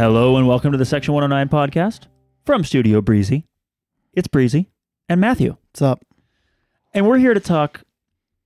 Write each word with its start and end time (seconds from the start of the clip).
Hello 0.00 0.38
and 0.38 0.48
welcome 0.48 0.72
to 0.72 0.78
the 0.78 0.86
Section 0.86 1.12
109 1.12 1.50
podcast 1.50 2.06
from 2.46 2.64
Studio 2.64 3.02
Breezy. 3.02 3.44
It's 4.14 4.28
Breezy 4.28 4.70
and 5.10 5.20
Matthew. 5.20 5.58
What's 5.68 5.82
up? 5.82 6.02
And 6.94 7.06
we're 7.06 7.18
here 7.18 7.34
to 7.34 7.38
talk 7.38 7.82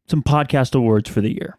some 0.09 0.21
podcast 0.21 0.75
awards 0.75 1.09
for 1.09 1.21
the 1.21 1.33
year. 1.33 1.57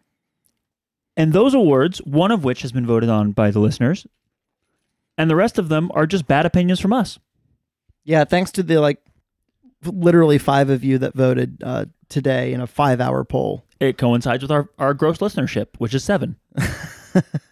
And 1.16 1.32
those 1.32 1.54
awards, 1.54 2.00
one 2.00 2.30
of 2.30 2.44
which 2.44 2.60
has 2.60 2.72
been 2.72 2.84
voted 2.84 3.08
on 3.08 3.32
by 3.32 3.50
the 3.50 3.58
listeners, 3.58 4.06
and 5.16 5.30
the 5.30 5.34
rest 5.34 5.58
of 5.58 5.70
them 5.70 5.90
are 5.94 6.06
just 6.06 6.26
bad 6.26 6.44
opinions 6.44 6.78
from 6.78 6.92
us. 6.92 7.18
Yeah, 8.04 8.24
thanks 8.24 8.50
to 8.52 8.62
the 8.62 8.76
like 8.82 8.98
literally 9.82 10.36
five 10.36 10.68
of 10.68 10.84
you 10.84 10.98
that 10.98 11.14
voted 11.14 11.62
uh, 11.64 11.86
today 12.10 12.52
in 12.52 12.60
a 12.60 12.66
five 12.66 13.00
hour 13.00 13.24
poll. 13.24 13.64
It 13.80 13.96
coincides 13.96 14.42
with 14.42 14.50
our, 14.50 14.68
our 14.78 14.92
gross 14.92 15.20
listenership, 15.20 15.68
which 15.78 15.94
is 15.94 16.04
seven. 16.04 16.36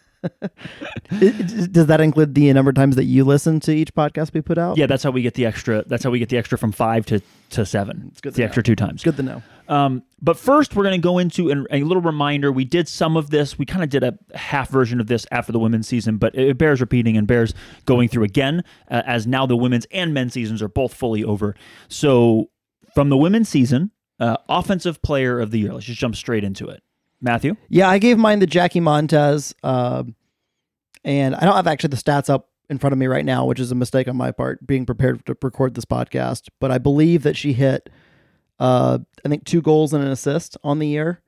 Does 1.08 1.86
that 1.86 2.00
include 2.00 2.34
the 2.34 2.52
number 2.52 2.70
of 2.70 2.74
times 2.74 2.96
that 2.96 3.04
you 3.04 3.24
listen 3.24 3.60
to 3.60 3.72
each 3.72 3.94
podcast 3.94 4.32
we 4.32 4.40
put 4.40 4.58
out? 4.58 4.76
Yeah, 4.76 4.86
that's 4.86 5.02
how 5.02 5.10
we 5.10 5.22
get 5.22 5.34
the 5.34 5.46
extra. 5.46 5.84
That's 5.86 6.04
how 6.04 6.10
we 6.10 6.18
get 6.18 6.28
the 6.28 6.36
extra 6.36 6.58
from 6.58 6.72
five 6.72 7.06
to, 7.06 7.20
to 7.50 7.66
seven. 7.66 8.08
It's 8.10 8.20
good 8.20 8.30
to 8.30 8.36
the 8.36 8.42
know. 8.42 8.46
extra 8.46 8.62
two 8.62 8.76
times. 8.76 9.02
Good 9.02 9.16
to 9.16 9.22
know. 9.22 9.42
Um, 9.68 10.02
but 10.20 10.38
first, 10.38 10.74
we're 10.74 10.84
going 10.84 11.00
to 11.00 11.02
go 11.02 11.18
into 11.18 11.50
an, 11.50 11.66
a 11.70 11.82
little 11.82 12.02
reminder. 12.02 12.52
We 12.52 12.64
did 12.64 12.88
some 12.88 13.16
of 13.16 13.30
this. 13.30 13.58
We 13.58 13.66
kind 13.66 13.82
of 13.82 13.90
did 13.90 14.02
a 14.02 14.18
half 14.34 14.68
version 14.68 15.00
of 15.00 15.06
this 15.06 15.26
after 15.30 15.52
the 15.52 15.58
women's 15.58 15.88
season, 15.88 16.18
but 16.18 16.34
it 16.34 16.58
bears 16.58 16.80
repeating 16.80 17.16
and 17.16 17.26
bears 17.26 17.54
going 17.84 18.08
through 18.08 18.24
again, 18.24 18.64
uh, 18.90 19.02
as 19.06 19.26
now 19.26 19.46
the 19.46 19.56
women's 19.56 19.86
and 19.90 20.14
men's 20.14 20.32
seasons 20.32 20.62
are 20.62 20.68
both 20.68 20.94
fully 20.94 21.24
over. 21.24 21.54
So, 21.88 22.50
from 22.94 23.08
the 23.08 23.16
women's 23.16 23.48
season, 23.48 23.90
uh, 24.20 24.36
offensive 24.48 25.02
player 25.02 25.40
of 25.40 25.50
the 25.50 25.58
year. 25.58 25.72
Let's 25.72 25.86
just 25.86 26.00
jump 26.00 26.16
straight 26.16 26.44
into 26.44 26.68
it. 26.68 26.82
Matthew, 27.20 27.56
Yeah, 27.68 27.88
I 27.88 27.98
gave 27.98 28.18
mine 28.18 28.40
to 28.40 28.46
Jackie 28.46 28.80
Montez, 28.80 29.54
uh, 29.62 30.04
and 31.04 31.34
I 31.34 31.40
don't 31.40 31.56
have 31.56 31.66
actually 31.66 31.88
the 31.88 31.96
stats 31.96 32.28
up 32.28 32.50
in 32.68 32.78
front 32.78 32.92
of 32.92 32.98
me 32.98 33.06
right 33.06 33.24
now, 33.24 33.44
which 33.44 33.60
is 33.60 33.70
a 33.70 33.74
mistake 33.74 34.08
on 34.08 34.16
my 34.16 34.30
part, 34.30 34.66
being 34.66 34.86
prepared 34.86 35.24
to 35.26 35.36
record 35.42 35.74
this 35.74 35.84
podcast. 35.84 36.48
But 36.60 36.70
I 36.70 36.78
believe 36.78 37.22
that 37.22 37.36
she 37.36 37.52
hit, 37.52 37.88
uh, 38.58 38.98
I 39.24 39.28
think, 39.28 39.44
two 39.44 39.62
goals 39.62 39.92
and 39.92 40.04
an 40.04 40.10
assist 40.10 40.56
on 40.64 40.78
the 40.78 40.88
year, 40.88 41.20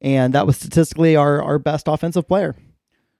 and 0.00 0.32
that 0.34 0.46
was 0.46 0.56
statistically 0.56 1.16
our 1.16 1.42
our 1.42 1.58
best 1.58 1.88
offensive 1.88 2.28
player. 2.28 2.54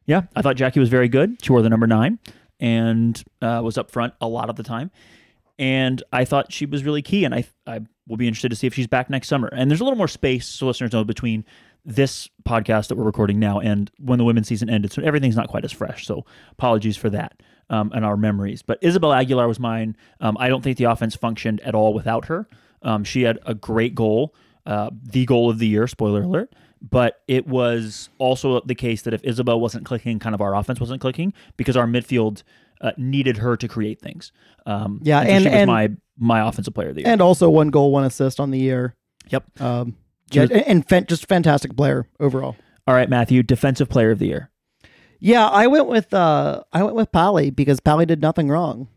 yeah, 0.07 0.23
I 0.35 0.43
thought 0.43 0.57
Jackie 0.57 0.81
was 0.81 0.89
very 0.89 1.09
good. 1.09 1.43
She 1.43 1.53
wore 1.53 1.63
the 1.63 1.71
number 1.71 1.87
nine 1.87 2.19
and 2.61 3.23
uh, 3.43 3.61
was 3.63 3.77
up 3.77 3.91
front 3.91 4.15
a 4.21 4.29
lot 4.29 4.49
of 4.49 4.57
the 4.57 4.63
time. 4.63 4.91
And 5.59 6.03
I 6.13 6.25
thought 6.25 6.53
she 6.53 6.67
was 6.67 6.85
really 6.85 7.03
key, 7.03 7.25
and 7.25 7.35
I 7.35 7.45
I 7.67 7.81
will 8.07 8.19
be 8.19 8.29
interested 8.29 8.51
to 8.51 8.57
see 8.57 8.67
if 8.67 8.75
she's 8.75 8.87
back 8.87 9.09
next 9.09 9.29
summer. 9.29 9.49
And 9.49 9.71
there's 9.71 9.81
a 9.81 9.85
little 9.85 9.97
more 9.97 10.09
space, 10.09 10.47
so 10.47 10.67
listeners 10.67 10.93
know, 10.93 11.03
between 11.05 11.45
this 11.89 12.29
podcast 12.47 12.89
that 12.89 12.97
we're 12.97 13.05
recording 13.05 13.39
now 13.39 13.61
and 13.61 13.91
when 13.99 14.19
the 14.19 14.25
women's 14.25 14.49
season 14.49 14.69
ended. 14.69 14.93
So 14.93 15.03
everything's 15.03 15.37
not 15.37 15.47
quite 15.49 15.65
as 15.65 15.71
fresh. 15.73 16.05
So 16.05 16.27
apologies 16.51 16.97
for 16.97 17.09
that 17.11 17.41
um, 17.71 17.93
and 17.95 18.05
our 18.05 18.17
memories. 18.17 18.61
But 18.63 18.79
Isabel 18.83 19.13
Aguilar 19.13 19.47
was 19.47 19.61
mine. 19.61 19.97
Um, 20.21 20.37
I 20.41 20.49
don't 20.49 20.63
think 20.63 20.79
the 20.79 20.85
offense 20.85 21.15
functioned 21.15 21.61
at 21.61 21.75
all 21.77 21.95
without 21.95 22.25
her. 22.27 22.49
Um, 22.83 23.05
she 23.05 23.23
had 23.23 23.39
a 23.47 23.55
great 23.55 23.95
goal, 23.95 24.35
uh, 24.67 24.91
the 25.01 25.25
goal 25.27 25.49
of 25.49 25.61
the 25.61 25.67
year, 25.69 25.87
spoiler 25.87 26.23
alert. 26.23 26.53
But 26.83 27.23
it 27.29 27.47
was 27.47 28.11
also 28.19 28.61
the 28.61 28.75
case 28.75 29.03
that 29.03 29.15
if 29.15 29.23
Isabel 29.25 29.59
wasn't 29.61 29.87
clicking, 29.87 30.19
kind 30.19 30.35
of 30.35 30.41
our 30.41 30.55
offense 30.57 30.81
wasn't 30.81 31.01
clicking 31.01 31.33
because 31.57 31.77
our 31.77 31.87
midfield 31.87 32.43
uh, 32.81 32.93
needed 32.99 33.39
her 33.39 33.57
to 33.57 33.67
create 33.69 34.01
things. 34.01 34.31
Um, 34.67 35.01
Yeah, 35.03 35.23
so 35.23 35.29
and- 35.31 35.43
she 35.45 35.49
was 35.51 35.59
and- 35.61 35.69
my 35.69 35.91
my 36.19 36.47
offensive 36.49 36.75
player 36.75 36.89
of 36.89 36.95
the 36.95 37.03
year. 37.03 37.11
and 37.11 37.21
also 37.21 37.49
one 37.51 37.69
goal, 37.69 37.93
one 37.93 38.05
assist 38.05 38.41
on 38.41 38.51
the 38.51 38.59
year. 38.59 38.95
Yep. 39.31 39.61
Um, 39.61 39.97
yeah, 40.31 40.47
and, 40.51 40.85
and 40.91 41.09
just 41.09 41.29
fantastic 41.29 41.77
player 41.77 42.09
overall. 42.21 42.57
All 42.87 42.95
right, 42.95 43.09
Matthew, 43.09 43.43
defensive 43.43 43.89
player 43.89 44.11
of 44.11 44.19
the 44.19 44.27
year. 44.27 44.51
Yeah, 45.19 45.47
I 45.47 45.67
went 45.67 45.87
with 45.87 46.13
uh, 46.13 46.63
I 46.73 46.83
went 46.83 46.97
with 46.97 47.11
Polly 47.13 47.51
because 47.51 47.81
Polly 47.81 48.07
did 48.07 48.21
nothing 48.21 48.49
wrong, 48.49 48.89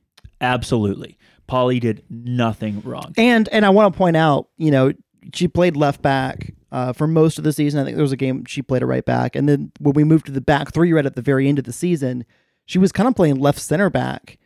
Absolutely. 0.42 1.18
Polly 1.48 1.80
did 1.80 2.04
nothing 2.10 2.82
wrong. 2.82 3.14
and 3.18 3.50
and 3.50 3.66
I 3.66 3.70
want 3.70 3.94
to 3.94 3.98
point 3.98 4.18
out, 4.18 4.50
you 4.58 4.72
know, 4.72 4.94
she 5.34 5.48
played 5.48 5.76
left 5.76 6.02
back 6.02 6.54
uh, 6.72 6.94
for 6.94 7.08
most 7.08 7.38
of 7.38 7.44
the 7.44 7.54
season. 7.54 7.80
I 7.80 7.84
think 7.84 7.96
there 7.96 8.04
was 8.04 8.12
a 8.12 8.18
game 8.18 8.46
she 8.46 8.62
played 8.62 8.84
a 8.84 8.86
right 8.86 9.06
back, 9.06 9.36
and 9.36 9.48
then 9.48 9.72
when 9.80 9.94
we 9.94 10.04
moved 10.04 10.26
to 10.28 10.32
the 10.32 10.42
back 10.42 10.74
three 10.74 10.94
right 10.94 11.06
at 11.06 11.16
the 11.16 11.22
very 11.22 11.48
end 11.48 11.58
of 11.58 11.66
the 11.66 11.74
season, 11.74 12.26
she 12.66 12.78
was 12.78 12.92
kind 12.92 13.08
of 13.08 13.16
playing 13.16 13.36
left 13.36 13.60
center 13.60 13.90
back. 13.90 14.38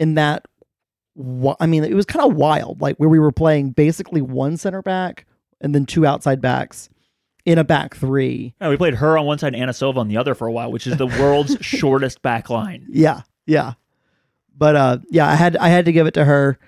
In 0.00 0.14
that, 0.14 0.46
I 1.60 1.66
mean, 1.66 1.84
it 1.84 1.94
was 1.94 2.04
kind 2.04 2.28
of 2.28 2.36
wild, 2.36 2.80
like 2.80 2.96
where 2.96 3.08
we 3.08 3.20
were 3.20 3.30
playing 3.32 3.70
basically 3.70 4.20
one 4.20 4.56
center 4.56 4.82
back 4.82 5.24
and 5.64 5.74
then 5.74 5.86
two 5.86 6.06
outside 6.06 6.40
backs 6.40 6.88
in 7.44 7.58
a 7.58 7.64
back 7.64 7.96
three. 7.96 8.54
Yeah, 8.60 8.68
we 8.68 8.76
played 8.76 8.94
her 8.94 9.18
on 9.18 9.26
one 9.26 9.38
side 9.38 9.54
and 9.54 9.62
Anna 9.62 9.72
Silva 9.72 10.00
on 10.00 10.08
the 10.08 10.16
other 10.16 10.34
for 10.34 10.46
a 10.46 10.52
while, 10.52 10.70
which 10.70 10.86
is 10.86 10.96
the 10.96 11.06
world's 11.06 11.56
shortest 11.60 12.22
back 12.22 12.50
line. 12.50 12.86
Yeah, 12.88 13.22
yeah. 13.46 13.74
But 14.56 14.76
uh 14.76 14.98
yeah, 15.10 15.28
I 15.28 15.34
had 15.34 15.56
I 15.56 15.68
had 15.68 15.86
to 15.86 15.92
give 15.92 16.06
it 16.06 16.14
to 16.14 16.24
her 16.24 16.58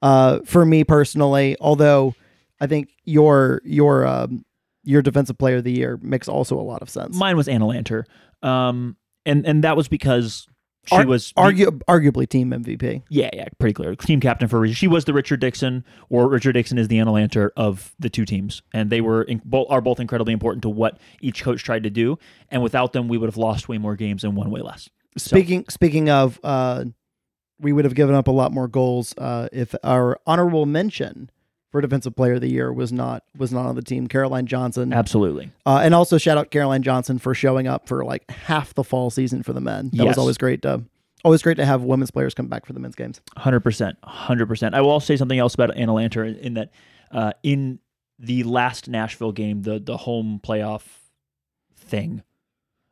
uh 0.00 0.40
for 0.44 0.64
me 0.64 0.84
personally, 0.84 1.56
although 1.60 2.14
I 2.60 2.66
think 2.66 2.90
your 3.04 3.60
your 3.64 4.06
um 4.06 4.44
your 4.84 5.02
defensive 5.02 5.36
player 5.36 5.56
of 5.56 5.64
the 5.64 5.72
year 5.72 5.98
makes 6.00 6.28
also 6.28 6.58
a 6.58 6.62
lot 6.62 6.80
of 6.80 6.88
sense. 6.88 7.16
Mine 7.16 7.36
was 7.36 7.48
Anna 7.48 7.66
Lanter. 7.66 8.04
Um, 8.42 8.96
and, 9.26 9.44
and 9.44 9.64
that 9.64 9.76
was 9.76 9.88
because 9.88 10.46
she 10.88 10.96
Ar- 10.96 11.06
was 11.06 11.32
Argu- 11.34 11.80
arguably 11.88 12.28
team 12.28 12.50
MVP. 12.50 13.02
Yeah, 13.08 13.30
yeah, 13.32 13.46
pretty 13.58 13.74
clear. 13.74 13.94
Team 13.96 14.20
captain 14.20 14.48
for 14.48 14.58
a 14.58 14.60
reason. 14.60 14.74
She 14.74 14.86
was 14.88 15.04
the 15.04 15.12
Richard 15.12 15.40
Dixon, 15.40 15.84
or 16.08 16.28
Richard 16.28 16.52
Dixon 16.52 16.78
is 16.78 16.88
the 16.88 16.98
Anna 16.98 17.12
Lanter 17.12 17.50
of 17.56 17.94
the 17.98 18.08
two 18.10 18.24
teams, 18.24 18.62
and 18.72 18.90
they 18.90 19.00
were 19.00 19.22
in, 19.22 19.40
both 19.44 19.66
are 19.70 19.80
both 19.80 20.00
incredibly 20.00 20.32
important 20.32 20.62
to 20.62 20.68
what 20.68 20.98
each 21.20 21.42
coach 21.42 21.62
tried 21.64 21.82
to 21.84 21.90
do. 21.90 22.18
And 22.50 22.62
without 22.62 22.92
them, 22.92 23.08
we 23.08 23.18
would 23.18 23.26
have 23.28 23.36
lost 23.36 23.68
way 23.68 23.78
more 23.78 23.96
games 23.96 24.24
and 24.24 24.36
won 24.36 24.50
way 24.50 24.60
less. 24.60 24.88
So- 25.18 25.28
Speaking 25.30 25.64
speaking 25.68 26.10
of 26.10 26.38
uh 26.44 26.84
we 27.58 27.72
would 27.72 27.86
have 27.86 27.94
given 27.94 28.14
up 28.14 28.28
a 28.28 28.32
lot 28.32 28.52
more 28.52 28.68
goals 28.68 29.14
uh 29.16 29.48
if 29.50 29.74
our 29.82 30.18
honorable 30.26 30.66
mention 30.66 31.30
for 31.76 31.80
defensive 31.82 32.16
player 32.16 32.34
of 32.34 32.40
the 32.40 32.50
year 32.50 32.72
was 32.72 32.92
not 32.92 33.22
was 33.36 33.52
not 33.52 33.66
on 33.66 33.74
the 33.74 33.82
team 33.82 34.06
Caroline 34.06 34.46
Johnson. 34.46 34.92
Absolutely. 34.92 35.50
Uh, 35.64 35.80
and 35.82 35.94
also 35.94 36.18
shout 36.18 36.38
out 36.38 36.50
Caroline 36.50 36.82
Johnson 36.82 37.18
for 37.18 37.34
showing 37.34 37.66
up 37.66 37.86
for 37.86 38.04
like 38.04 38.28
half 38.30 38.74
the 38.74 38.82
fall 38.84 39.10
season 39.10 39.42
for 39.42 39.52
the 39.52 39.60
men. 39.60 39.90
That 39.90 40.04
Yes. 40.04 40.06
was 40.08 40.18
always 40.18 40.38
great 40.38 40.62
to 40.62 40.82
always 41.24 41.42
great 41.42 41.56
to 41.56 41.66
have 41.66 41.82
women's 41.82 42.10
players 42.10 42.34
come 42.34 42.46
back 42.46 42.66
for 42.66 42.72
the 42.72 42.80
men's 42.80 42.94
games. 42.94 43.20
Hundred 43.36 43.60
percent, 43.60 43.96
hundred 44.04 44.46
percent. 44.46 44.74
I 44.74 44.80
will 44.80 44.90
also 44.90 45.06
say 45.06 45.16
something 45.16 45.38
else 45.38 45.54
about 45.54 45.76
Anna 45.76 45.92
Lanter 45.92 46.26
in, 46.26 46.36
in 46.36 46.54
that 46.54 46.70
uh, 47.10 47.32
in 47.42 47.78
the 48.18 48.42
last 48.44 48.88
Nashville 48.88 49.32
game, 49.32 49.62
the 49.62 49.78
the 49.78 49.96
home 49.96 50.40
playoff 50.42 50.82
thing, 51.76 52.22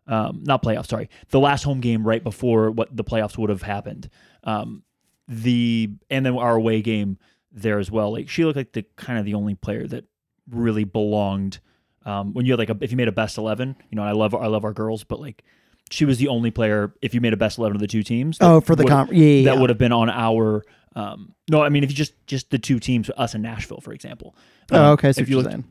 um, 0.07 0.43
not 0.45 0.63
playoff, 0.63 0.87
sorry, 0.87 1.09
the 1.31 1.41
last 1.41 1.63
home 1.63 1.81
game 1.81 2.07
right 2.07 2.23
before 2.23 2.71
what 2.71 2.95
the 2.95 3.05
playoffs 3.05 3.39
would 3.39 3.51
have 3.51 3.63
happened. 3.63 4.09
Um, 4.45 4.83
the 5.27 5.91
and 6.11 6.27
then 6.27 6.37
our 6.37 6.57
away 6.57 6.83
game 6.83 7.19
there 7.55 7.79
as 7.79 7.91
well. 7.91 8.13
Like 8.13 8.29
she 8.29 8.45
looked 8.45 8.57
like 8.57 8.73
the 8.73 8.85
kind 8.97 9.19
of 9.19 9.25
the 9.25 9.35
only 9.35 9.55
player 9.55 9.87
that 9.87 10.05
really 10.51 10.85
belonged. 10.85 11.61
Um, 12.05 12.35
when 12.35 12.45
you 12.45 12.53
had 12.53 12.59
like 12.59 12.69
a, 12.69 12.77
if 12.83 12.91
you 12.91 12.97
made 12.99 13.09
a 13.09 13.13
best 13.13 13.39
eleven, 13.39 13.77
you 13.91 13.97
know, 13.97 14.03
I 14.03 14.13
love 14.13 14.35
I 14.35 14.47
love 14.49 14.65
our 14.65 14.73
girls, 14.75 15.05
but 15.05 15.21
like 15.21 15.43
she 15.91 16.05
was 16.05 16.19
the 16.19 16.29
only 16.29 16.51
player 16.51 16.93
if 17.01 17.15
you 17.15 17.21
made 17.21 17.33
a 17.33 17.37
best 17.39 17.57
eleven 17.59 17.77
of 17.77 17.81
the 17.81 17.87
two 17.87 18.03
teams. 18.03 18.37
Oh, 18.41 18.61
for 18.61 18.77
the 18.77 18.85
comp, 18.85 19.11
yeah, 19.13 19.19
yeah, 19.25 19.45
that 19.55 19.61
would 19.61 19.71
have 19.71 19.79
been 19.79 19.93
on 19.93 20.11
our 20.11 20.63
um 20.97 21.35
no 21.51 21.61
i 21.61 21.69
mean 21.69 21.83
if 21.83 21.91
you 21.91 21.97
just 21.97 22.13
just 22.29 22.51
the 22.53 22.59
two 22.59 22.79
teams 22.79 23.11
us 23.17 23.35
and 23.35 23.43
nashville 23.43 23.81
for 23.81 23.93
example 23.93 24.37
Oh, 24.71 24.77
Um, 24.79 24.85
okay. 24.93 25.13
So 25.13 25.23
if 25.23 25.29
you 25.29 25.39
look 25.39 25.51
saying. 25.51 25.65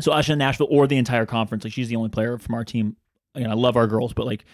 so 0.00 0.10
us 0.10 0.28
and 0.28 0.40
nashville 0.40 0.66
or 0.68 0.88
the 0.88 0.96
entire 0.96 1.24
conference 1.24 1.62
like 1.62 1.72
she's 1.72 1.86
the 1.88 1.94
only 1.94 2.08
player 2.08 2.36
from 2.36 2.56
our 2.56 2.64
team 2.64 2.96
again 3.36 3.48
i 3.48 3.54
love 3.54 3.76
our 3.76 3.86
girls 3.86 4.12
but 4.12 4.26
like 4.26 4.44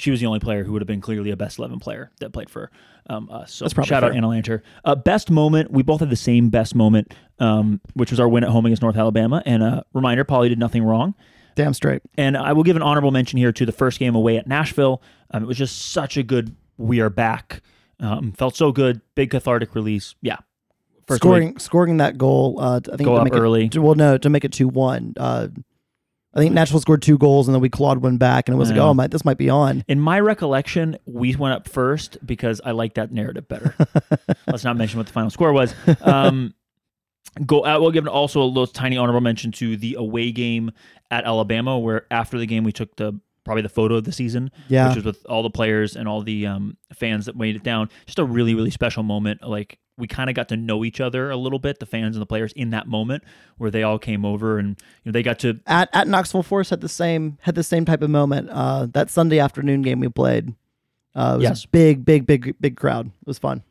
she 0.00 0.10
was 0.10 0.20
the 0.20 0.26
only 0.26 0.40
player 0.40 0.64
who 0.64 0.72
would 0.72 0.82
have 0.82 0.86
been 0.86 1.00
clearly 1.00 1.30
a 1.30 1.36
best 1.36 1.58
11 1.58 1.78
player 1.78 2.10
that 2.20 2.32
played 2.32 2.48
for 2.50 2.70
um, 3.08 3.28
us 3.30 3.52
so 3.52 3.64
That's 3.64 3.74
probably 3.74 3.88
shout 3.88 4.02
out 4.04 4.10
fair. 4.10 4.16
anna 4.18 4.28
lanter 4.28 4.62
uh, 4.84 4.94
best 4.94 5.30
moment 5.30 5.70
we 5.70 5.82
both 5.82 6.00
had 6.00 6.10
the 6.10 6.16
same 6.16 6.48
best 6.48 6.74
moment 6.74 7.12
um, 7.38 7.80
which 7.94 8.10
was 8.10 8.18
our 8.20 8.28
win 8.28 8.42
at 8.44 8.50
home 8.50 8.66
against 8.66 8.82
north 8.82 8.96
alabama 8.96 9.42
and 9.46 9.62
uh, 9.62 9.82
reminder 9.92 10.24
polly 10.24 10.48
did 10.48 10.58
nothing 10.58 10.82
wrong 10.82 11.14
Damn 11.56 11.74
straight. 11.74 12.00
and 12.16 12.36
I 12.36 12.52
will 12.52 12.62
give 12.62 12.76
an 12.76 12.82
honorable 12.82 13.10
mention 13.10 13.36
here 13.38 13.52
to 13.52 13.66
the 13.66 13.72
first 13.72 13.98
game 13.98 14.14
away 14.14 14.38
at 14.38 14.46
Nashville. 14.46 15.02
Um, 15.32 15.42
it 15.42 15.46
was 15.46 15.58
just 15.58 15.90
such 15.92 16.16
a 16.16 16.22
good 16.22 16.54
we 16.78 17.00
are 17.00 17.10
back. 17.10 17.60
Um, 17.98 18.32
felt 18.32 18.56
so 18.56 18.72
good. 18.72 19.02
Big 19.14 19.30
cathartic 19.30 19.74
release. 19.74 20.14
Yeah. 20.22 20.36
First 21.06 21.20
scoring 21.20 21.58
scoring 21.58 21.96
that 21.98 22.16
goal. 22.16 22.56
Uh, 22.58 22.80
I 22.90 22.96
think 22.96 23.02
Go 23.08 23.14
to 23.16 23.20
up 23.20 23.24
make 23.24 23.34
early. 23.34 23.64
It, 23.66 23.72
to- 23.72 23.82
well, 23.82 23.96
no, 23.96 24.16
to 24.16 24.30
make 24.30 24.44
it 24.44 24.52
two 24.52 24.68
one. 24.68 25.12
Uh, 25.18 25.48
I 26.34 26.38
think 26.38 26.54
Nashville 26.54 26.80
scored 26.80 27.02
two 27.02 27.18
goals 27.18 27.48
and 27.48 27.54
then 27.54 27.60
we 27.60 27.68
clawed 27.68 27.98
one 28.02 28.16
back, 28.16 28.48
and 28.48 28.54
it 28.54 28.58
was 28.58 28.70
like, 28.70 28.78
oh 28.78 28.94
my, 28.94 29.08
this 29.08 29.24
might 29.24 29.38
be 29.38 29.50
on. 29.50 29.84
In 29.88 29.98
my 29.98 30.20
recollection, 30.20 30.96
we 31.04 31.34
went 31.34 31.54
up 31.54 31.68
first 31.68 32.18
because 32.24 32.60
I 32.64 32.70
like 32.70 32.94
that 32.94 33.10
narrative 33.10 33.48
better. 33.48 33.74
Let's 34.46 34.62
not 34.62 34.76
mention 34.76 34.98
what 34.98 35.06
the 35.08 35.12
final 35.12 35.30
score 35.30 35.52
was. 35.52 35.74
Um, 36.02 36.54
go. 37.46 37.62
I 37.64 37.78
will 37.78 37.90
give 37.90 38.06
also 38.06 38.42
a 38.42 38.44
little 38.44 38.66
tiny 38.68 38.96
honorable 38.96 39.20
mention 39.20 39.50
to 39.52 39.76
the 39.76 39.94
away 39.94 40.30
game 40.30 40.70
at 41.10 41.24
Alabama, 41.24 41.78
where 41.78 42.06
after 42.12 42.38
the 42.38 42.46
game 42.46 42.62
we 42.64 42.72
took 42.72 42.94
the 42.96 43.18
probably 43.44 43.62
the 43.62 43.68
photo 43.68 43.96
of 43.96 44.04
the 44.04 44.12
season, 44.12 44.50
Yeah. 44.68 44.88
which 44.88 44.96
was 44.96 45.04
with 45.04 45.26
all 45.26 45.42
the 45.42 45.50
players 45.50 45.96
and 45.96 46.06
all 46.06 46.22
the 46.22 46.46
um, 46.46 46.76
fans 46.94 47.26
that 47.26 47.34
made 47.36 47.56
it 47.56 47.64
down. 47.64 47.88
Just 48.06 48.18
a 48.20 48.24
really 48.24 48.54
really 48.54 48.70
special 48.70 49.02
moment. 49.02 49.42
Like 49.42 49.78
we 50.00 50.06
kind 50.08 50.28
of 50.30 50.34
got 50.36 50.48
to 50.48 50.56
know 50.56 50.84
each 50.84 51.00
other 51.00 51.30
a 51.30 51.36
little 51.36 51.58
bit, 51.58 51.78
the 51.78 51.86
fans 51.86 52.16
and 52.16 52.22
the 52.22 52.26
players 52.26 52.52
in 52.54 52.70
that 52.70 52.88
moment, 52.88 53.22
where 53.58 53.70
they 53.70 53.82
all 53.82 53.98
came 53.98 54.24
over 54.24 54.58
and 54.58 54.70
you 55.04 55.10
know 55.10 55.12
they 55.12 55.22
got 55.22 55.38
to 55.40 55.60
At 55.66 55.88
at 55.92 56.08
Knoxville 56.08 56.42
Force 56.42 56.70
had 56.70 56.80
the 56.80 56.88
same 56.88 57.38
had 57.42 57.54
the 57.54 57.62
same 57.62 57.84
type 57.84 58.02
of 58.02 58.10
moment. 58.10 58.48
Uh, 58.50 58.86
that 58.92 59.10
Sunday 59.10 59.38
afternoon 59.38 59.82
game 59.82 60.00
we 60.00 60.08
played, 60.08 60.54
Uh, 61.14 61.32
it 61.34 61.36
was 61.38 61.42
Yes. 61.42 61.64
a 61.64 61.68
big, 61.68 62.04
big, 62.04 62.26
big, 62.26 62.54
big 62.60 62.76
crowd. 62.76 63.06
It 63.06 63.26
was 63.26 63.38
fun. 63.38 63.62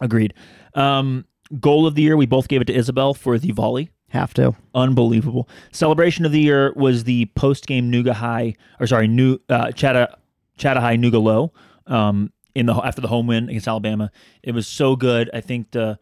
Agreed. 0.00 0.34
Um, 0.74 1.24
goal 1.60 1.86
of 1.86 1.94
the 1.94 2.02
year, 2.02 2.16
we 2.16 2.26
both 2.26 2.48
gave 2.48 2.60
it 2.60 2.66
to 2.66 2.74
Isabel 2.74 3.14
for 3.14 3.38
the 3.38 3.50
volley. 3.52 3.90
Have 4.08 4.34
to. 4.34 4.54
Unbelievable. 4.74 5.48
Celebration 5.72 6.26
of 6.26 6.32
the 6.32 6.40
year 6.40 6.72
was 6.76 7.04
the 7.04 7.26
post 7.34 7.66
game 7.66 7.90
Nuga 7.90 8.12
High, 8.12 8.54
or 8.78 8.86
sorry, 8.86 9.08
New 9.08 9.38
uh, 9.48 9.70
Chatta 9.72 10.16
Chatta 10.58 10.80
High 10.80 10.96
Nuga 10.98 11.22
Low. 11.22 11.52
Um, 11.86 12.30
in 12.54 12.66
the 12.66 12.74
after 12.74 13.00
the 13.00 13.08
home 13.08 13.26
win 13.26 13.48
against 13.48 13.68
Alabama, 13.68 14.10
it 14.42 14.52
was 14.52 14.66
so 14.66 14.96
good. 14.96 15.30
I 15.32 15.40
think 15.40 15.70
the 15.70 15.98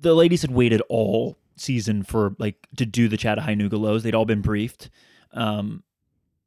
the 0.00 0.14
ladies 0.14 0.42
had 0.42 0.50
waited 0.50 0.82
all 0.88 1.38
season 1.56 2.02
for 2.02 2.34
like 2.38 2.66
to 2.76 2.86
do 2.86 3.08
the 3.08 3.16
Chatta 3.16 3.40
High 3.40 3.54
Nuga 3.54 3.78
Lows. 3.78 4.02
They'd 4.02 4.14
all 4.14 4.24
been 4.24 4.42
briefed. 4.42 4.90
Um, 5.32 5.82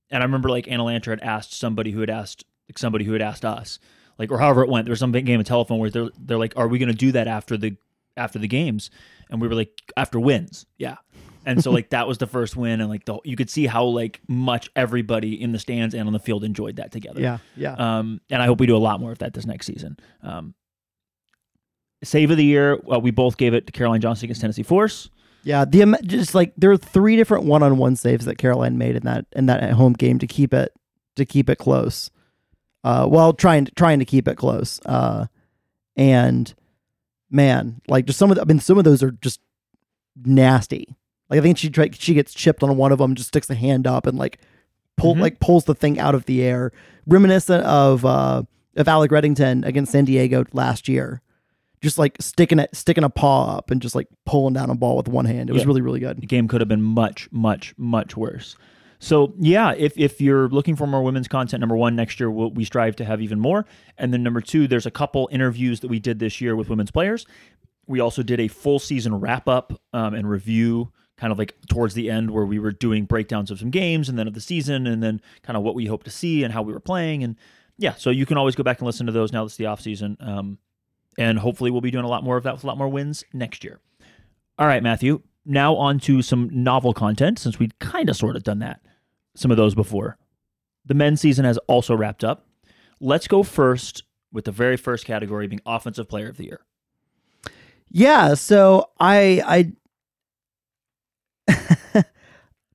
and 0.10 0.22
I 0.22 0.26
remember 0.26 0.50
like 0.50 0.68
Anna 0.68 0.84
Lanter 0.84 1.12
had 1.12 1.22
asked 1.22 1.54
somebody 1.54 1.92
who 1.92 2.00
had 2.02 2.10
asked 2.10 2.46
like 2.70 2.78
somebody 2.78 3.06
who 3.06 3.14
had 3.14 3.22
asked 3.22 3.46
us, 3.46 3.80
like 4.18 4.32
or 4.32 4.40
however 4.40 4.64
it 4.64 4.70
went. 4.70 4.86
There 4.86 4.92
was 4.92 5.00
some 5.00 5.12
game 5.12 5.40
of 5.40 5.46
telephone 5.46 5.80
where 5.80 5.90
they're 5.90 6.10
they're 6.20 6.38
like, 6.38 6.54
"Are 6.56 6.68
we 6.68 6.80
going 6.80 6.90
to 6.90 6.96
do 6.96 7.12
that 7.14 7.28
after 7.28 7.58
the 7.58 7.76
after 8.16 8.40
the 8.40 8.48
games?" 8.48 8.90
And 9.30 9.42
we 9.42 9.48
were 9.48 9.56
like, 9.56 9.82
"After 9.98 10.20
wins, 10.20 10.66
yeah." 10.78 10.98
And 11.46 11.64
so 11.64 11.72
like 11.78 11.90
that 11.90 12.08
was 12.08 12.18
the 12.18 12.28
first 12.28 12.56
win, 12.56 12.82
and 12.82 12.90
like 12.90 13.06
the 13.06 13.20
you 13.24 13.36
could 13.36 13.50
see 13.50 13.66
how 13.66 13.86
like 13.86 14.22
much 14.28 14.70
everybody 14.76 15.42
in 15.42 15.52
the 15.52 15.60
stands 15.60 15.94
and 15.94 16.08
on 16.08 16.14
the 16.14 16.20
field 16.20 16.44
enjoyed 16.44 16.78
that 16.78 16.92
together. 16.92 17.22
Yeah, 17.22 17.38
yeah. 17.56 17.74
Um, 17.74 18.22
and 18.30 18.42
I 18.42 18.46
hope 18.46 18.60
we 18.60 18.68
do 18.68 18.76
a 18.76 18.80
lot 18.80 19.00
more 19.00 19.12
of 19.12 19.20
that 19.20 19.34
this 19.34 19.46
next 19.46 19.66
season. 19.66 19.98
Um, 20.22 20.54
save 22.04 22.32
of 22.32 22.38
the 22.38 22.46
year, 22.46 22.80
uh, 22.92 23.00
we 23.00 23.12
both 23.12 23.38
gave 23.38 23.54
it 23.54 23.66
to 23.68 23.72
Caroline 23.72 24.02
Johnson 24.02 24.26
against 24.26 24.42
Tennessee 24.42 24.64
Force. 24.64 25.10
Yeah, 25.44 25.64
the 25.64 25.98
just 26.04 26.34
like 26.34 26.54
there 26.58 26.72
are 26.72 26.78
three 26.78 27.16
different 27.16 27.46
one-on-one 27.46 27.96
saves 27.96 28.26
that 28.26 28.38
Caroline 28.38 28.78
made 28.78 28.96
in 28.96 29.04
that 29.04 29.26
in 29.34 29.46
that 29.46 29.72
home 29.74 29.94
game 29.94 30.20
to 30.20 30.28
keep 30.28 30.54
it 30.54 30.74
to 31.16 31.26
keep 31.26 31.50
it 31.50 31.58
close. 31.58 32.10
Uh, 32.86 33.08
while 33.08 33.34
trying 33.34 33.66
trying 33.76 33.98
to 33.98 34.06
keep 34.06 34.28
it 34.28 34.38
close. 34.38 34.80
Uh, 34.86 35.26
and 35.96 36.54
man, 37.32 37.82
like 37.88 38.06
just 38.06 38.20
some 38.20 38.30
of 38.30 38.36
the, 38.36 38.42
I 38.42 38.46
mean 38.46 38.60
some 38.60 38.78
of 38.78 38.84
those 38.84 39.02
are 39.02 39.10
just 39.10 39.40
nasty. 40.24 40.96
Like 41.30 41.40
I 41.40 41.42
think 41.42 41.58
she 41.58 41.70
try, 41.70 41.90
she 41.92 42.14
gets 42.14 42.34
chipped 42.34 42.64
on 42.64 42.76
one 42.78 42.92
of 42.92 43.00
them, 43.00 43.16
just 43.16 43.30
sticks 43.30 43.50
a 43.50 43.56
hand 43.56 43.88
up 43.88 44.06
and 44.06 44.18
like 44.18 44.40
pull 44.98 45.16
Mhm. 45.16 45.20
like 45.22 45.40
pulls 45.40 45.66
the 45.66 45.76
thing 45.76 46.00
out 46.00 46.16
of 46.16 46.26
the 46.26 46.42
air, 46.44 46.72
reminiscent 47.08 47.64
of 47.66 48.06
uh 48.06 48.44
of 48.76 48.88
Alec 48.88 49.12
Reddington 49.12 49.66
against 49.66 49.92
San 49.92 50.06
Diego 50.06 50.44
last 50.54 50.88
year. 50.88 51.22
Just 51.82 51.98
like 51.98 52.18
sticking 52.20 52.60
it, 52.60 52.76
sticking 52.76 53.04
a 53.04 53.10
paw 53.10 53.58
up 53.58 53.70
and 53.70 53.82
just 53.82 53.96
like 53.96 54.08
pulling 54.26 54.54
down 54.54 54.70
a 54.70 54.76
ball 54.76 54.98
with 54.98 55.08
one 55.08 55.26
hand. 55.26 55.50
It 55.50 55.54
was 55.54 55.64
Yeah. 55.64 55.68
really, 55.68 55.82
really 55.82 56.00
good. 56.00 56.20
The 56.20 56.26
game 56.28 56.48
could 56.48 56.62
have 56.62 56.68
been 56.68 56.82
much, 56.82 57.28
much, 57.32 57.74
much 57.78 58.18
worse. 58.18 58.56
So 59.00 59.34
yeah, 59.40 59.74
if 59.78 59.98
if 59.98 60.20
you're 60.22 60.48
looking 60.50 60.76
for 60.76 60.88
more 60.88 61.04
women's 61.04 61.28
content, 61.28 61.60
number 61.60 61.76
one, 61.76 61.96
next 61.96 62.20
year 62.20 62.32
we'll, 62.32 62.52
we 62.52 62.64
strive 62.64 62.96
to 62.98 63.06
have 63.06 63.22
even 63.22 63.40
more, 63.40 63.66
and 63.98 64.14
then 64.14 64.24
number 64.24 64.42
two, 64.42 64.68
there's 64.68 64.86
a 64.86 64.92
couple 64.92 65.30
interviews 65.32 65.82
that 65.82 65.90
we 65.90 66.00
did 66.00 66.20
this 66.20 66.40
year 66.42 66.56
with 66.56 66.70
women's 66.70 66.92
players. 66.92 67.26
We 67.88 68.00
also 68.00 68.24
did 68.24 68.40
a 68.40 68.48
full 68.48 68.80
season 68.80 69.14
wrap 69.20 69.48
up 69.48 69.74
um, 69.94 70.14
and 70.16 70.28
review, 70.30 70.92
kind 71.18 71.32
of 71.32 71.40
like 71.40 71.56
towards 71.70 71.94
the 71.94 72.10
end, 72.10 72.32
where 72.32 72.46
we 72.46 72.60
were 72.60 72.72
doing 72.72 73.06
breakdowns 73.06 73.52
of 73.52 73.60
some 73.60 73.70
games 73.70 74.10
and 74.10 74.18
then 74.20 74.28
of 74.28 74.34
the 74.34 74.42
season, 74.42 74.88
and 74.88 75.02
then 75.02 75.22
kind 75.44 75.58
of 75.58 75.64
what 75.64 75.76
we 75.76 75.86
hope 75.86 76.04
to 76.04 76.12
see 76.12 76.44
and 76.44 76.54
how 76.54 76.62
we 76.62 76.74
were 76.74 76.80
playing, 76.80 77.24
and 77.24 77.36
yeah, 77.78 77.94
so 77.96 78.10
you 78.10 78.26
can 78.26 78.38
always 78.38 78.56
go 78.56 78.64
back 78.64 78.80
and 78.80 78.86
listen 78.86 79.06
to 79.06 79.12
those 79.12 79.34
now 79.34 79.44
that's 79.44 79.58
the 79.58 79.66
off 79.66 79.82
season, 79.82 80.18
um, 80.20 80.58
and 81.18 81.40
hopefully 81.40 81.72
we'll 81.72 81.82
be 81.82 81.92
doing 81.92 82.06
a 82.06 82.10
lot 82.10 82.24
more 82.24 82.38
of 82.38 82.44
that 82.44 82.54
with 82.54 82.64
a 82.64 82.68
lot 82.68 82.78
more 82.78 82.88
wins 82.88 83.24
next 83.34 83.64
year. 83.64 83.80
All 84.58 84.68
right, 84.68 84.84
Matthew. 84.84 85.22
Now 85.46 85.76
on 85.76 86.00
to 86.00 86.22
some 86.22 86.50
novel 86.52 86.94
content, 86.94 87.38
since 87.38 87.60
we'd 87.60 87.78
kind 87.80 88.10
of 88.10 88.16
sort 88.16 88.36
of 88.36 88.44
done 88.44 88.60
that, 88.60 88.82
some 89.36 89.52
of 89.52 89.58
those 89.58 89.76
before. 89.76 90.18
The 90.86 90.94
men's 90.94 91.22
season 91.22 91.46
has 91.46 91.58
also 91.68 91.96
wrapped 91.96 92.24
up. 92.24 92.48
Let's 93.00 93.28
go 93.28 93.44
first 93.44 94.04
with 94.32 94.46
the 94.46 94.52
very 94.52 94.78
first 94.78 95.06
category 95.06 95.48
being 95.48 95.62
Offensive 95.66 96.08
Player 96.08 96.30
of 96.30 96.38
the 96.38 96.46
Year. 96.46 96.62
Yeah, 97.90 98.34
so 98.34 98.90
I 99.00 99.42
I 99.46 99.74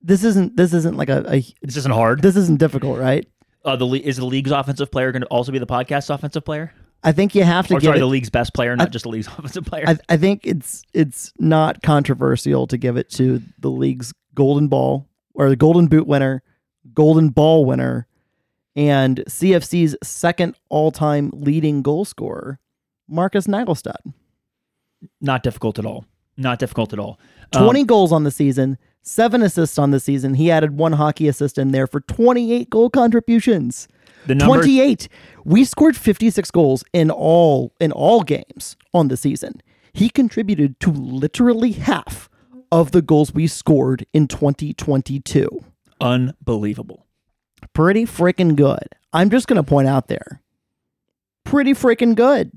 this 0.02 0.24
isn't 0.24 0.56
this 0.56 0.72
isn't 0.72 0.96
like 0.96 1.08
a, 1.08 1.24
a 1.28 1.44
This 1.62 1.76
isn't 1.76 1.92
hard. 1.92 2.22
this 2.22 2.36
isn't 2.36 2.58
difficult, 2.58 2.98
right? 2.98 3.26
Uh, 3.64 3.76
the 3.76 3.86
is 3.88 4.16
the 4.16 4.24
league's 4.24 4.50
offensive 4.50 4.90
player 4.90 5.12
going 5.12 5.22
to 5.22 5.28
also 5.28 5.52
be 5.52 5.58
the 5.58 5.66
podcast's 5.66 6.10
offensive 6.10 6.44
player? 6.44 6.72
I 7.02 7.12
think 7.12 7.34
you 7.34 7.44
have 7.44 7.66
to 7.68 7.74
Or 7.76 7.80
give 7.80 7.88
sorry, 7.88 7.96
it, 7.98 8.00
the 8.00 8.06
league's 8.06 8.30
best 8.30 8.52
player, 8.54 8.76
not 8.76 8.90
just 8.90 9.04
the 9.04 9.08
league's 9.08 9.26
offensive 9.38 9.64
player. 9.64 9.84
I, 9.86 9.96
I 10.08 10.16
think 10.16 10.46
it's 10.46 10.82
it's 10.94 11.32
not 11.38 11.82
controversial 11.82 12.66
to 12.68 12.76
give 12.78 12.96
it 12.96 13.10
to 13.12 13.42
the 13.58 13.70
league's 13.70 14.12
golden 14.34 14.68
ball 14.68 15.08
or 15.34 15.48
the 15.48 15.56
golden 15.56 15.86
boot 15.88 16.06
winner, 16.06 16.42
golden 16.94 17.28
ball 17.30 17.64
winner, 17.64 18.06
and 18.76 19.18
CFC's 19.28 19.96
second 20.02 20.54
all-time 20.68 21.30
leading 21.34 21.82
goal 21.82 22.04
scorer, 22.04 22.58
Marcus 23.08 23.46
Naglestad. 23.46 23.96
not 25.20 25.42
difficult 25.42 25.78
at 25.78 25.86
all. 25.86 26.04
Not 26.36 26.58
difficult 26.58 26.92
at 26.92 26.98
all. 26.98 27.18
Um, 27.52 27.64
20 27.64 27.84
goals 27.84 28.12
on 28.12 28.24
the 28.24 28.30
season, 28.30 28.78
seven 29.02 29.42
assists 29.42 29.78
on 29.78 29.90
the 29.90 30.00
season. 30.00 30.34
He 30.34 30.50
added 30.50 30.76
one 30.76 30.92
hockey 30.92 31.26
assist 31.28 31.58
in 31.58 31.72
there 31.72 31.86
for 31.86 32.00
28 32.00 32.70
goal 32.70 32.90
contributions. 32.90 33.88
the 34.26 34.34
numbers, 34.34 34.64
28. 34.66 35.08
We 35.44 35.64
scored 35.64 35.96
56 35.96 36.50
goals 36.50 36.84
in 36.92 37.10
all 37.10 37.72
in 37.80 37.92
all 37.92 38.22
games 38.22 38.76
on 38.94 39.08
the 39.08 39.16
season. 39.16 39.62
He 39.92 40.08
contributed 40.10 40.78
to 40.80 40.90
literally 40.92 41.72
half 41.72 42.28
of 42.70 42.92
the 42.92 43.02
goals 43.02 43.34
we 43.34 43.46
scored 43.48 44.06
in 44.12 44.28
2022. 44.28 45.64
unbelievable. 46.00 47.06
Pretty 47.74 48.04
freaking 48.04 48.54
good. 48.56 48.88
I'm 49.12 49.28
just 49.30 49.46
going 49.46 49.56
to 49.56 49.62
point 49.62 49.88
out 49.88 50.06
there. 50.08 50.40
Pretty 51.44 51.72
freaking 51.72 52.14
good. 52.14 52.52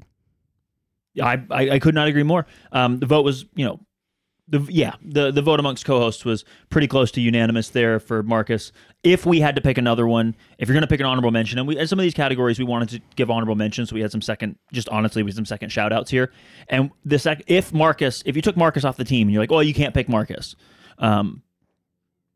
Yeah, 1.13 1.25
I, 1.27 1.45
I 1.51 1.69
I 1.71 1.79
could 1.79 1.93
not 1.95 2.07
agree 2.07 2.23
more. 2.23 2.45
Um, 2.71 2.99
the 2.99 3.05
vote 3.05 3.23
was, 3.25 3.45
you 3.55 3.65
know, 3.65 3.79
the 4.47 4.59
yeah, 4.69 4.95
the 5.01 5.31
the 5.31 5.41
vote 5.41 5.59
amongst 5.59 5.85
co-hosts 5.85 6.25
was 6.25 6.43
pretty 6.69 6.87
close 6.87 7.11
to 7.11 7.21
unanimous 7.21 7.69
there 7.69 7.99
for 7.99 8.23
Marcus. 8.23 8.71
If 9.03 9.25
we 9.25 9.39
had 9.39 9.55
to 9.55 9.61
pick 9.61 9.77
another 9.77 10.05
one, 10.05 10.35
if 10.57 10.67
you're 10.67 10.73
going 10.73 10.81
to 10.81 10.87
pick 10.87 10.99
an 10.99 11.05
honorable 11.05 11.31
mention, 11.31 11.59
and 11.59 11.67
we 11.67 11.77
in 11.77 11.87
some 11.87 11.97
of 11.97 12.03
these 12.03 12.13
categories 12.13 12.59
we 12.59 12.65
wanted 12.65 12.89
to 12.89 13.01
give 13.15 13.31
honorable 13.31 13.55
mentions, 13.55 13.89
so 13.89 13.95
we 13.95 14.01
had 14.01 14.11
some 14.11 14.21
second, 14.21 14.57
just 14.71 14.89
honestly, 14.89 15.23
we 15.23 15.29
had 15.29 15.35
some 15.35 15.45
second 15.45 15.69
shout 15.69 15.93
outs 15.93 16.11
here. 16.11 16.31
And 16.67 16.91
the 17.05 17.19
sec, 17.19 17.43
if 17.47 17.73
Marcus, 17.73 18.21
if 18.25 18.35
you 18.35 18.41
took 18.41 18.57
Marcus 18.57 18.83
off 18.83 18.97
the 18.97 19.05
team, 19.05 19.27
and 19.27 19.33
you're 19.33 19.41
like, 19.41 19.51
oh, 19.51 19.61
you 19.61 19.73
can't 19.73 19.93
pick 19.93 20.09
Marcus, 20.09 20.55
um, 20.97 21.41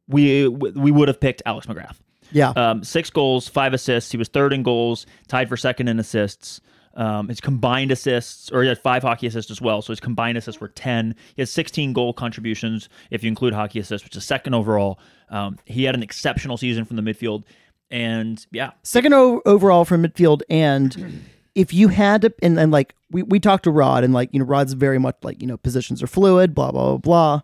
we 0.07 0.47
we 0.47 0.91
would 0.91 1.09
have 1.09 1.19
picked 1.19 1.41
Alex 1.45 1.67
McGrath. 1.67 1.97
Yeah. 2.31 2.49
Um, 2.51 2.83
six 2.83 3.09
goals, 3.09 3.47
five 3.47 3.73
assists. 3.73 4.11
He 4.11 4.17
was 4.17 4.27
third 4.27 4.53
in 4.53 4.63
goals, 4.63 5.05
tied 5.27 5.49
for 5.49 5.57
second 5.57 5.87
in 5.87 5.99
assists. 5.99 6.61
Um, 6.97 7.27
his 7.27 7.39
combined 7.39 7.91
assists, 7.91 8.51
or 8.51 8.63
he 8.63 8.67
had 8.67 8.79
five 8.79 9.03
hockey 9.03 9.27
assists 9.27 9.51
as 9.51 9.61
well. 9.61 9.83
So 9.83 9.93
his 9.93 9.99
combined 9.99 10.35
assists 10.35 10.59
were 10.59 10.67
10. 10.69 11.15
He 11.35 11.41
had 11.43 11.47
16 11.47 11.93
goal 11.93 12.11
contributions 12.11 12.89
if 13.11 13.23
you 13.23 13.27
include 13.27 13.53
hockey 13.53 13.79
assists, 13.79 14.03
which 14.03 14.15
is 14.15 14.25
second 14.25 14.55
overall. 14.55 14.99
Um, 15.29 15.59
he 15.65 15.83
had 15.83 15.93
an 15.93 16.01
exceptional 16.01 16.57
season 16.57 16.85
from 16.85 16.95
the 16.95 17.03
midfield. 17.03 17.43
And 17.91 18.43
yeah, 18.51 18.71
Second 18.81 19.13
o- 19.13 19.43
overall 19.45 19.85
from 19.85 20.03
midfield. 20.03 20.41
And 20.49 21.21
if 21.53 21.71
you 21.71 21.89
had 21.89 22.23
to, 22.23 22.33
and, 22.41 22.59
and 22.59 22.71
like 22.71 22.95
we, 23.11 23.21
we 23.21 23.39
talked 23.39 23.65
to 23.65 23.71
Rod, 23.71 24.03
and 24.03 24.11
like, 24.11 24.29
you 24.33 24.39
know, 24.39 24.45
Rod's 24.45 24.73
very 24.73 24.97
much 24.97 25.17
like, 25.21 25.39
you 25.39 25.47
know, 25.47 25.57
positions 25.57 26.01
are 26.01 26.07
fluid, 26.07 26.55
blah, 26.55 26.71
blah, 26.71 26.97
blah, 26.97 26.97
blah. 26.97 27.41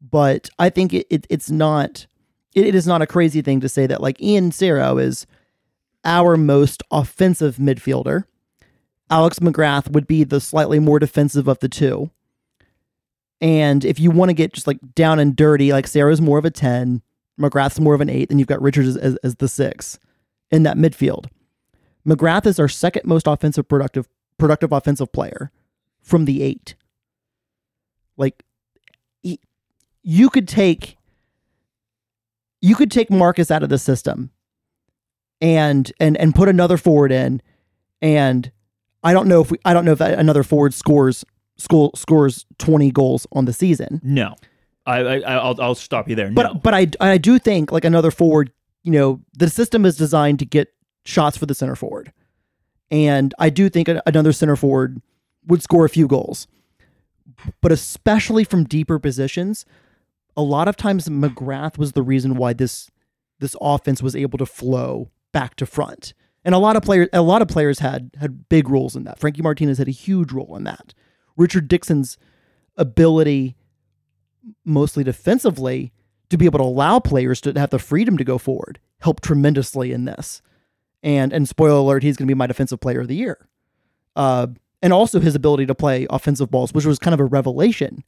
But 0.00 0.48
I 0.58 0.70
think 0.70 0.94
it, 0.94 1.06
it 1.10 1.26
it's 1.28 1.50
not, 1.50 2.06
it, 2.54 2.66
it 2.66 2.74
is 2.74 2.86
not 2.86 3.02
a 3.02 3.06
crazy 3.06 3.42
thing 3.42 3.60
to 3.60 3.68
say 3.68 3.86
that 3.86 4.00
like 4.00 4.22
Ian 4.22 4.52
Cero 4.52 5.00
is 5.00 5.26
our 6.04 6.38
most 6.38 6.82
offensive 6.90 7.56
midfielder. 7.56 8.24
Alex 9.10 9.38
McGrath 9.38 9.90
would 9.90 10.06
be 10.06 10.24
the 10.24 10.40
slightly 10.40 10.78
more 10.78 10.98
defensive 10.98 11.48
of 11.48 11.58
the 11.60 11.68
two. 11.68 12.10
And 13.40 13.84
if 13.84 14.00
you 14.00 14.10
want 14.10 14.30
to 14.30 14.34
get 14.34 14.54
just 14.54 14.66
like 14.66 14.78
down 14.94 15.18
and 15.18 15.36
dirty, 15.36 15.72
like 15.72 15.86
Sarah's 15.86 16.20
more 16.20 16.38
of 16.38 16.44
a 16.44 16.50
10, 16.50 17.02
McGrath's 17.40 17.80
more 17.80 17.94
of 17.94 18.00
an 18.00 18.08
8, 18.08 18.28
then 18.28 18.38
you've 18.38 18.48
got 18.48 18.62
Richards 18.62 18.88
as, 18.88 18.96
as, 18.96 19.16
as 19.22 19.34
the 19.36 19.48
6 19.48 19.98
in 20.50 20.62
that 20.62 20.76
midfield. 20.76 21.26
McGrath 22.06 22.46
is 22.46 22.58
our 22.58 22.68
second 22.68 23.04
most 23.04 23.26
offensive 23.26 23.68
productive 23.68 24.08
productive 24.38 24.72
offensive 24.72 25.12
player 25.12 25.50
from 26.00 26.24
the 26.24 26.42
8. 26.42 26.74
Like 28.16 28.44
he, 29.22 29.40
you 30.02 30.30
could 30.30 30.48
take 30.48 30.96
you 32.60 32.74
could 32.74 32.90
take 32.90 33.10
Marcus 33.10 33.50
out 33.50 33.62
of 33.62 33.68
the 33.68 33.78
system 33.78 34.30
and 35.40 35.92
and 36.00 36.16
and 36.16 36.34
put 36.34 36.48
another 36.48 36.76
forward 36.76 37.12
in 37.12 37.42
and 38.00 38.50
I 39.06 39.12
don't 39.12 39.28
know 39.28 39.40
if 39.40 39.52
we 39.52 39.58
I 39.64 39.72
don't 39.72 39.84
know 39.84 39.92
if 39.92 40.00
another 40.00 40.42
forward 40.42 40.74
scores 40.74 41.24
school 41.56 41.92
scores 41.94 42.44
20 42.58 42.90
goals 42.90 43.26
on 43.32 43.44
the 43.44 43.52
season. 43.52 44.00
no. 44.02 44.34
I, 44.84 44.98
I 45.00 45.34
I'll 45.34 45.60
I'll 45.60 45.74
stop 45.74 46.08
you 46.08 46.14
there. 46.14 46.30
But 46.30 46.42
no. 46.42 46.54
but 46.54 46.72
I 46.72 46.86
I 47.00 47.18
do 47.18 47.40
think 47.40 47.72
like 47.72 47.84
another 47.84 48.12
forward, 48.12 48.52
you 48.84 48.92
know, 48.92 49.20
the 49.36 49.50
system 49.50 49.84
is 49.84 49.96
designed 49.96 50.38
to 50.38 50.44
get 50.44 50.72
shots 51.04 51.36
for 51.36 51.46
the 51.46 51.56
center 51.56 51.74
forward. 51.74 52.12
And 52.90 53.34
I 53.38 53.50
do 53.50 53.68
think 53.68 53.88
another 54.06 54.32
center 54.32 54.54
forward 54.54 55.02
would 55.46 55.60
score 55.62 55.84
a 55.84 55.88
few 55.88 56.06
goals. 56.06 56.46
But 57.60 57.72
especially 57.72 58.44
from 58.44 58.62
deeper 58.62 59.00
positions, 59.00 59.66
a 60.36 60.42
lot 60.42 60.68
of 60.68 60.76
times 60.76 61.08
McGrath 61.08 61.78
was 61.78 61.92
the 61.92 62.02
reason 62.02 62.36
why 62.36 62.52
this 62.52 62.88
this 63.40 63.56
offense 63.60 64.02
was 64.02 64.14
able 64.14 64.38
to 64.38 64.46
flow 64.46 65.10
back 65.32 65.56
to 65.56 65.66
front 65.66 66.14
And 66.46 66.54
a 66.54 66.58
lot 66.58 66.76
of 66.76 66.84
players, 66.84 67.08
a 67.12 67.22
lot 67.22 67.42
of 67.42 67.48
players 67.48 67.80
had 67.80 68.12
had 68.20 68.48
big 68.48 68.68
roles 68.68 68.94
in 68.94 69.02
that. 69.02 69.18
Frankie 69.18 69.42
Martinez 69.42 69.78
had 69.78 69.88
a 69.88 69.90
huge 69.90 70.30
role 70.30 70.56
in 70.56 70.62
that. 70.62 70.94
Richard 71.36 71.66
Dixon's 71.66 72.16
ability, 72.76 73.56
mostly 74.64 75.02
defensively, 75.02 75.92
to 76.30 76.38
be 76.38 76.44
able 76.44 76.60
to 76.60 76.64
allow 76.64 77.00
players 77.00 77.40
to 77.40 77.52
have 77.58 77.70
the 77.70 77.80
freedom 77.80 78.16
to 78.16 78.22
go 78.22 78.38
forward 78.38 78.78
helped 79.00 79.24
tremendously 79.24 79.90
in 79.90 80.04
this. 80.04 80.40
And 81.02 81.32
and 81.32 81.48
spoiler 81.48 81.78
alert, 81.78 82.04
he's 82.04 82.16
going 82.16 82.28
to 82.28 82.30
be 82.32 82.38
my 82.38 82.46
defensive 82.46 82.78
player 82.78 83.00
of 83.00 83.08
the 83.08 83.16
year. 83.16 83.48
Uh, 84.14 84.46
and 84.80 84.92
also 84.92 85.18
his 85.18 85.34
ability 85.34 85.66
to 85.66 85.74
play 85.74 86.06
offensive 86.10 86.48
balls, 86.48 86.72
which 86.72 86.86
was 86.86 87.00
kind 87.00 87.12
of 87.12 87.18
a 87.18 87.24
revelation. 87.24 88.04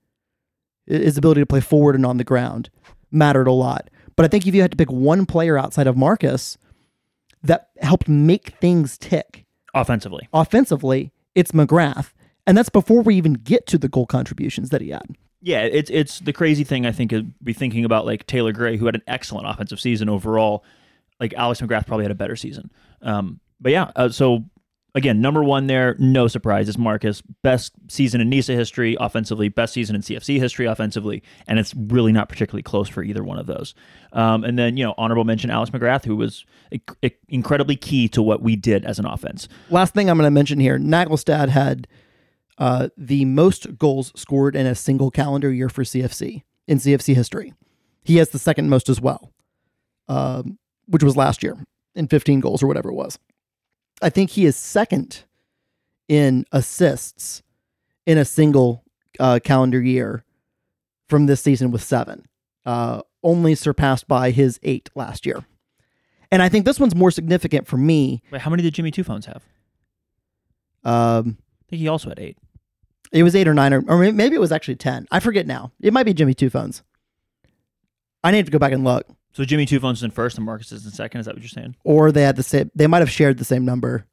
His 0.86 1.18
ability 1.18 1.40
to 1.40 1.46
play 1.46 1.60
forward 1.60 1.96
and 1.96 2.06
on 2.06 2.18
the 2.18 2.24
ground 2.24 2.70
mattered 3.10 3.48
a 3.48 3.52
lot. 3.52 3.90
But 4.14 4.24
I 4.24 4.28
think 4.28 4.46
if 4.46 4.54
you 4.54 4.62
had 4.62 4.70
to 4.70 4.76
pick 4.76 4.92
one 4.92 5.26
player 5.26 5.58
outside 5.58 5.88
of 5.88 5.96
Marcus 5.96 6.56
that 7.42 7.70
helped 7.80 8.08
make 8.08 8.50
things 8.60 8.98
tick 8.98 9.46
offensively. 9.74 10.28
offensively, 10.32 11.12
it's 11.34 11.52
McGrath. 11.52 12.12
And 12.46 12.56
that's 12.56 12.70
before 12.70 13.02
we 13.02 13.14
even 13.16 13.34
get 13.34 13.66
to 13.66 13.78
the 13.78 13.88
goal 13.88 14.06
contributions 14.06 14.70
that 14.70 14.80
he 14.80 14.88
had. 14.88 15.16
Yeah, 15.40 15.60
it's 15.60 15.90
it's 15.90 16.18
the 16.20 16.32
crazy 16.32 16.64
thing 16.64 16.84
I 16.86 16.92
think 16.92 17.12
is 17.12 17.22
be 17.42 17.52
thinking 17.52 17.84
about 17.84 18.06
like 18.06 18.26
Taylor 18.26 18.52
Gray, 18.52 18.76
who 18.76 18.86
had 18.86 18.96
an 18.96 19.02
excellent 19.06 19.46
offensive 19.46 19.78
season 19.78 20.08
overall. 20.08 20.64
Like 21.20 21.34
Alex 21.34 21.60
McGrath 21.60 21.86
probably 21.86 22.04
had 22.04 22.10
a 22.10 22.16
better 22.16 22.36
season. 22.36 22.70
Um, 23.02 23.38
but 23.60 23.70
yeah, 23.72 23.92
uh, 23.94 24.08
so 24.08 24.44
again, 24.98 25.20
number 25.20 25.42
one 25.42 25.66
there, 25.66 25.96
no 25.98 26.28
surprises. 26.28 26.76
Marcus. 26.76 27.22
Best 27.42 27.72
season 27.88 28.20
in 28.20 28.28
NISA 28.28 28.54
history 28.54 28.96
offensively, 29.00 29.48
best 29.48 29.72
season 29.72 29.96
in 29.96 30.02
CFC 30.02 30.38
history 30.38 30.66
offensively, 30.66 31.22
and 31.46 31.58
it's 31.58 31.74
really 31.74 32.12
not 32.12 32.28
particularly 32.28 32.62
close 32.62 32.88
for 32.88 33.02
either 33.02 33.24
one 33.24 33.38
of 33.38 33.46
those. 33.46 33.74
Um, 34.12 34.44
and 34.44 34.58
then, 34.58 34.76
you 34.76 34.84
know, 34.84 34.94
honorable 34.98 35.24
mention 35.24 35.50
Alex 35.50 35.70
McGrath, 35.70 36.04
who 36.04 36.16
was 36.16 36.44
inc- 36.72 37.14
incredibly 37.28 37.76
key 37.76 38.08
to 38.08 38.22
what 38.22 38.42
we 38.42 38.56
did 38.56 38.84
as 38.84 38.98
an 38.98 39.06
offense. 39.06 39.48
Last 39.70 39.94
thing 39.94 40.10
I'm 40.10 40.18
going 40.18 40.26
to 40.26 40.30
mention 40.30 40.60
here 40.60 40.78
Naglestad 40.78 41.48
had 41.48 41.86
uh, 42.58 42.88
the 42.96 43.24
most 43.24 43.78
goals 43.78 44.12
scored 44.16 44.56
in 44.56 44.66
a 44.66 44.74
single 44.74 45.10
calendar 45.10 45.52
year 45.52 45.68
for 45.68 45.84
CFC 45.84 46.42
in 46.66 46.78
CFC 46.78 47.14
history. 47.14 47.54
He 48.02 48.16
has 48.16 48.30
the 48.30 48.38
second 48.38 48.68
most 48.68 48.88
as 48.88 49.00
well, 49.00 49.32
um, 50.08 50.58
which 50.86 51.02
was 51.02 51.16
last 51.16 51.42
year 51.42 51.56
in 51.94 52.08
15 52.08 52.40
goals 52.40 52.62
or 52.62 52.66
whatever 52.66 52.88
it 52.90 52.94
was. 52.94 53.18
I 54.00 54.10
think 54.10 54.30
he 54.30 54.44
is 54.44 54.56
second 54.56 55.24
in 56.08 56.44
assists 56.52 57.42
in 58.06 58.18
a 58.18 58.24
single 58.24 58.84
uh, 59.18 59.38
calendar 59.42 59.80
year 59.80 60.24
from 61.08 61.26
this 61.26 61.40
season 61.40 61.70
with 61.70 61.82
seven, 61.82 62.26
uh, 62.64 63.02
only 63.22 63.54
surpassed 63.54 64.06
by 64.08 64.30
his 64.30 64.58
eight 64.62 64.88
last 64.94 65.26
year. 65.26 65.44
And 66.30 66.42
I 66.42 66.48
think 66.48 66.64
this 66.64 66.78
one's 66.78 66.94
more 66.94 67.10
significant 67.10 67.66
for 67.66 67.76
me. 67.76 68.22
Wait, 68.30 68.42
how 68.42 68.50
many 68.50 68.62
did 68.62 68.74
Jimmy 68.74 68.90
Two 68.90 69.04
Phones 69.04 69.26
have? 69.26 69.42
Um, 70.84 71.38
I 71.40 71.64
think 71.70 71.80
he 71.80 71.88
also 71.88 72.10
had 72.10 72.18
eight. 72.18 72.38
it 73.12 73.22
was 73.22 73.34
eight 73.34 73.48
or 73.48 73.54
nine, 73.54 73.72
or, 73.72 73.82
or 73.88 74.12
maybe 74.12 74.36
it 74.36 74.40
was 74.40 74.52
actually 74.52 74.76
10. 74.76 75.06
I 75.10 75.20
forget 75.20 75.46
now. 75.46 75.72
It 75.80 75.92
might 75.92 76.04
be 76.04 76.14
Jimmy 76.14 76.34
Two 76.34 76.50
Phones. 76.50 76.82
I 78.22 78.30
need 78.30 78.44
to 78.46 78.52
go 78.52 78.58
back 78.58 78.72
and 78.72 78.84
look. 78.84 79.06
So 79.38 79.44
Jimmy 79.44 79.66
Two 79.66 79.78
Phones 79.78 80.02
in 80.02 80.10
first 80.10 80.36
and 80.36 80.44
Marcus 80.44 80.72
is 80.72 80.84
in 80.84 80.90
second. 80.90 81.20
Is 81.20 81.26
that 81.26 81.36
what 81.36 81.42
you're 81.42 81.48
saying? 81.48 81.76
Or 81.84 82.10
they 82.10 82.22
had 82.22 82.34
the 82.34 82.42
same, 82.42 82.72
they 82.74 82.88
might 82.88 82.98
have 82.98 83.10
shared 83.10 83.38
the 83.38 83.44
same 83.44 83.64
number. 83.64 84.04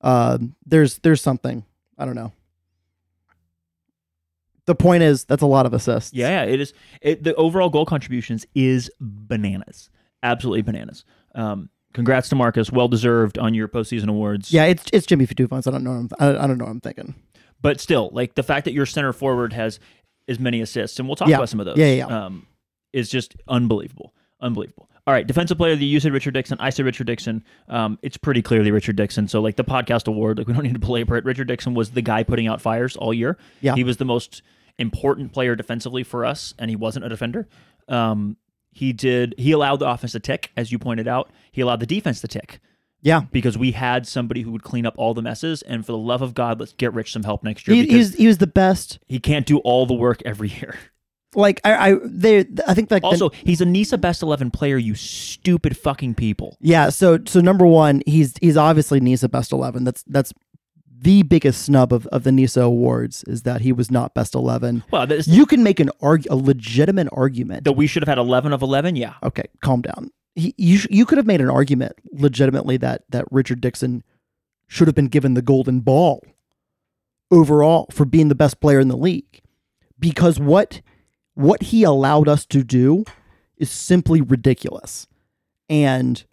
Um, 0.00 0.54
there's, 0.64 0.96
there's 1.00 1.20
something. 1.20 1.66
I 1.98 2.06
don't 2.06 2.14
know. 2.14 2.32
The 4.64 4.74
point 4.74 5.02
is, 5.02 5.26
that's 5.26 5.42
a 5.42 5.46
lot 5.46 5.66
of 5.66 5.74
assists. 5.74 6.14
Yeah, 6.14 6.30
yeah, 6.30 6.50
it 6.50 6.60
is. 6.62 6.72
It, 7.02 7.24
the 7.24 7.34
overall 7.34 7.68
goal 7.68 7.84
contributions 7.84 8.46
is 8.54 8.90
bananas, 8.98 9.90
absolutely 10.22 10.62
bananas. 10.62 11.04
Um, 11.34 11.68
congrats 11.92 12.30
to 12.30 12.34
Marcus, 12.34 12.72
well 12.72 12.88
deserved 12.88 13.36
on 13.38 13.52
your 13.52 13.68
postseason 13.68 14.08
awards. 14.08 14.50
Yeah, 14.50 14.64
it's 14.64 14.86
it's 14.94 15.04
Jimmy 15.04 15.26
phones. 15.26 15.66
I 15.66 15.72
don't 15.72 15.84
know. 15.84 15.90
What 16.08 16.20
I'm, 16.22 16.36
I, 16.36 16.44
I 16.44 16.46
don't 16.46 16.56
know. 16.56 16.64
What 16.64 16.70
I'm 16.70 16.80
thinking. 16.80 17.14
but 17.60 17.80
still, 17.82 18.08
like 18.14 18.34
the 18.34 18.42
fact 18.42 18.64
that 18.64 18.72
your 18.72 18.86
center 18.86 19.12
forward 19.12 19.52
has 19.52 19.78
as 20.26 20.40
many 20.40 20.62
assists, 20.62 20.98
and 20.98 21.06
we'll 21.06 21.16
talk 21.16 21.28
Yeah. 21.28 21.36
about 21.36 21.50
some 21.50 21.60
of 21.60 21.66
those. 21.66 21.76
Yeah, 21.76 21.86
yeah, 21.86 22.06
yeah. 22.06 22.24
Um, 22.24 22.46
is 22.94 23.10
just 23.10 23.36
unbelievable, 23.46 24.14
unbelievable. 24.40 24.88
All 25.06 25.14
right, 25.14 25.26
defensive 25.26 25.56
player 25.56 25.72
of 25.72 25.78
the 25.78 25.86
year, 25.86 25.94
you 25.94 26.00
said 26.00 26.12
Richard 26.12 26.34
Dixon. 26.34 26.58
I 26.60 26.68
said 26.68 26.84
Richard 26.84 27.06
Dixon. 27.06 27.42
Um, 27.68 27.98
it's 28.02 28.18
pretty 28.18 28.42
clearly 28.42 28.70
Richard 28.70 28.96
Dixon. 28.96 29.26
So 29.26 29.40
like 29.40 29.56
the 29.56 29.64
podcast 29.64 30.06
award, 30.06 30.36
like 30.38 30.46
we 30.46 30.52
don't 30.52 30.62
need 30.64 30.74
to 30.74 30.78
belabor 30.78 31.16
it. 31.16 31.24
Richard 31.24 31.48
Dixon 31.48 31.72
was 31.74 31.92
the 31.92 32.02
guy 32.02 32.22
putting 32.24 32.46
out 32.46 32.60
fires 32.60 32.94
all 32.96 33.14
year. 33.14 33.38
Yeah. 33.62 33.74
he 33.74 33.84
was 33.84 33.96
the 33.96 34.04
most 34.04 34.42
important 34.78 35.32
player 35.32 35.56
defensively 35.56 36.02
for 36.02 36.24
us, 36.26 36.52
and 36.58 36.68
he 36.68 36.76
wasn't 36.76 37.06
a 37.06 37.08
defender. 37.08 37.48
Um, 37.88 38.36
he 38.70 38.92
did. 38.92 39.34
He 39.38 39.52
allowed 39.52 39.76
the 39.76 39.88
offense 39.88 40.12
to 40.12 40.20
tick, 40.20 40.50
as 40.56 40.70
you 40.70 40.78
pointed 40.78 41.08
out. 41.08 41.30
He 41.50 41.62
allowed 41.62 41.80
the 41.80 41.86
defense 41.86 42.20
to 42.20 42.28
tick 42.28 42.60
Yeah, 43.00 43.22
because 43.32 43.56
we 43.56 43.72
had 43.72 44.06
somebody 44.06 44.42
who 44.42 44.52
would 44.52 44.62
clean 44.62 44.84
up 44.86 44.94
all 44.98 45.14
the 45.14 45.22
messes. 45.22 45.62
And 45.62 45.86
for 45.86 45.92
the 45.92 45.98
love 45.98 46.20
of 46.22 46.34
God, 46.34 46.60
let's 46.60 46.74
get 46.74 46.92
Rich 46.92 47.12
some 47.12 47.24
help 47.24 47.42
next 47.42 47.66
year 47.66 47.74
he, 47.76 47.82
because 47.82 47.92
he 47.94 47.98
was 47.98 48.14
he 48.14 48.26
was 48.26 48.38
the 48.38 48.46
best. 48.46 48.98
he 49.08 49.18
can't 49.18 49.46
do 49.46 49.56
all 49.60 49.86
the 49.86 49.94
work 49.94 50.20
every 50.26 50.48
year. 50.60 50.78
Like 51.38 51.60
I, 51.64 51.90
I 51.92 51.96
they 52.04 52.40
I 52.66 52.74
think 52.74 52.90
like 52.90 53.02
the- 53.02 53.08
Also, 53.08 53.30
he's 53.30 53.60
a 53.60 53.64
NISA 53.66 53.98
best 53.98 54.22
eleven 54.22 54.50
player. 54.50 54.76
You 54.76 54.94
stupid 54.94 55.76
fucking 55.76 56.14
people. 56.14 56.56
Yeah, 56.60 56.88
so 56.90 57.18
so 57.26 57.40
number 57.40 57.64
one, 57.66 58.02
he's 58.06 58.34
he's 58.40 58.56
obviously 58.56 59.00
NISA 59.00 59.28
best 59.28 59.52
eleven. 59.52 59.84
That's 59.84 60.02
that's 60.06 60.32
the 61.00 61.22
biggest 61.22 61.62
snub 61.62 61.92
of, 61.92 62.08
of 62.08 62.24
the 62.24 62.32
NISA 62.32 62.60
awards 62.60 63.22
is 63.28 63.42
that 63.42 63.60
he 63.60 63.70
was 63.72 63.88
not 63.88 64.14
best 64.14 64.34
eleven. 64.34 64.82
Well, 64.90 65.06
this, 65.06 65.28
You 65.28 65.46
can 65.46 65.62
make 65.62 65.78
an 65.78 65.90
arg- 66.02 66.26
a 66.28 66.34
legitimate 66.34 67.06
argument. 67.12 67.62
that 67.64 67.74
we 67.74 67.86
should 67.86 68.02
have 68.02 68.08
had 68.08 68.18
eleven 68.18 68.52
of 68.52 68.62
eleven. 68.62 68.96
Yeah, 68.96 69.14
Okay, 69.22 69.44
calm 69.62 69.82
down. 69.82 70.10
He, 70.34 70.54
you 70.58 70.78
sh- 70.78 70.88
you 70.90 71.06
could 71.06 71.18
have 71.18 71.26
made 71.26 71.40
an 71.40 71.48
argument 71.50 71.92
legitimately 72.12 72.78
that 72.78 73.04
that 73.10 73.24
Richard 73.30 73.60
Dixon 73.60 74.02
should 74.66 74.88
have 74.88 74.94
been 74.96 75.06
given 75.08 75.34
the 75.34 75.42
golden 75.42 75.80
ball 75.80 76.22
overall 77.30 77.86
for 77.92 78.04
being 78.04 78.28
the 78.28 78.34
best 78.34 78.60
player 78.60 78.80
in 78.80 78.88
the 78.88 78.96
league 78.96 79.40
because 79.98 80.40
what 80.40 80.80
what 81.38 81.62
he 81.62 81.84
allowed 81.84 82.26
us 82.28 82.44
to 82.46 82.64
do 82.64 83.04
is 83.56 83.70
simply 83.70 84.20
ridiculous 84.20 85.06
and 85.68 86.24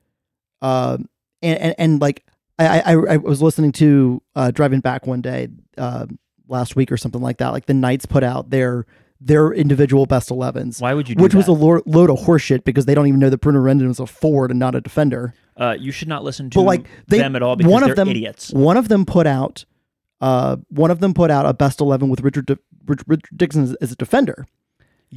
um 0.61 1.07
and 1.43 1.59
and, 1.59 1.75
and 1.77 2.01
like 2.01 2.25
I, 2.57 2.79
I 2.79 2.93
I 2.93 3.17
was 3.17 3.41
listening 3.41 3.71
to 3.73 4.21
uh 4.35 4.51
driving 4.51 4.79
back 4.79 5.05
one 5.05 5.21
day 5.21 5.49
uh 5.77 6.07
last 6.47 6.75
week 6.75 6.91
or 6.91 6.97
something 6.97 7.21
like 7.21 7.37
that 7.37 7.49
like 7.49 7.67
the 7.67 7.73
Knights 7.73 8.05
put 8.05 8.23
out 8.23 8.49
their 8.49 8.85
their 9.21 9.51
individual 9.53 10.05
best 10.05 10.29
11s 10.29 10.81
why 10.81 10.93
would 10.93 11.07
you? 11.07 11.15
Do 11.15 11.23
which 11.23 11.35
was 11.35 11.47
a 11.47 11.51
lo- 11.53 11.81
load 11.85 12.09
of 12.09 12.17
horseshit 12.19 12.63
because 12.63 12.85
they 12.85 12.95
don't 12.95 13.07
even 13.07 13.19
know 13.19 13.29
that 13.29 13.41
Bruno 13.41 13.59
Rendon 13.59 13.87
was 13.87 13.99
a 13.99 14.07
forward 14.07 14.49
and 14.51 14.59
not 14.59 14.75
a 14.75 14.81
defender. 14.81 15.33
Uh, 15.57 15.75
you 15.79 15.91
should 15.91 16.07
not 16.09 16.23
listen 16.23 16.49
to 16.49 16.59
But 16.59 16.63
like 16.63 16.87
they, 17.07 17.19
them 17.19 17.35
at 17.35 17.41
all 17.43 17.55
because 17.55 17.71
one 17.71 17.83
they're 17.83 17.91
of 17.91 17.95
them, 17.95 18.09
idiots. 18.09 18.51
One 18.51 18.75
of 18.75 18.89
them 18.89 19.05
put 19.05 19.25
out, 19.25 19.63
uh, 20.19 20.57
one 20.67 20.91
of 20.91 20.99
them 20.99 21.13
put 21.13 21.31
out 21.31 21.45
a 21.45 21.53
best 21.53 21.79
eleven 21.79 22.09
with 22.09 22.21
Richard, 22.21 22.45
Di- 22.47 22.57
Richard 22.85 23.29
Dixon 23.35 23.63
as, 23.63 23.73
as 23.75 23.91
a 23.93 23.95
defender. 23.95 24.45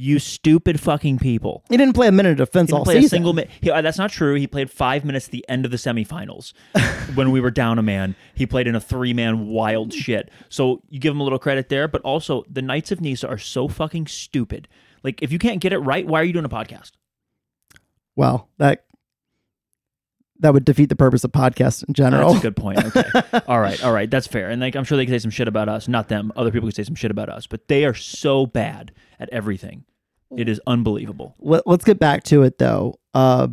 You 0.01 0.17
stupid 0.17 0.79
fucking 0.79 1.19
people. 1.19 1.65
He 1.69 1.75
didn't 1.75 1.93
play 1.93 2.07
a 2.07 2.11
minute 2.13 2.39
of 2.39 2.47
defense 2.47 2.69
He 2.69 2.73
all 2.73 2.85
play 2.85 2.93
season. 2.95 3.05
a 3.05 3.09
single 3.09 3.33
minute. 3.33 3.51
Uh, 3.69 3.81
that's 3.81 3.97
not 3.97 4.09
true. 4.11 4.35
He 4.35 4.47
played 4.47 4.71
five 4.71 5.03
minutes 5.03 5.25
at 5.25 5.31
the 5.33 5.43
end 5.49 5.65
of 5.65 5.71
the 5.71 5.77
semifinals 5.77 6.53
when 7.15 7.31
we 7.31 7.41
were 7.41 7.51
down 7.51 7.77
a 7.77 7.81
man. 7.81 8.15
He 8.33 8.45
played 8.45 8.65
in 8.65 8.75
a 8.75 8.79
three 8.79 9.13
man 9.13 9.47
wild 9.47 9.93
shit. 9.93 10.31
So 10.47 10.81
you 10.87 11.01
give 11.01 11.13
him 11.13 11.19
a 11.19 11.23
little 11.23 11.37
credit 11.37 11.67
there, 11.67 11.89
but 11.89 12.01
also 12.03 12.45
the 12.49 12.61
Knights 12.61 12.93
of 12.93 13.01
Nisa 13.01 13.27
are 13.27 13.37
so 13.37 13.67
fucking 13.67 14.07
stupid. 14.07 14.69
Like 15.03 15.21
if 15.21 15.33
you 15.33 15.37
can't 15.37 15.59
get 15.59 15.73
it 15.73 15.79
right, 15.79 16.07
why 16.07 16.21
are 16.21 16.23
you 16.23 16.31
doing 16.31 16.45
a 16.45 16.49
podcast? 16.49 16.91
well, 18.15 18.47
that 18.57 18.85
that 20.39 20.53
would 20.53 20.63
defeat 20.63 20.87
the 20.87 20.95
purpose 20.95 21.25
of 21.25 21.33
podcasts 21.33 21.83
in 21.85 21.93
general. 21.93 22.29
That's 22.29 22.39
a 22.39 22.47
good 22.47 22.55
point. 22.55 22.83
Okay. 22.85 23.03
all 23.49 23.59
right. 23.59 23.83
All 23.83 23.91
right. 23.91 24.09
That's 24.09 24.27
fair. 24.27 24.49
And 24.49 24.61
like 24.61 24.75
I'm 24.77 24.85
sure 24.85 24.97
they 24.97 25.05
can 25.05 25.13
say 25.13 25.19
some 25.19 25.31
shit 25.31 25.49
about 25.49 25.67
us. 25.67 25.89
Not 25.89 26.07
them. 26.07 26.31
Other 26.37 26.51
people 26.51 26.69
can 26.69 26.75
say 26.75 26.83
some 26.83 26.95
shit 26.95 27.11
about 27.11 27.27
us. 27.27 27.47
But 27.47 27.67
they 27.67 27.83
are 27.83 27.93
so 27.93 28.45
bad 28.45 28.93
at 29.19 29.27
everything. 29.33 29.83
It 30.35 30.47
is 30.47 30.61
unbelievable. 30.67 31.35
Let, 31.39 31.65
us 31.65 31.83
get 31.83 31.99
back 31.99 32.23
to 32.25 32.43
it 32.43 32.57
though. 32.57 32.99
Uh, 33.13 33.47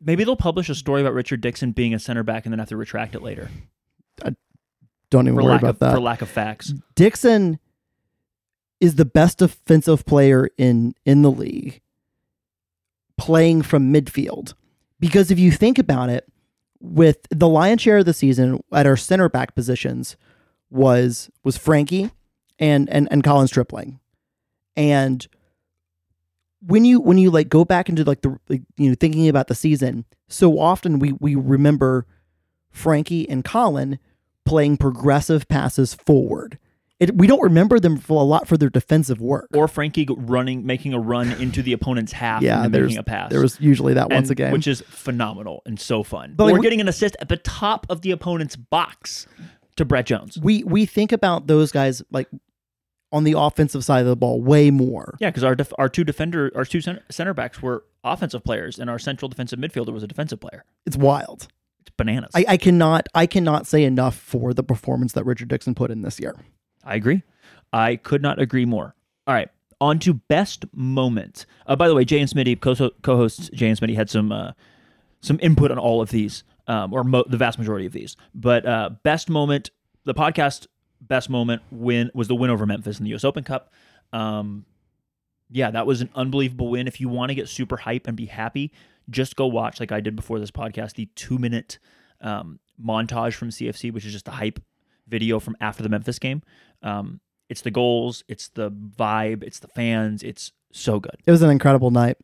Maybe 0.00 0.24
they'll 0.24 0.36
publish 0.36 0.68
a 0.68 0.74
story 0.74 1.00
about 1.00 1.14
Richard 1.14 1.40
Dixon 1.40 1.72
being 1.72 1.94
a 1.94 1.98
center 1.98 2.22
back 2.22 2.44
and 2.44 2.52
then 2.52 2.58
have 2.58 2.68
to 2.68 2.76
retract 2.76 3.14
it 3.14 3.22
later 3.22 3.48
I 4.24 4.34
don't 5.10 5.26
even 5.26 5.38
for 5.38 5.44
worry 5.44 5.56
about 5.56 5.70
of 5.70 5.78
that. 5.80 5.94
for 5.94 6.00
lack 6.00 6.22
of 6.22 6.28
facts. 6.28 6.72
Dixon 6.94 7.58
is 8.80 8.96
the 8.96 9.04
best 9.04 9.38
defensive 9.38 10.04
player 10.04 10.48
in 10.58 10.94
in 11.04 11.22
the 11.22 11.30
league 11.30 11.80
playing 13.16 13.62
from 13.62 13.92
midfield. 13.92 14.54
Because 14.98 15.30
if 15.30 15.38
you 15.38 15.50
think 15.52 15.78
about 15.78 16.10
it, 16.10 16.28
with 16.80 17.18
the 17.30 17.48
lion's 17.48 17.80
share 17.80 17.98
of 17.98 18.06
the 18.06 18.14
season 18.14 18.62
at 18.72 18.86
our 18.86 18.96
center 18.96 19.28
back 19.28 19.54
positions 19.54 20.16
was 20.70 21.30
was 21.44 21.56
Frankie 21.56 22.10
and 22.58 22.88
and 22.90 23.06
and 23.10 23.22
Colin 23.22 23.46
Stripling. 23.46 24.00
And 24.76 25.26
when 26.66 26.84
you 26.84 27.00
when 27.00 27.18
you 27.18 27.30
like 27.30 27.48
go 27.48 27.64
back 27.64 27.88
into 27.88 28.04
like 28.04 28.22
the 28.22 28.38
like, 28.48 28.62
you 28.76 28.88
know 28.88 28.96
thinking 28.98 29.28
about 29.28 29.48
the 29.48 29.54
season, 29.54 30.04
so 30.28 30.58
often 30.58 30.98
we 30.98 31.12
we 31.12 31.34
remember 31.34 32.06
Frankie 32.70 33.28
and 33.28 33.44
Colin 33.44 33.98
playing 34.44 34.76
progressive 34.76 35.48
passes 35.48 35.94
forward 35.94 36.58
it, 37.02 37.16
we 37.16 37.26
don't 37.26 37.42
remember 37.42 37.80
them 37.80 37.98
for 37.98 38.20
a 38.20 38.24
lot 38.24 38.46
for 38.46 38.56
their 38.56 38.70
defensive 38.70 39.20
work. 39.20 39.48
Or 39.54 39.66
Frankie 39.66 40.06
running, 40.08 40.64
making 40.64 40.94
a 40.94 41.00
run 41.00 41.32
into 41.32 41.60
the 41.60 41.72
opponent's 41.72 42.12
half 42.12 42.42
yeah, 42.42 42.62
and 42.62 42.70
making 42.70 42.96
a 42.96 43.02
pass. 43.02 43.30
there 43.30 43.40
was 43.40 43.60
usually 43.60 43.94
that 43.94 44.08
once 44.08 44.28
and- 44.28 44.30
a 44.30 44.34
game. 44.36 44.52
which 44.52 44.68
is 44.68 44.82
phenomenal 44.82 45.62
and 45.66 45.80
so 45.80 46.04
fun. 46.04 46.34
But, 46.36 46.44
or 46.44 46.52
like, 46.52 46.62
getting 46.62 46.80
an 46.80 46.86
assist 46.86 47.16
at 47.20 47.28
the 47.28 47.38
top 47.38 47.86
of 47.90 48.02
the 48.02 48.12
opponent's 48.12 48.54
box 48.54 49.26
to 49.76 49.84
Brett 49.84 50.06
Jones. 50.06 50.38
we 50.38 50.62
we 50.62 50.86
think 50.86 51.10
about 51.10 51.48
those 51.48 51.72
guys 51.72 52.02
like 52.12 52.28
on 53.12 53.24
the 53.24 53.34
offensive 53.36 53.84
side 53.84 54.00
of 54.00 54.06
the 54.06 54.16
ball 54.16 54.40
way 54.40 54.70
more. 54.70 55.16
Yeah, 55.20 55.30
because 55.30 55.44
our 55.44 55.54
def- 55.54 55.72
our 55.78 55.88
two 55.88 56.04
defender, 56.04 56.50
our 56.54 56.64
two 56.64 56.80
center, 56.80 57.02
center 57.10 57.34
backs 57.34 57.62
were 57.62 57.84
offensive 58.02 58.42
players, 58.42 58.78
and 58.78 58.88
our 58.90 58.98
central 58.98 59.28
defensive 59.28 59.58
midfielder 59.58 59.92
was 59.92 60.02
a 60.02 60.06
defensive 60.06 60.40
player. 60.40 60.64
It's 60.86 60.96
wild. 60.96 61.48
It's 61.80 61.90
bananas. 61.96 62.30
I, 62.34 62.44
I 62.48 62.56
cannot 62.56 63.08
I 63.14 63.26
cannot 63.26 63.66
say 63.66 63.84
enough 63.84 64.16
for 64.16 64.54
the 64.54 64.62
performance 64.62 65.12
that 65.12 65.24
Richard 65.26 65.48
Dixon 65.48 65.74
put 65.74 65.90
in 65.90 66.02
this 66.02 66.18
year. 66.18 66.36
I 66.84 66.94
agree. 66.96 67.22
I 67.72 67.96
could 67.96 68.22
not 68.22 68.40
agree 68.40 68.64
more. 68.64 68.94
All 69.26 69.34
right, 69.34 69.48
on 69.80 69.98
to 70.00 70.14
best 70.14 70.64
moment. 70.74 71.46
Uh, 71.66 71.76
by 71.76 71.88
the 71.88 71.94
way, 71.94 72.04
Jay 72.04 72.18
and 72.20 72.28
Smitty, 72.28 72.60
co- 72.60 72.90
co-hosts 73.02 73.50
Jay 73.54 73.68
and 73.68 73.78
Smitty, 73.78 73.94
had 73.94 74.10
some 74.10 74.32
uh, 74.32 74.52
some 75.20 75.38
input 75.42 75.70
on 75.70 75.78
all 75.78 76.00
of 76.00 76.10
these, 76.10 76.44
um, 76.66 76.92
or 76.92 77.04
mo- 77.04 77.24
the 77.28 77.36
vast 77.36 77.58
majority 77.58 77.86
of 77.86 77.92
these. 77.92 78.16
But 78.34 78.66
uh, 78.66 78.90
best 79.02 79.30
moment, 79.30 79.70
the 80.04 80.14
podcast 80.14 80.66
best 81.06 81.28
moment 81.28 81.62
win 81.70 82.10
was 82.14 82.28
the 82.28 82.34
win 82.34 82.50
over 82.50 82.64
Memphis 82.66 82.98
in 82.98 83.04
the 83.04 83.10
U.S. 83.10 83.24
Open 83.24 83.44
Cup. 83.44 83.72
Um, 84.12 84.64
yeah, 85.50 85.70
that 85.70 85.86
was 85.86 86.00
an 86.00 86.08
unbelievable 86.14 86.70
win. 86.70 86.86
If 86.88 87.00
you 87.00 87.08
want 87.08 87.28
to 87.30 87.34
get 87.34 87.48
super 87.48 87.76
hype 87.76 88.06
and 88.06 88.16
be 88.16 88.26
happy, 88.26 88.72
just 89.10 89.36
go 89.36 89.46
watch, 89.46 89.80
like 89.80 89.92
I 89.92 90.00
did 90.00 90.16
before 90.16 90.38
this 90.40 90.50
podcast, 90.50 90.94
the 90.94 91.06
two 91.14 91.38
minute 91.38 91.78
um, 92.20 92.58
montage 92.82 93.34
from 93.34 93.50
CFC, 93.50 93.92
which 93.92 94.06
is 94.06 94.12
just 94.12 94.28
a 94.28 94.32
hype 94.32 94.60
video 95.08 95.38
from 95.40 95.56
after 95.60 95.82
the 95.82 95.88
Memphis 95.88 96.18
game. 96.18 96.42
Um, 96.82 97.20
it's 97.48 97.60
the 97.60 97.70
goals, 97.70 98.24
it's 98.28 98.48
the 98.48 98.70
vibe, 98.70 99.42
it's 99.42 99.58
the 99.58 99.68
fans. 99.68 100.22
It's 100.22 100.52
so 100.72 101.00
good. 101.00 101.16
It 101.26 101.30
was 101.30 101.42
an 101.42 101.50
incredible 101.50 101.90
night. 101.90 102.16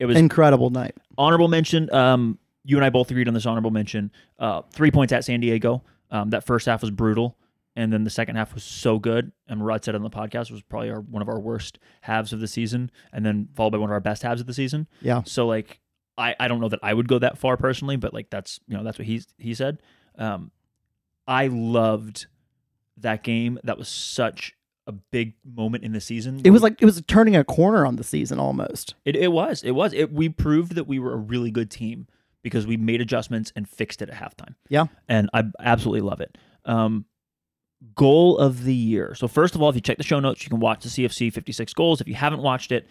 It 0.00 0.06
was 0.06 0.16
Incredible 0.16 0.70
night. 0.70 0.96
honorable 1.16 1.46
mention. 1.46 1.92
Um, 1.94 2.38
you 2.64 2.76
and 2.76 2.84
I 2.84 2.90
both 2.90 3.08
agreed 3.12 3.28
on 3.28 3.34
this 3.34 3.46
honorable 3.46 3.70
mention. 3.70 4.10
Uh, 4.40 4.62
three 4.72 4.90
points 4.90 5.12
at 5.12 5.24
San 5.24 5.38
Diego. 5.38 5.84
Um, 6.10 6.30
that 6.30 6.44
first 6.44 6.66
half 6.66 6.80
was 6.80 6.90
brutal, 6.90 7.36
and 7.74 7.92
then 7.92 8.04
the 8.04 8.10
second 8.10 8.36
half 8.36 8.54
was 8.54 8.64
so 8.64 8.98
good. 8.98 9.32
And 9.48 9.64
Rod 9.64 9.84
said 9.84 9.94
on 9.94 10.02
the 10.02 10.10
podcast 10.10 10.50
was 10.50 10.62
probably 10.62 10.90
our, 10.90 11.00
one 11.00 11.22
of 11.22 11.28
our 11.28 11.40
worst 11.40 11.78
halves 12.02 12.32
of 12.32 12.40
the 12.40 12.48
season, 12.48 12.90
and 13.12 13.24
then 13.24 13.48
followed 13.54 13.70
by 13.70 13.78
one 13.78 13.90
of 13.90 13.94
our 13.94 14.00
best 14.00 14.22
halves 14.22 14.40
of 14.40 14.46
the 14.46 14.54
season. 14.54 14.88
Yeah. 15.00 15.22
So 15.24 15.46
like, 15.46 15.80
I, 16.18 16.34
I 16.38 16.48
don't 16.48 16.60
know 16.60 16.68
that 16.68 16.80
I 16.82 16.92
would 16.92 17.08
go 17.08 17.18
that 17.18 17.38
far 17.38 17.56
personally, 17.56 17.96
but 17.96 18.12
like 18.12 18.30
that's 18.30 18.60
you 18.66 18.76
know 18.76 18.84
that's 18.84 18.98
what 18.98 19.06
he's 19.06 19.26
he 19.38 19.54
said. 19.54 19.78
Um, 20.18 20.50
I 21.26 21.46
loved 21.46 22.26
that 22.98 23.22
game. 23.22 23.58
That 23.64 23.78
was 23.78 23.88
such 23.88 24.54
a 24.86 24.92
big 24.92 25.34
moment 25.44 25.84
in 25.84 25.92
the 25.92 26.00
season. 26.00 26.40
It 26.44 26.50
was 26.50 26.62
like 26.62 26.80
it 26.82 26.84
was 26.84 27.00
turning 27.06 27.36
a 27.36 27.44
corner 27.44 27.86
on 27.86 27.96
the 27.96 28.04
season 28.04 28.38
almost. 28.38 28.94
It, 29.04 29.16
it 29.16 29.32
was. 29.32 29.62
It 29.62 29.72
was. 29.72 29.92
It, 29.92 30.12
we 30.12 30.28
proved 30.28 30.74
that 30.74 30.84
we 30.84 30.98
were 30.98 31.12
a 31.12 31.16
really 31.16 31.50
good 31.50 31.70
team 31.70 32.06
because 32.42 32.66
we 32.66 32.76
made 32.76 33.00
adjustments 33.00 33.52
and 33.54 33.68
fixed 33.68 34.02
it 34.02 34.10
at 34.10 34.16
halftime. 34.16 34.56
Yeah. 34.68 34.86
And 35.08 35.30
I 35.32 35.44
absolutely 35.60 36.00
love 36.00 36.20
it. 36.20 36.36
Um, 36.64 37.04
goal 37.94 38.38
of 38.38 38.64
the 38.64 38.74
year. 38.74 39.14
So, 39.14 39.28
first 39.28 39.54
of 39.54 39.62
all, 39.62 39.68
if 39.68 39.74
you 39.74 39.80
check 39.80 39.98
the 39.98 40.04
show 40.04 40.20
notes, 40.20 40.42
you 40.44 40.50
can 40.50 40.60
watch 40.60 40.82
the 40.82 40.88
CFC 40.88 41.32
56 41.32 41.74
goals. 41.74 42.00
If 42.00 42.08
you 42.08 42.14
haven't 42.14 42.42
watched 42.42 42.72
it, 42.72 42.86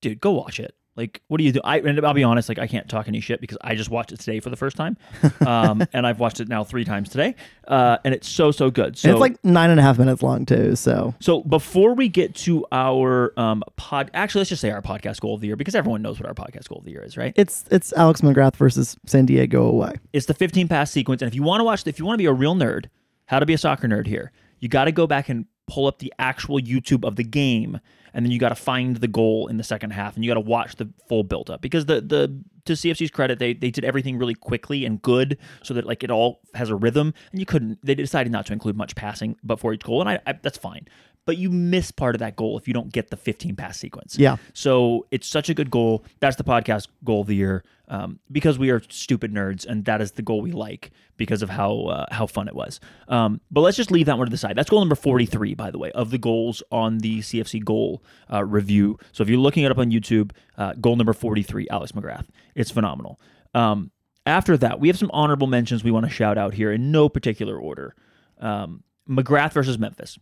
dude, 0.00 0.20
go 0.20 0.32
watch 0.32 0.60
it. 0.60 0.74
Like, 0.96 1.22
what 1.26 1.38
do 1.38 1.44
you 1.44 1.50
do? 1.50 1.60
I, 1.64 1.78
and 1.78 2.06
I'll 2.06 2.14
be 2.14 2.22
honest, 2.22 2.48
like, 2.48 2.58
I 2.58 2.68
can't 2.68 2.88
talk 2.88 3.08
any 3.08 3.20
shit 3.20 3.40
because 3.40 3.58
I 3.60 3.74
just 3.74 3.90
watched 3.90 4.12
it 4.12 4.20
today 4.20 4.38
for 4.38 4.50
the 4.50 4.56
first 4.56 4.76
time. 4.76 4.96
Um, 5.44 5.86
and 5.92 6.06
I've 6.06 6.20
watched 6.20 6.40
it 6.40 6.48
now 6.48 6.64
three 6.64 6.84
times 6.84 7.10
today. 7.10 7.34
Uh, 7.68 7.98
and 8.04 8.14
it's 8.14 8.28
so, 8.28 8.50
so 8.50 8.70
good. 8.70 8.96
So, 8.96 9.08
and 9.08 9.16
it's 9.16 9.20
like 9.20 9.44
nine 9.44 9.68
and 9.68 9.78
a 9.78 9.82
half 9.82 9.98
minutes 9.98 10.22
long 10.22 10.46
too. 10.46 10.74
So 10.74 11.14
so 11.20 11.42
before 11.42 11.94
we 11.94 12.08
get 12.08 12.34
to 12.36 12.64
our 12.72 13.38
um 13.38 13.62
pod, 13.76 14.10
actually, 14.14 14.40
let's 14.40 14.48
just 14.48 14.62
say 14.62 14.70
our 14.70 14.80
podcast 14.80 15.20
goal 15.20 15.34
of 15.34 15.42
the 15.42 15.48
year 15.48 15.56
because 15.56 15.74
everyone 15.74 16.00
knows 16.02 16.18
what 16.18 16.26
our 16.26 16.34
podcast 16.34 16.68
goal 16.68 16.78
of 16.78 16.84
the 16.84 16.92
year 16.92 17.02
is, 17.02 17.16
right? 17.16 17.34
it's 17.36 17.64
it's 17.70 17.92
Alex 17.92 18.22
McGrath 18.22 18.56
versus 18.56 18.96
San 19.04 19.26
Diego 19.26 19.64
away. 19.66 19.96
It's 20.12 20.26
the 20.26 20.34
15 20.34 20.66
pass 20.68 20.90
sequence, 20.90 21.20
and 21.20 21.28
if 21.28 21.34
you 21.34 21.42
want 21.42 21.60
to 21.60 21.64
watch, 21.64 21.86
if 21.86 21.98
you 21.98 22.06
want 22.06 22.14
to 22.14 22.22
be 22.22 22.26
a 22.26 22.32
real 22.32 22.54
nerd, 22.54 22.86
how 23.26 23.38
to 23.38 23.46
be 23.46 23.54
a 23.54 23.58
soccer 23.58 23.88
nerd 23.88 24.06
here, 24.06 24.32
you 24.60 24.68
got 24.68 24.84
to 24.84 24.92
go 24.92 25.06
back 25.06 25.28
and 25.28 25.46
pull 25.66 25.86
up 25.86 25.98
the 25.98 26.12
actual 26.18 26.60
YouTube 26.60 27.06
of 27.06 27.16
the 27.16 27.24
game, 27.24 27.80
and 28.12 28.24
then 28.24 28.30
you 28.30 28.38
got 28.38 28.50
to 28.50 28.54
find 28.54 28.96
the 28.96 29.08
goal 29.08 29.46
in 29.48 29.56
the 29.56 29.64
second 29.64 29.90
half, 29.90 30.14
and 30.14 30.24
you 30.24 30.30
got 30.30 30.34
to 30.34 30.40
watch 30.40 30.76
the 30.76 30.88
full 31.08 31.24
build 31.24 31.50
up 31.50 31.60
because 31.60 31.86
the 31.86 32.00
the 32.00 32.42
to 32.66 32.72
CFC's 32.72 33.10
credit, 33.10 33.38
they 33.38 33.52
they 33.52 33.70
did 33.70 33.84
everything 33.84 34.18
really 34.18 34.34
quickly 34.34 34.84
and 34.84 35.00
good, 35.02 35.38
so 35.62 35.74
that 35.74 35.86
like 35.86 36.02
it 36.02 36.10
all 36.10 36.40
has 36.54 36.70
a 36.70 36.76
rhythm, 36.76 37.12
and 37.30 37.40
you 37.40 37.46
couldn't. 37.46 37.78
They 37.84 37.94
decided 37.94 38.32
not 38.32 38.46
to 38.46 38.52
include 38.52 38.76
much 38.76 38.94
passing 38.94 39.36
before 39.44 39.72
each 39.72 39.82
goal, 39.82 40.00
and 40.00 40.08
I, 40.08 40.20
I 40.26 40.32
that's 40.32 40.58
fine. 40.58 40.86
But 41.26 41.38
you 41.38 41.50
miss 41.50 41.90
part 41.90 42.14
of 42.14 42.18
that 42.18 42.36
goal 42.36 42.58
if 42.58 42.68
you 42.68 42.74
don't 42.74 42.92
get 42.92 43.08
the 43.08 43.16
15 43.16 43.56
pass 43.56 43.78
sequence. 43.78 44.18
Yeah. 44.18 44.36
So 44.52 45.06
it's 45.10 45.26
such 45.26 45.48
a 45.48 45.54
good 45.54 45.70
goal. 45.70 46.04
That's 46.20 46.36
the 46.36 46.44
podcast 46.44 46.88
goal 47.02 47.22
of 47.22 47.28
the 47.28 47.36
year 47.36 47.64
um, 47.88 48.18
because 48.30 48.58
we 48.58 48.70
are 48.70 48.82
stupid 48.88 49.32
nerds, 49.32 49.66
and 49.66 49.84
that 49.84 50.00
is 50.00 50.12
the 50.12 50.22
goal 50.22 50.40
we 50.40 50.52
like 50.52 50.90
because 51.16 51.42
of 51.42 51.50
how 51.50 51.86
uh, 51.86 52.06
how 52.10 52.26
fun 52.26 52.48
it 52.48 52.54
was. 52.54 52.80
Um, 53.08 53.40
but 53.50 53.60
let's 53.60 53.76
just 53.76 53.90
leave 53.90 54.06
that 54.06 54.18
one 54.18 54.26
to 54.26 54.30
the 54.30 54.36
side. 54.36 54.56
That's 54.56 54.70
goal 54.70 54.80
number 54.80 54.94
43, 54.94 55.54
by 55.54 55.70
the 55.70 55.78
way, 55.78 55.90
of 55.92 56.10
the 56.10 56.18
goals 56.18 56.62
on 56.70 56.98
the 56.98 57.20
CFC 57.20 57.64
goal 57.64 58.02
uh, 58.32 58.44
review. 58.44 58.98
So 59.12 59.22
if 59.22 59.28
you're 59.28 59.38
looking 59.38 59.64
it 59.64 59.70
up 59.70 59.78
on 59.78 59.90
YouTube, 59.90 60.32
uh, 60.56 60.74
goal 60.80 60.96
number 60.96 61.12
43, 61.12 61.68
Alex 61.70 61.92
McGrath. 61.92 62.26
It's 62.54 62.70
phenomenal. 62.70 63.20
Um, 63.54 63.90
after 64.26 64.56
that, 64.56 64.80
we 64.80 64.88
have 64.88 64.98
some 64.98 65.10
honorable 65.12 65.46
mentions 65.46 65.84
we 65.84 65.90
want 65.90 66.06
to 66.06 66.12
shout 66.12 66.38
out 66.38 66.54
here 66.54 66.72
in 66.72 66.90
no 66.90 67.08
particular 67.08 67.58
order. 67.58 67.94
Um, 68.40 68.82
McGrath 69.08 69.52
versus 69.52 69.78
Memphis 69.78 70.18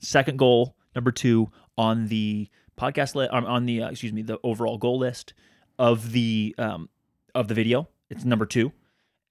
second 0.00 0.38
goal, 0.38 0.76
number 0.94 1.12
two 1.12 1.50
on 1.78 2.08
the 2.08 2.48
podcast 2.78 3.14
list, 3.14 3.32
on 3.32 3.66
the 3.66 3.82
uh, 3.82 3.90
excuse 3.90 4.12
me, 4.12 4.22
the 4.22 4.38
overall 4.42 4.78
goal 4.78 4.98
list 4.98 5.34
of 5.78 6.12
the 6.12 6.54
um, 6.58 6.88
of 7.34 7.48
the 7.48 7.54
video. 7.54 7.88
It's 8.08 8.24
number 8.24 8.46
two, 8.46 8.72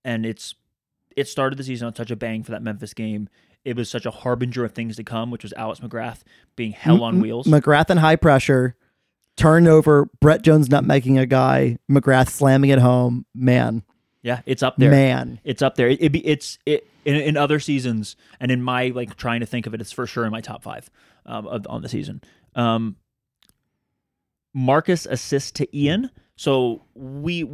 and 0.04 0.26
it's 0.26 0.56
it 1.16 1.28
started 1.28 1.58
the 1.58 1.64
season 1.64 1.88
on 1.88 1.96
such 1.96 2.12
a 2.12 2.16
bang 2.16 2.44
for 2.44 2.52
that 2.52 2.62
Memphis 2.62 2.94
game. 2.94 3.30
It 3.66 3.76
was 3.76 3.90
such 3.90 4.06
a 4.06 4.12
harbinger 4.12 4.64
of 4.64 4.72
things 4.72 4.96
to 4.96 5.04
come, 5.04 5.32
which 5.32 5.44
was 5.44 5.54
Alex 5.54 5.82
McGrath 5.82 6.20
being 6.56 6.72
hell 6.72 7.04
on 7.04 7.20
wheels. 7.20 7.46
McGrath 7.46 7.90
in 7.90 7.98
high 7.98 8.16
pressure, 8.16 8.76
turnover, 9.36 10.10
Brett 10.22 10.42
Jones 10.44 10.70
not 10.70 10.86
making 10.86 11.18
a 11.18 11.26
guy, 11.26 11.78
McGrath 11.92 12.30
slamming 12.30 12.70
it 12.70 12.80
home. 12.80 13.26
Man, 13.36 13.84
yeah, 14.22 14.42
it's 14.46 14.64
up 14.64 14.78
there. 14.78 14.92
man. 14.92 15.40
It's 15.44 15.62
up 15.62 15.76
there. 15.76 15.90
It, 15.90 16.02
it 16.02 16.12
be 16.12 16.26
it's 16.26 16.58
it 16.66 16.88
in, 17.06 17.16
in 17.16 17.38
other 17.38 17.60
seasons 17.60 18.16
and 18.40 18.52
in 18.52 18.62
my 18.62 18.88
like 18.90 19.18
trying 19.18 19.42
to 19.42 19.46
think 19.46 19.68
of 19.68 19.74
it, 19.74 19.82
it's 19.82 19.92
for 19.92 20.08
sure 20.08 20.26
in 20.26 20.32
my 20.32 20.42
top 20.42 20.64
five 20.64 20.90
um, 21.26 21.48
of, 21.48 21.68
on 21.70 21.82
the 21.82 21.90
season. 21.90 22.22
Um, 22.56 22.96
Marcus 24.54 25.06
assist 25.06 25.56
to 25.58 25.78
Ian. 25.78 26.12
So 26.36 26.84
we, 26.96 27.50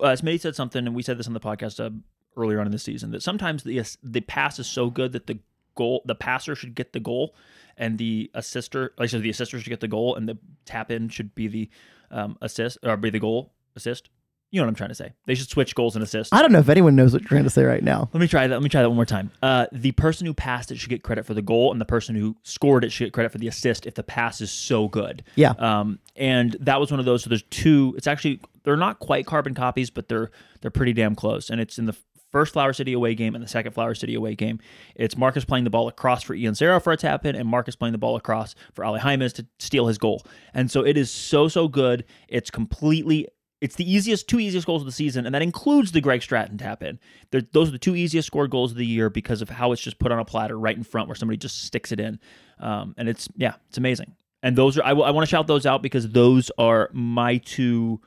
uh, 0.00 0.16
Smitty 0.16 0.40
said 0.40 0.56
something, 0.56 0.86
and 0.86 0.94
we 0.94 1.02
said 1.02 1.18
this 1.18 1.26
on 1.26 1.34
the 1.34 1.40
podcast 1.40 1.84
uh, 1.84 1.90
earlier 2.36 2.60
on 2.60 2.66
in 2.66 2.72
the 2.72 2.78
season 2.78 3.10
that 3.10 3.22
sometimes 3.22 3.62
the 3.62 3.82
the 4.02 4.20
pass 4.20 4.58
is 4.58 4.66
so 4.66 4.90
good 4.90 5.12
that 5.12 5.26
the 5.26 5.38
goal, 5.74 6.02
the 6.04 6.14
passer 6.14 6.54
should 6.54 6.74
get 6.74 6.92
the 6.92 7.00
goal, 7.00 7.34
and 7.76 7.98
the 7.98 8.30
assister, 8.34 8.92
like 8.98 9.10
so 9.10 9.18
the 9.18 9.30
assister 9.30 9.60
should 9.60 9.70
get 9.70 9.80
the 9.80 9.88
goal, 9.88 10.16
and 10.16 10.28
the 10.28 10.38
tap 10.64 10.90
in 10.90 11.08
should 11.08 11.34
be 11.34 11.48
the 11.48 11.70
um, 12.10 12.36
assist 12.42 12.78
or 12.82 12.96
be 12.96 13.10
the 13.10 13.18
goal 13.20 13.52
assist. 13.76 14.10
You 14.50 14.58
know 14.58 14.64
what 14.64 14.70
I'm 14.70 14.76
trying 14.76 14.88
to 14.88 14.94
say? 14.94 15.12
They 15.26 15.34
should 15.34 15.50
switch 15.50 15.74
goals 15.74 15.94
and 15.94 16.02
assists. 16.02 16.32
I 16.32 16.40
don't 16.40 16.52
know 16.52 16.58
if 16.58 16.70
anyone 16.70 16.96
knows 16.96 17.12
what 17.12 17.20
you're 17.20 17.28
trying 17.28 17.44
to 17.44 17.50
say 17.50 17.64
right 17.64 17.82
now. 17.82 18.08
Let 18.14 18.20
me 18.20 18.26
try 18.26 18.46
that. 18.46 18.54
Let 18.54 18.62
me 18.62 18.70
try 18.70 18.80
that 18.80 18.88
one 18.88 18.96
more 18.96 19.04
time. 19.04 19.30
Uh, 19.42 19.66
the 19.72 19.92
person 19.92 20.26
who 20.26 20.32
passed 20.32 20.72
it 20.72 20.78
should 20.78 20.88
get 20.88 21.02
credit 21.02 21.26
for 21.26 21.34
the 21.34 21.42
goal, 21.42 21.70
and 21.70 21.78
the 21.78 21.84
person 21.84 22.14
who 22.16 22.34
scored 22.44 22.82
it 22.82 22.90
should 22.90 23.04
get 23.04 23.12
credit 23.12 23.30
for 23.30 23.36
the 23.36 23.46
assist 23.46 23.84
if 23.84 23.94
the 23.94 24.02
pass 24.02 24.40
is 24.40 24.50
so 24.50 24.88
good. 24.88 25.22
Yeah. 25.34 25.50
Um, 25.50 25.98
and 26.16 26.56
that 26.60 26.80
was 26.80 26.90
one 26.90 26.98
of 26.98 27.04
those. 27.04 27.24
So 27.24 27.28
there's 27.28 27.42
two. 27.50 27.94
It's 27.98 28.06
actually 28.06 28.40
they're 28.68 28.76
not 28.76 28.98
quite 28.98 29.24
carbon 29.24 29.54
copies, 29.54 29.88
but 29.88 30.08
they're 30.08 30.30
they're 30.60 30.70
pretty 30.70 30.92
damn 30.92 31.14
close. 31.14 31.48
And 31.48 31.60
it's 31.60 31.78
in 31.78 31.86
the 31.86 31.96
first 32.30 32.52
Flower 32.52 32.74
City 32.74 32.92
away 32.92 33.14
game 33.14 33.34
and 33.34 33.42
the 33.42 33.48
second 33.48 33.72
Flower 33.72 33.94
City 33.94 34.14
away 34.14 34.34
game. 34.34 34.60
It's 34.94 35.16
Marcus 35.16 35.46
playing 35.46 35.64
the 35.64 35.70
ball 35.70 35.88
across 35.88 36.22
for 36.22 36.34
Ian 36.34 36.54
Serra 36.54 36.78
for 36.78 36.92
a 36.92 36.96
tap 36.96 37.24
in, 37.24 37.34
and 37.34 37.48
Marcus 37.48 37.76
playing 37.76 37.92
the 37.92 37.98
ball 37.98 38.16
across 38.16 38.54
for 38.74 38.84
Ali 38.84 39.00
Jaimes 39.00 39.32
to 39.34 39.46
steal 39.58 39.86
his 39.86 39.96
goal. 39.96 40.22
And 40.52 40.70
so 40.70 40.84
it 40.84 40.98
is 40.98 41.10
so 41.10 41.48
so 41.48 41.66
good. 41.66 42.04
It's 42.28 42.50
completely 42.50 43.28
it's 43.60 43.74
the 43.74 43.90
easiest, 43.90 44.28
two 44.28 44.38
easiest 44.38 44.66
goals 44.66 44.82
of 44.82 44.86
the 44.86 44.92
season, 44.92 45.26
and 45.26 45.34
that 45.34 45.42
includes 45.42 45.90
the 45.90 46.00
Greg 46.00 46.22
Stratton 46.22 46.58
tap 46.58 46.82
in. 46.82 47.00
They're, 47.30 47.42
those 47.52 47.68
are 47.68 47.72
the 47.72 47.78
two 47.78 47.96
easiest 47.96 48.26
scored 48.26 48.50
goals 48.50 48.70
of 48.72 48.76
the 48.76 48.86
year 48.86 49.10
because 49.10 49.42
of 49.42 49.48
how 49.48 49.72
it's 49.72 49.82
just 49.82 49.98
put 49.98 50.12
on 50.12 50.18
a 50.18 50.24
platter 50.24 50.58
right 50.58 50.76
in 50.76 50.84
front 50.84 51.08
where 51.08 51.16
somebody 51.16 51.38
just 51.38 51.64
sticks 51.64 51.90
it 51.90 51.98
in. 51.98 52.20
Um, 52.60 52.94
and 52.96 53.08
it's, 53.08 53.28
yeah, 53.36 53.54
it's 53.68 53.78
amazing. 53.78 54.14
And 54.42 54.56
those 54.56 54.78
are, 54.78 54.84
I, 54.84 54.92
want 54.92 55.26
to 55.26 55.30
shout 55.30 55.48
those 55.48 55.66
out 55.66 55.82
because 55.82 56.08
those 56.10 56.50
are 56.58 56.90
my 56.92 57.38
two, 57.38 58.00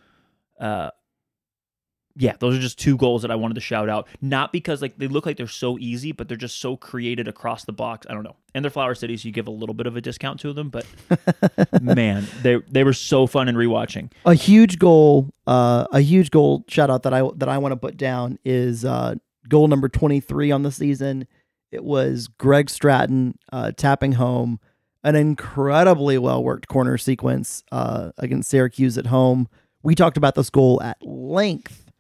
uh, 0.62 0.92
yeah, 2.16 2.36
those 2.40 2.58
are 2.58 2.62
just 2.62 2.78
two 2.78 2.98
goals 2.98 3.22
that 3.22 3.32
I 3.32 3.36
wanted 3.36 3.54
to 3.56 3.62
shout 3.62 3.90
out. 3.90 4.08
Not 4.22 4.52
because 4.52 4.82
like 4.82 4.98
they 4.98 5.08
look 5.08 5.26
like 5.26 5.38
they're 5.38 5.48
so 5.48 5.78
easy, 5.80 6.12
but 6.12 6.28
they're 6.28 6.38
just 6.38 6.60
so 6.60 6.76
created 6.76 7.28
across 7.28 7.64
the 7.64 7.72
box. 7.72 8.06
I 8.10 8.14
don't 8.14 8.24
know. 8.24 8.36
And 8.54 8.66
they're 8.66 8.70
Flower 8.70 8.96
Cities, 8.96 9.24
you 9.24 9.32
give 9.32 9.48
a 9.48 9.52
little 9.52 9.74
bit 9.74 9.88
of 9.88 9.96
a 9.96 10.02
discount 10.02 10.40
to 10.42 10.52
them, 10.52 10.70
but 10.70 10.86
man, 11.82 12.28
they 12.42 12.58
they 12.70 12.84
were 12.84 12.94
so 12.94 13.28
fun 13.28 13.48
in 13.48 13.56
rewatching. 13.56 14.12
a 14.26 14.34
huge 14.34 14.78
goal, 14.78 15.30
uh, 15.48 15.88
a 15.92 16.02
huge 16.02 16.32
goal 16.32 16.66
shout 16.68 16.90
out 16.90 17.04
that 17.04 17.14
I 17.14 17.28
that 17.38 17.50
I 17.50 17.58
want 17.58 17.72
to 17.72 17.78
put 17.78 17.98
down 17.98 18.40
is 18.44 18.84
uh, 18.84 19.16
goal 19.48 19.68
number 19.68 19.90
23 19.90 20.52
on 20.52 20.64
the 20.64 20.72
season 20.72 21.28
It 21.72 21.84
was 21.84 22.28
Greg 22.28 22.70
Stratton 22.70 23.38
uh, 23.52 23.72
tapping 23.72 24.14
home 24.14 24.60
an 25.04 25.16
incredibly 25.16 26.18
well 26.18 26.44
worked 26.44 26.68
corner 26.68 26.98
sequence 26.98 27.64
uh, 27.72 28.12
against 28.18 28.50
Syracuse 28.50 28.98
at 28.98 29.08
home. 29.08 29.48
We 29.84 29.96
talked 29.96 30.18
about 30.18 30.36
this 30.36 30.50
goal 30.50 30.82
at 30.82 31.02
length 31.02 31.92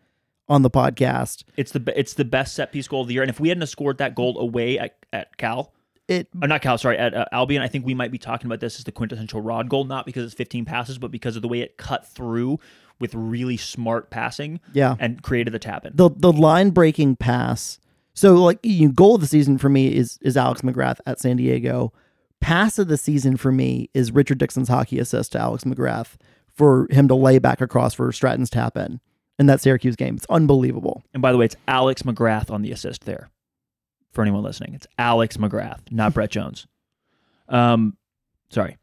on 0.47 0.61
the 0.61 0.69
podcast. 0.69 1.43
It's 1.55 1.71
the 1.71 1.93
it's 1.97 2.13
the 2.13 2.25
best 2.25 2.53
set 2.53 2.71
piece 2.71 2.87
goal 2.87 3.01
of 3.01 3.07
the 3.07 3.13
year. 3.13 3.23
And 3.23 3.29
if 3.29 3.39
we 3.39 3.49
hadn't 3.49 3.65
scored 3.67 3.97
that 3.99 4.15
goal 4.15 4.37
away 4.39 4.77
at, 4.77 4.97
at 5.13 5.37
Cal, 5.37 5.73
It 6.07 6.27
or 6.41 6.47
not 6.47 6.61
Cal, 6.61 6.77
sorry, 6.77 6.97
at 6.97 7.13
uh, 7.13 7.25
Albion, 7.31 7.61
I 7.61 7.67
think 7.67 7.85
we 7.85 7.93
might 7.93 8.11
be 8.11 8.17
talking 8.17 8.47
about 8.47 8.59
this 8.59 8.77
as 8.77 8.83
the 8.83 8.91
quintessential 8.91 9.41
Rod 9.41 9.69
goal, 9.69 9.85
not 9.85 10.05
because 10.05 10.25
it's 10.25 10.33
15 10.33 10.65
passes, 10.65 10.97
but 10.97 11.09
because 11.09 11.35
of 11.35 11.41
the 11.41 11.47
way 11.47 11.61
it 11.61 11.77
cut 11.77 12.07
through 12.07 12.59
with 12.99 13.15
really 13.15 13.57
smart 13.57 14.11
passing 14.11 14.59
yeah. 14.73 14.95
and 14.99 15.23
created 15.23 15.53
the 15.53 15.59
tap 15.59 15.85
in. 15.85 15.93
the 15.95 16.09
the 16.15 16.31
line 16.31 16.69
breaking 16.69 17.15
pass. 17.15 17.79
So 18.13 18.35
like 18.35 18.59
you 18.63 18.87
know, 18.87 18.93
goal 18.93 19.15
of 19.15 19.21
the 19.21 19.27
season 19.27 19.57
for 19.57 19.69
me 19.69 19.95
is 19.95 20.19
is 20.21 20.35
Alex 20.37 20.61
McGrath 20.61 20.99
at 21.05 21.19
San 21.19 21.37
Diego. 21.37 21.93
Pass 22.41 22.79
of 22.79 22.87
the 22.87 22.97
season 22.97 23.37
for 23.37 23.51
me 23.51 23.89
is 23.93 24.11
Richard 24.11 24.39
Dixon's 24.39 24.67
hockey 24.67 24.97
assist 24.97 25.33
to 25.33 25.39
Alex 25.39 25.63
McGrath 25.63 26.15
for 26.61 26.85
him 26.91 27.07
to 27.07 27.15
lay 27.15 27.39
back 27.39 27.59
across 27.59 27.95
for 27.95 28.11
Stratton's 28.11 28.51
tap 28.51 28.77
in 28.77 28.99
in 29.39 29.47
that 29.47 29.61
Syracuse 29.61 29.95
game. 29.95 30.15
It's 30.15 30.27
unbelievable. 30.29 31.01
And 31.11 31.19
by 31.19 31.31
the 31.31 31.39
way, 31.39 31.45
it's 31.45 31.55
Alex 31.67 32.03
McGrath 32.03 32.51
on 32.51 32.61
the 32.61 32.71
assist 32.71 33.05
there. 33.05 33.31
For 34.11 34.21
anyone 34.21 34.43
listening, 34.43 34.75
it's 34.75 34.85
Alex 34.99 35.37
McGrath, 35.37 35.79
not 35.89 36.13
Brett 36.13 36.29
Jones. 36.29 36.67
Um, 37.49 37.97
sorry, 38.51 38.77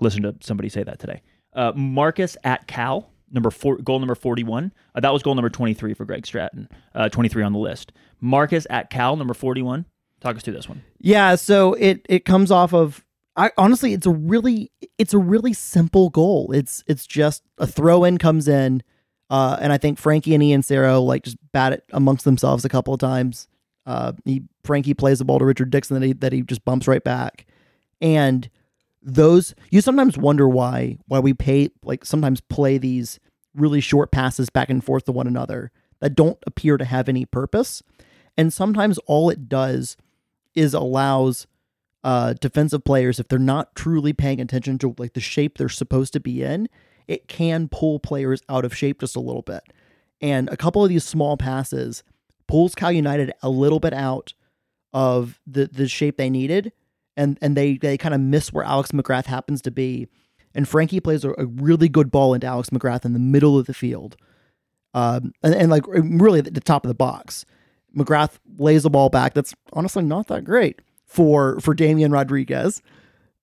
listen 0.00 0.22
to 0.22 0.34
somebody 0.40 0.68
say 0.68 0.82
that 0.82 0.98
today. 0.98 1.22
Uh, 1.52 1.70
Marcus 1.76 2.36
at 2.42 2.66
Cal, 2.66 3.08
number 3.30 3.52
four, 3.52 3.76
goal 3.76 4.00
number 4.00 4.16
forty-one. 4.16 4.72
Uh, 4.92 5.00
that 5.00 5.12
was 5.12 5.22
goal 5.22 5.36
number 5.36 5.50
twenty-three 5.50 5.94
for 5.94 6.04
Greg 6.04 6.26
Stratton. 6.26 6.68
Uh, 6.92 7.08
twenty-three 7.08 7.44
on 7.44 7.52
the 7.52 7.60
list. 7.60 7.92
Marcus 8.20 8.66
at 8.68 8.90
Cal, 8.90 9.14
number 9.14 9.34
forty-one. 9.34 9.84
Talk 10.20 10.34
us 10.34 10.42
through 10.42 10.54
this 10.54 10.68
one. 10.68 10.82
Yeah, 10.98 11.36
so 11.36 11.74
it 11.74 12.04
it 12.08 12.24
comes 12.24 12.50
off 12.50 12.74
of 12.74 13.04
I 13.36 13.50
honestly 13.56 13.92
it's 13.94 14.06
a 14.06 14.10
really 14.10 14.70
it's 14.98 15.14
a 15.14 15.18
really 15.18 15.52
simple 15.52 16.10
goal. 16.10 16.52
It's 16.52 16.84
it's 16.86 17.06
just 17.06 17.42
a 17.58 17.66
throw 17.66 18.04
in 18.04 18.18
comes 18.18 18.46
in, 18.48 18.82
uh, 19.30 19.56
and 19.60 19.72
I 19.72 19.78
think 19.78 19.98
Frankie 19.98 20.34
and 20.34 20.42
Ian 20.42 20.62
Saro 20.62 21.00
like 21.00 21.22
just 21.24 21.38
bat 21.52 21.72
it 21.72 21.84
amongst 21.92 22.24
themselves 22.24 22.64
a 22.64 22.68
couple 22.68 22.92
of 22.92 23.00
times. 23.00 23.48
Uh, 23.86 24.12
he 24.24 24.42
Frankie 24.64 24.94
plays 24.94 25.18
the 25.18 25.24
ball 25.24 25.38
to 25.38 25.44
Richard 25.44 25.70
Dixon 25.70 25.98
that 25.98 26.06
he 26.06 26.12
that 26.12 26.32
he 26.32 26.42
just 26.42 26.64
bumps 26.64 26.86
right 26.86 27.02
back, 27.02 27.46
and 28.00 28.50
those 29.02 29.54
you 29.70 29.80
sometimes 29.80 30.18
wonder 30.18 30.48
why 30.48 30.98
why 31.06 31.18
we 31.18 31.32
pay 31.32 31.70
like 31.82 32.04
sometimes 32.04 32.40
play 32.40 32.78
these 32.78 33.18
really 33.54 33.80
short 33.80 34.12
passes 34.12 34.50
back 34.50 34.70
and 34.70 34.84
forth 34.84 35.04
to 35.04 35.12
one 35.12 35.26
another 35.26 35.70
that 36.00 36.14
don't 36.14 36.38
appear 36.46 36.76
to 36.76 36.84
have 36.84 37.08
any 37.08 37.24
purpose, 37.24 37.82
and 38.36 38.52
sometimes 38.52 38.98
all 39.06 39.30
it 39.30 39.48
does 39.48 39.96
is 40.54 40.74
allows 40.74 41.46
uh, 42.04 42.34
defensive 42.34 42.84
players 42.84 43.20
if 43.20 43.28
they're 43.28 43.38
not 43.38 43.74
truly 43.74 44.12
paying 44.12 44.40
attention 44.40 44.78
to 44.78 44.94
like 44.98 45.12
the 45.12 45.20
shape 45.20 45.58
they're 45.58 45.68
supposed 45.68 46.12
to 46.12 46.20
be 46.20 46.42
in, 46.42 46.68
it 47.06 47.28
can 47.28 47.68
pull 47.68 48.00
players 48.00 48.42
out 48.48 48.64
of 48.64 48.76
shape 48.76 49.00
just 49.00 49.16
a 49.16 49.20
little 49.20 49.42
bit. 49.42 49.62
And 50.20 50.48
a 50.50 50.56
couple 50.56 50.82
of 50.82 50.88
these 50.88 51.04
small 51.04 51.36
passes 51.36 52.02
pulls 52.46 52.74
Cal 52.74 52.92
United 52.92 53.32
a 53.42 53.48
little 53.48 53.80
bit 53.80 53.92
out 53.92 54.34
of 54.92 55.40
the 55.46 55.66
the 55.66 55.88
shape 55.88 56.16
they 56.16 56.30
needed, 56.30 56.72
and 57.16 57.38
and 57.40 57.56
they 57.56 57.76
they 57.76 57.96
kind 57.96 58.14
of 58.14 58.20
miss 58.20 58.52
where 58.52 58.64
Alex 58.64 58.92
McGrath 58.92 59.26
happens 59.26 59.62
to 59.62 59.70
be. 59.70 60.08
And 60.54 60.68
Frankie 60.68 61.00
plays 61.00 61.24
a, 61.24 61.30
a 61.38 61.46
really 61.46 61.88
good 61.88 62.10
ball 62.10 62.34
into 62.34 62.46
Alex 62.46 62.68
McGrath 62.70 63.06
in 63.06 63.14
the 63.14 63.18
middle 63.18 63.58
of 63.58 63.64
the 63.64 63.72
field, 63.72 64.16
um, 64.92 65.32
and, 65.42 65.54
and 65.54 65.70
like 65.70 65.86
really 65.88 66.40
at 66.40 66.52
the 66.52 66.60
top 66.60 66.84
of 66.84 66.88
the 66.88 66.94
box. 66.94 67.44
McGrath 67.96 68.38
lays 68.58 68.84
the 68.84 68.90
ball 68.90 69.10
back. 69.10 69.34
That's 69.34 69.54
honestly 69.72 70.02
not 70.02 70.26
that 70.28 70.44
great 70.44 70.80
for 71.12 71.60
for 71.60 71.74
Damian 71.74 72.10
Rodriguez. 72.10 72.82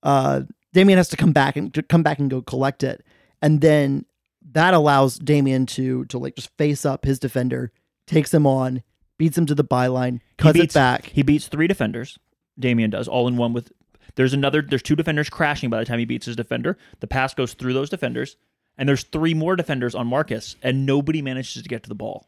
Uh, 0.02 0.42
Damian 0.74 0.98
has 0.98 1.10
to 1.10 1.18
come 1.18 1.32
back 1.32 1.56
and 1.56 1.74
to 1.74 1.84
come 1.84 2.04
back 2.04 2.20
and 2.20 2.30
go 2.30 2.42
collect 2.42 2.84
it, 2.84 3.06
and 3.42 3.62
then 3.62 4.06
that 4.52 4.74
allows 4.74 5.18
Damian 5.20 5.66
to 5.68 6.06
to 6.06 6.18
like 6.18 6.36
just 6.36 6.56
face 6.58 6.86
up 6.86 7.06
his 7.06 7.20
defender, 7.20 7.72
takes 8.08 8.34
him 8.34 8.48
on, 8.48 8.84
beats 9.18 9.38
him 9.38 9.46
to 9.46 9.56
the 9.56 9.64
byline, 9.64 10.20
cuts 10.38 10.54
beats- 10.54 10.76
it 10.76 10.78
back. 10.78 11.06
He 11.06 11.22
beats 11.22 11.48
three 11.48 11.68
defenders. 11.68 12.18
Damian 12.60 12.90
does 12.90 13.08
all 13.08 13.28
in 13.28 13.38
one 13.38 13.54
with. 13.54 13.72
There's 14.16 14.34
another. 14.34 14.62
There's 14.62 14.82
two 14.82 14.96
defenders 14.96 15.30
crashing 15.30 15.70
by 15.70 15.80
the 15.80 15.86
time 15.86 16.00
he 16.00 16.06
beats 16.06 16.26
his 16.26 16.36
defender. 16.36 16.78
The 17.00 17.08
pass 17.08 17.34
goes 17.34 17.54
through 17.54 17.74
those 17.74 17.90
defenders, 17.90 18.36
and 18.78 18.90
there's 18.90 19.04
three 19.04 19.34
more 19.34 19.56
defenders 19.56 19.96
on 19.96 20.08
Marcus, 20.08 20.56
and 20.64 20.86
nobody 20.86 21.22
manages 21.22 21.62
to 21.62 21.70
get 21.70 21.84
to 21.84 21.90
the 21.90 21.96
ball. 21.96 22.28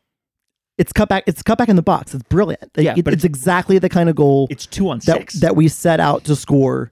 It's 0.77 0.93
cut 0.93 1.09
back. 1.09 1.23
It's 1.27 1.43
cut 1.43 1.57
back 1.57 1.69
in 1.69 1.75
the 1.75 1.81
box. 1.81 2.13
It's 2.13 2.23
brilliant. 2.23 2.71
Yeah, 2.77 2.95
It- 2.97 3.03
but 3.05 3.13
it's, 3.13 3.23
exactly 3.23 3.77
the 3.77 3.89
kind 3.89 4.09
of 4.09 4.15
goal 4.15 4.47
It's 4.49 4.65
two 4.65 4.89
on 4.89 4.99
that 4.99 5.17
six. 5.17 5.33
that 5.41 5.55
we 5.55 5.67
set 5.67 5.99
out 5.99 6.23
to 6.25 6.35
score 6.35 6.91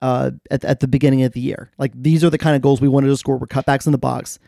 uh, 0.00 0.32
at 0.50 0.64
at 0.64 0.80
the 0.80 0.88
beginning 0.88 1.22
of 1.22 1.32
the 1.32 1.40
year. 1.40 1.70
Like 1.78 1.92
these 1.94 2.24
are 2.24 2.30
the 2.30 2.38
kind 2.38 2.56
of 2.56 2.62
goals 2.62 2.80
we 2.80 2.88
wanted 2.88 3.08
to 3.08 3.16
score. 3.16 3.36
Were 3.38 3.46
cutbacks 3.46 3.86
in 3.86 3.92
the 3.92 3.98
box, 3.98 4.38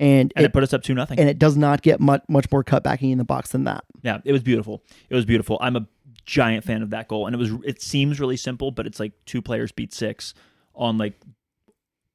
and, 0.00 0.32
and 0.36 0.44
it, 0.44 0.48
it, 0.48 0.52
put 0.54 0.62
us 0.62 0.72
up 0.72 0.82
two 0.82 0.94
nothing. 0.94 1.18
and 1.18 1.28
it 1.28 1.38
does 1.38 1.56
not 1.56 1.82
get 1.82 2.00
much 2.00 2.22
much 2.28 2.46
more 2.50 2.64
cutbacking 2.64 3.12
in 3.12 3.18
the 3.18 3.24
box 3.24 3.50
than 3.50 3.64
that. 3.64 3.84
Yeah, 4.02 4.20
it 4.24 4.32
was 4.32 4.42
beautiful. 4.42 4.82
It 5.10 5.14
was 5.14 5.26
beautiful. 5.26 5.58
I'm 5.60 5.76
a 5.76 5.86
giant 6.24 6.64
fan 6.64 6.82
of 6.82 6.90
that 6.90 7.08
goal, 7.08 7.26
and 7.26 7.34
it 7.34 7.38
was. 7.38 7.50
It 7.64 7.82
seems 7.82 8.20
really 8.20 8.38
simple, 8.38 8.70
but 8.70 8.86
it's 8.86 8.98
like 8.98 9.12
two 9.26 9.42
players 9.42 9.70
beat 9.72 9.92
six 9.92 10.32
on 10.74 10.96
like 10.96 11.20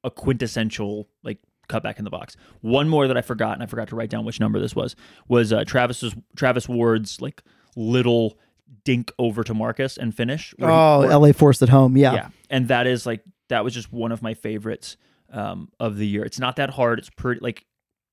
a 0.03 0.09
quintessential 0.09 1.07
like 1.23 1.37
cutback 1.67 1.97
in 1.97 2.03
the 2.03 2.09
box. 2.09 2.35
One 2.61 2.87
more 2.89 3.07
that 3.07 3.17
I 3.17 3.21
forgot, 3.21 3.53
and 3.53 3.63
I 3.63 3.65
forgot 3.65 3.87
to 3.89 3.95
write 3.95 4.09
down 4.09 4.25
which 4.25 4.39
number 4.39 4.59
this 4.59 4.75
was. 4.75 4.95
Was 5.27 5.51
uh, 5.53 5.63
Travis's 5.65 6.15
Travis 6.35 6.67
Ward's 6.69 7.21
like 7.21 7.41
little 7.75 8.37
dink 8.83 9.11
over 9.19 9.43
to 9.43 9.53
Marcus 9.53 9.97
and 9.97 10.15
finish. 10.15 10.53
where 10.57 10.69
he- 10.69 10.75
Oh, 10.75 10.99
where- 10.99 11.09
LA 11.17 11.31
forced 11.31 11.61
at 11.61 11.69
home. 11.69 11.95
Yeah. 11.97 12.13
yeah, 12.13 12.29
and 12.49 12.67
that 12.69 12.87
is 12.87 13.05
like 13.05 13.21
that 13.49 13.63
was 13.63 13.73
just 13.73 13.91
one 13.93 14.11
of 14.11 14.21
my 14.21 14.33
favorites 14.33 14.97
um, 15.31 15.69
of 15.79 15.97
the 15.97 16.07
year. 16.07 16.23
It's 16.23 16.39
not 16.39 16.55
that 16.57 16.69
hard. 16.71 16.99
It's 16.99 17.09
pretty 17.09 17.39
like 17.41 17.65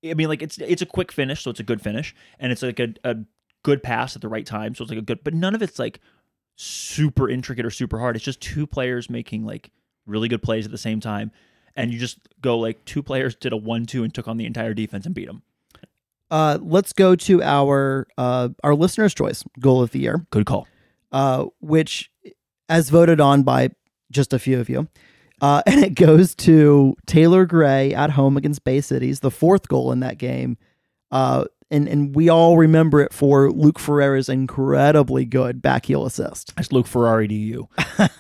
I 0.05 0.15
mean 0.15 0.29
like 0.29 0.43
it's 0.43 0.59
it's 0.59 0.83
a 0.83 0.87
quick 0.87 1.11
finish, 1.13 1.43
so 1.43 1.51
it's 1.51 1.61
a 1.61 1.65
good 1.65 1.81
finish, 1.81 2.15
and 2.39 2.53
it's 2.53 2.63
like 2.63 2.79
a, 2.81 2.89
a 3.05 3.17
good 3.63 3.83
pass 3.83 4.15
at 4.17 4.23
the 4.23 4.29
right 4.29 4.45
time, 4.47 4.75
so 4.75 4.83
it's 4.85 4.91
like 4.91 4.99
a 4.99 5.03
good. 5.03 5.25
But 5.25 5.35
none 5.35 5.55
of 5.55 5.63
it's 5.63 5.79
like 5.79 6.01
super 6.57 7.29
intricate 7.29 7.65
or 7.67 7.71
super 7.71 7.99
hard. 7.99 8.17
It's 8.17 8.25
just 8.25 8.41
two 8.41 8.67
players 8.67 9.09
making 9.11 9.45
like 9.45 9.71
really 10.07 10.29
good 10.29 10.43
plays 10.43 10.65
at 10.67 10.71
the 10.71 10.79
same 10.79 11.01
time, 11.01 11.33
and 11.77 11.93
you 11.93 11.99
just 11.99 12.19
go 12.41 12.59
like 12.59 12.85
two 12.85 13.03
players 13.03 13.35
did 13.35 13.53
a 13.53 13.57
one-two 13.57 14.05
and 14.05 14.15
took 14.15 14.29
on 14.29 14.37
the 14.37 14.47
entire 14.47 14.75
defense 14.75 15.07
and 15.07 15.15
beat 15.15 15.27
them. 15.27 15.43
Uh, 16.31 16.59
let's 16.63 16.93
go 16.93 17.15
to 17.15 17.43
our 17.43 18.07
uh, 18.19 18.49
our 18.65 18.75
listener's 18.75 19.15
choice 19.15 19.45
goal 19.61 19.83
of 19.83 19.91
the 19.91 20.01
year, 20.01 20.27
Good 20.31 20.47
call. 20.47 20.67
uh, 21.13 21.47
which, 21.61 22.11
as 22.69 22.91
voted 22.91 23.21
on 23.21 23.43
by 23.43 23.71
just 24.11 24.33
a 24.33 24.39
few 24.39 24.59
of 24.59 24.69
you, 24.69 24.89
uh, 25.41 25.63
and 25.67 25.85
it 25.85 25.95
goes 25.95 26.35
to 26.37 26.97
Taylor 27.07 27.45
Gray 27.47 27.95
at 27.95 28.11
home 28.11 28.37
against 28.37 28.65
Bay 28.65 28.81
Cities, 28.81 29.21
the 29.21 29.31
fourth 29.31 29.69
goal 29.69 29.93
in 29.93 30.01
that 30.01 30.19
game. 30.19 30.57
Uh, 31.11 31.45
and 31.71 31.89
and 31.89 32.15
we 32.15 32.29
all 32.29 32.57
remember 32.57 33.01
it 33.01 33.13
for 33.13 33.51
Luke 33.51 33.79
Ferreira's 33.79 34.29
incredibly 34.29 35.25
good 35.25 35.63
back 35.63 35.87
heel 35.87 36.05
assist. 36.07 36.55
That's 36.57 36.73
Luke 36.73 36.87
Ferrari 36.87 37.29
to 37.29 37.35
you. 37.35 37.69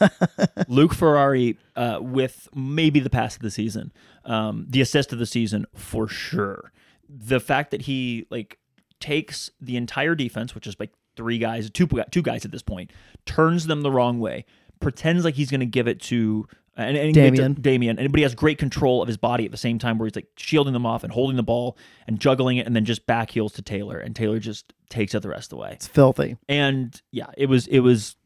Luke 0.68 0.94
Ferrari 0.94 1.58
uh, 1.76 1.98
with 2.00 2.48
maybe 2.54 3.00
the 3.00 3.10
pass 3.10 3.36
of 3.36 3.42
the 3.42 3.50
season, 3.50 3.92
um, 4.24 4.66
the 4.68 4.80
assist 4.80 5.12
of 5.12 5.18
the 5.18 5.26
season 5.26 5.66
for 5.74 6.08
sure. 6.08 6.72
The 7.08 7.40
fact 7.40 7.70
that 7.70 7.82
he 7.82 8.26
like 8.30 8.58
takes 9.00 9.50
the 9.60 9.76
entire 9.76 10.14
defense, 10.14 10.54
which 10.54 10.66
is 10.66 10.76
like 10.80 10.92
three 11.16 11.38
guys, 11.38 11.70
two 11.70 11.88
two 12.10 12.22
guys 12.22 12.44
at 12.44 12.50
this 12.50 12.62
point, 12.62 12.92
turns 13.26 13.66
them 13.66 13.82
the 13.82 13.90
wrong 13.90 14.18
way, 14.20 14.46
pretends 14.80 15.24
like 15.24 15.34
he's 15.34 15.50
going 15.50 15.60
to 15.60 15.66
give 15.66 15.86
it 15.86 16.00
to 16.02 16.46
and, 16.76 16.96
and 16.96 17.14
Damian. 17.14 17.54
Damien, 17.54 17.98
and 17.98 18.10
but 18.10 18.18
he 18.18 18.22
has 18.22 18.34
great 18.34 18.58
control 18.58 19.00
of 19.02 19.08
his 19.08 19.16
body 19.16 19.44
at 19.44 19.50
the 19.50 19.56
same 19.56 19.78
time, 19.78 19.98
where 19.98 20.06
he's 20.06 20.16
like 20.16 20.28
shielding 20.36 20.72
them 20.72 20.86
off 20.86 21.04
and 21.04 21.12
holding 21.12 21.36
the 21.36 21.42
ball 21.42 21.76
and 22.06 22.18
juggling 22.20 22.56
it, 22.56 22.66
and 22.66 22.74
then 22.74 22.84
just 22.84 23.06
back 23.06 23.30
heels 23.30 23.52
to 23.54 23.62
Taylor, 23.62 23.98
and 23.98 24.14
Taylor 24.16 24.38
just 24.38 24.72
takes 24.90 25.14
it 25.14 25.22
the 25.22 25.28
rest 25.28 25.46
of 25.46 25.50
the 25.50 25.62
way 25.62 25.70
It's 25.72 25.86
filthy. 25.86 26.36
and 26.48 27.00
yeah, 27.10 27.26
it 27.36 27.46
was 27.46 27.66
it 27.68 27.80
was. 27.80 28.16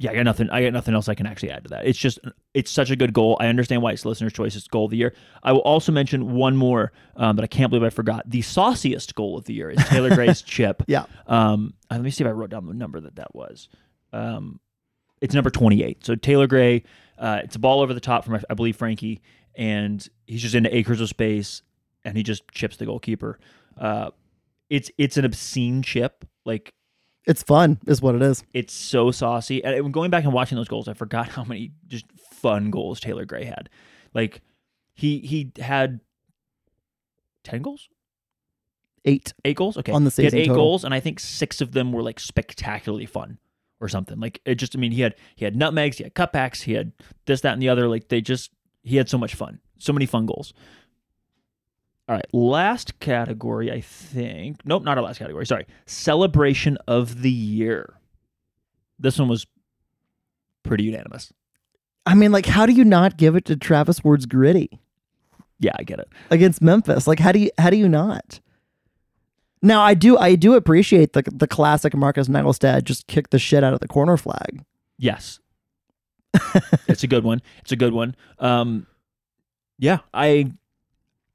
Yeah, 0.00 0.12
I 0.12 0.14
got 0.14 0.22
nothing. 0.22 0.48
I 0.50 0.62
got 0.62 0.72
nothing 0.72 0.94
else 0.94 1.08
I 1.08 1.16
can 1.16 1.26
actually 1.26 1.50
add 1.50 1.64
to 1.64 1.70
that. 1.70 1.84
It's 1.84 1.98
just 1.98 2.20
it's 2.54 2.70
such 2.70 2.90
a 2.92 2.94
good 2.96 3.12
goal. 3.12 3.36
I 3.40 3.48
understand 3.48 3.82
why 3.82 3.90
it's 3.90 4.04
listener's 4.04 4.32
choice. 4.32 4.54
It's 4.54 4.68
goal 4.68 4.84
of 4.84 4.92
the 4.92 4.96
year. 4.96 5.12
I 5.42 5.50
will 5.50 5.60
also 5.62 5.90
mention 5.90 6.34
one 6.34 6.56
more 6.56 6.92
um, 7.16 7.34
that 7.34 7.42
I 7.42 7.48
can't 7.48 7.68
believe 7.68 7.82
I 7.82 7.90
forgot. 7.90 8.22
The 8.30 8.42
sauciest 8.42 9.16
goal 9.16 9.36
of 9.36 9.44
the 9.46 9.54
year 9.54 9.70
is 9.70 9.84
Taylor 9.88 10.14
Gray's 10.14 10.40
chip. 10.42 10.84
Yeah. 10.86 11.06
Um, 11.26 11.74
uh, 11.90 11.96
let 11.96 12.02
me 12.04 12.10
see 12.12 12.22
if 12.22 12.28
I 12.28 12.30
wrote 12.30 12.50
down 12.50 12.66
the 12.66 12.74
number 12.74 13.00
that 13.00 13.16
that 13.16 13.34
was. 13.34 13.68
Um, 14.12 14.60
it's 15.20 15.34
number 15.34 15.50
twenty 15.50 15.82
eight. 15.82 16.04
So 16.06 16.14
Taylor 16.14 16.46
Gray. 16.46 16.84
Uh, 17.18 17.40
it's 17.44 17.56
a 17.56 17.58
ball 17.58 17.80
over 17.80 17.92
the 17.94 18.00
top 18.00 18.24
from 18.24 18.38
I 18.48 18.54
believe 18.54 18.76
Frankie, 18.76 19.20
and 19.54 20.06
he's 20.26 20.42
just 20.42 20.54
into 20.54 20.74
acres 20.74 21.00
of 21.00 21.08
space, 21.08 21.62
and 22.04 22.16
he 22.16 22.22
just 22.22 22.48
chips 22.52 22.76
the 22.76 22.86
goalkeeper. 22.86 23.38
Uh, 23.76 24.10
it's 24.70 24.90
it's 24.98 25.16
an 25.16 25.24
obscene 25.24 25.82
chip. 25.82 26.24
Like 26.44 26.74
It's 27.26 27.42
fun, 27.42 27.78
is 27.86 28.00
what 28.00 28.14
it 28.14 28.22
is. 28.22 28.44
it's 28.54 28.72
so 28.72 29.10
saucy. 29.10 29.62
And 29.64 29.92
going 29.92 30.10
back 30.10 30.24
and 30.24 30.32
watching 30.32 30.56
those 30.56 30.68
goals, 30.68 30.88
I 30.88 30.94
forgot 30.94 31.28
how 31.36 31.44
many 31.44 31.72
just 31.86 32.04
fun 32.32 32.70
goals 32.70 33.00
Taylor 33.00 33.24
Gray 33.24 33.44
had. 33.44 33.68
Like 34.14 34.40
he 34.94 35.18
he 35.18 35.52
had 35.60 36.00
ten 37.44 37.62
goals, 37.62 37.88
Eight. 39.04 39.32
eight 39.44 39.56
goals. 39.56 39.76
Okay, 39.78 39.92
On 39.92 40.04
the 40.04 40.10
he 40.10 40.22
had 40.24 40.32
season 40.32 40.38
eight 40.38 40.46
total. 40.46 40.62
goals, 40.64 40.84
and 40.84 40.92
I 40.94 41.00
think 41.00 41.18
six 41.20 41.60
of 41.60 41.72
them 41.72 41.92
were 41.92 42.02
like 42.02 42.20
spectacularly 42.20 43.06
fun. 43.06 43.38
Or 43.80 43.88
something. 43.88 44.18
Like 44.20 44.40
it 44.44 44.56
just 44.56 44.76
I 44.76 44.78
mean 44.78 44.92
he 44.92 45.00
had 45.02 45.14
he 45.36 45.44
had 45.44 45.56
nutmegs, 45.56 45.98
he 45.98 46.04
had 46.04 46.14
cutbacks, 46.14 46.62
he 46.62 46.72
had 46.74 46.92
this 47.26 47.40
that 47.42 47.52
and 47.52 47.62
the 47.62 47.68
other. 47.68 47.88
Like 47.88 48.08
they 48.08 48.20
just 48.20 48.50
he 48.82 48.96
had 48.96 49.08
so 49.08 49.18
much 49.18 49.34
fun, 49.34 49.60
so 49.78 49.92
many 49.92 50.06
fun 50.06 50.26
goals. 50.26 50.52
All 52.08 52.14
right, 52.14 52.26
last 52.32 53.00
category, 53.00 53.70
I 53.70 53.82
think. 53.82 54.64
Nope, 54.64 54.82
not 54.82 54.96
our 54.96 55.04
last 55.04 55.18
category. 55.18 55.44
Sorry, 55.44 55.66
celebration 55.84 56.78
of 56.88 57.20
the 57.20 57.30
year. 57.30 57.94
This 58.98 59.18
one 59.18 59.28
was 59.28 59.46
pretty 60.62 60.84
unanimous. 60.84 61.32
I 62.06 62.14
mean, 62.14 62.32
like, 62.32 62.46
how 62.46 62.64
do 62.64 62.72
you 62.72 62.84
not 62.84 63.18
give 63.18 63.36
it 63.36 63.44
to 63.44 63.56
Travis 63.56 64.02
Ward's 64.02 64.24
gritty 64.24 64.80
Yeah, 65.58 65.72
I 65.78 65.82
get 65.82 65.98
it. 65.98 66.08
against 66.30 66.62
Memphis? 66.62 67.06
Like, 67.06 67.18
how 67.18 67.30
do 67.32 67.40
you 67.40 67.50
how 67.58 67.68
do 67.68 67.76
you 67.76 67.88
not? 67.88 68.40
Now, 69.62 69.82
I 69.82 69.94
do 69.94 70.16
I 70.16 70.34
do 70.34 70.54
appreciate 70.54 71.12
the 71.12 71.22
the 71.32 71.46
classic 71.48 71.94
Marcus 71.94 72.28
Naglestad 72.28 72.84
just 72.84 73.06
kick 73.06 73.30
the 73.30 73.38
shit 73.38 73.64
out 73.64 73.74
of 73.74 73.80
the 73.80 73.88
corner 73.88 74.16
flag. 74.16 74.64
Yes. 74.98 75.40
it's 76.86 77.02
a 77.02 77.06
good 77.06 77.24
one. 77.24 77.42
It's 77.60 77.72
a 77.72 77.76
good 77.76 77.92
one. 77.92 78.14
Um 78.38 78.86
yeah, 79.78 79.98
I 80.12 80.52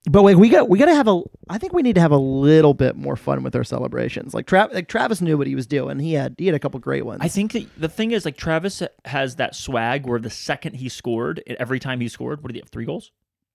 But 0.09 0.21
like 0.23 0.37
we 0.37 0.49
got 0.49 0.69
we 0.69 0.77
got 0.79 0.85
to 0.85 0.95
have 0.95 1.07
a 1.07 1.21
I 1.49 1.57
think 1.57 1.73
we 1.73 1.81
need 1.81 1.95
to 1.95 2.01
have 2.01 2.11
a 2.11 2.17
little 2.17 2.73
bit 2.73 2.95
more 2.95 3.15
fun 3.15 3.43
with 3.43 3.55
our 3.55 3.63
celebrations. 3.63 4.33
Like, 4.33 4.45
Tra- 4.47 4.69
like 4.71 4.87
Travis 4.87 5.21
knew 5.21 5.37
what 5.37 5.47
he 5.47 5.55
was 5.55 5.67
doing. 5.67 5.99
He 5.99 6.13
had 6.13 6.35
he 6.37 6.45
had 6.45 6.55
a 6.55 6.59
couple 6.59 6.79
great 6.79 7.05
ones. 7.05 7.19
I 7.21 7.27
think 7.27 7.53
the 7.77 7.89
thing 7.89 8.11
is 8.11 8.23
like 8.25 8.37
Travis 8.37 8.83
has 9.05 9.35
that 9.37 9.55
swag 9.55 10.05
where 10.05 10.19
the 10.19 10.29
second 10.29 10.75
he 10.75 10.87
scored, 10.89 11.41
every 11.47 11.79
time 11.79 11.99
he 11.99 12.07
scored, 12.07 12.41
what 12.41 12.49
did 12.49 12.55
he 12.55 12.61
have? 12.61 12.69
Three 12.69 12.85
goals? 12.85 13.11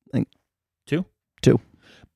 I 0.08 0.18
think- 0.18 0.28
two. 0.86 1.04
Two. 1.40 1.60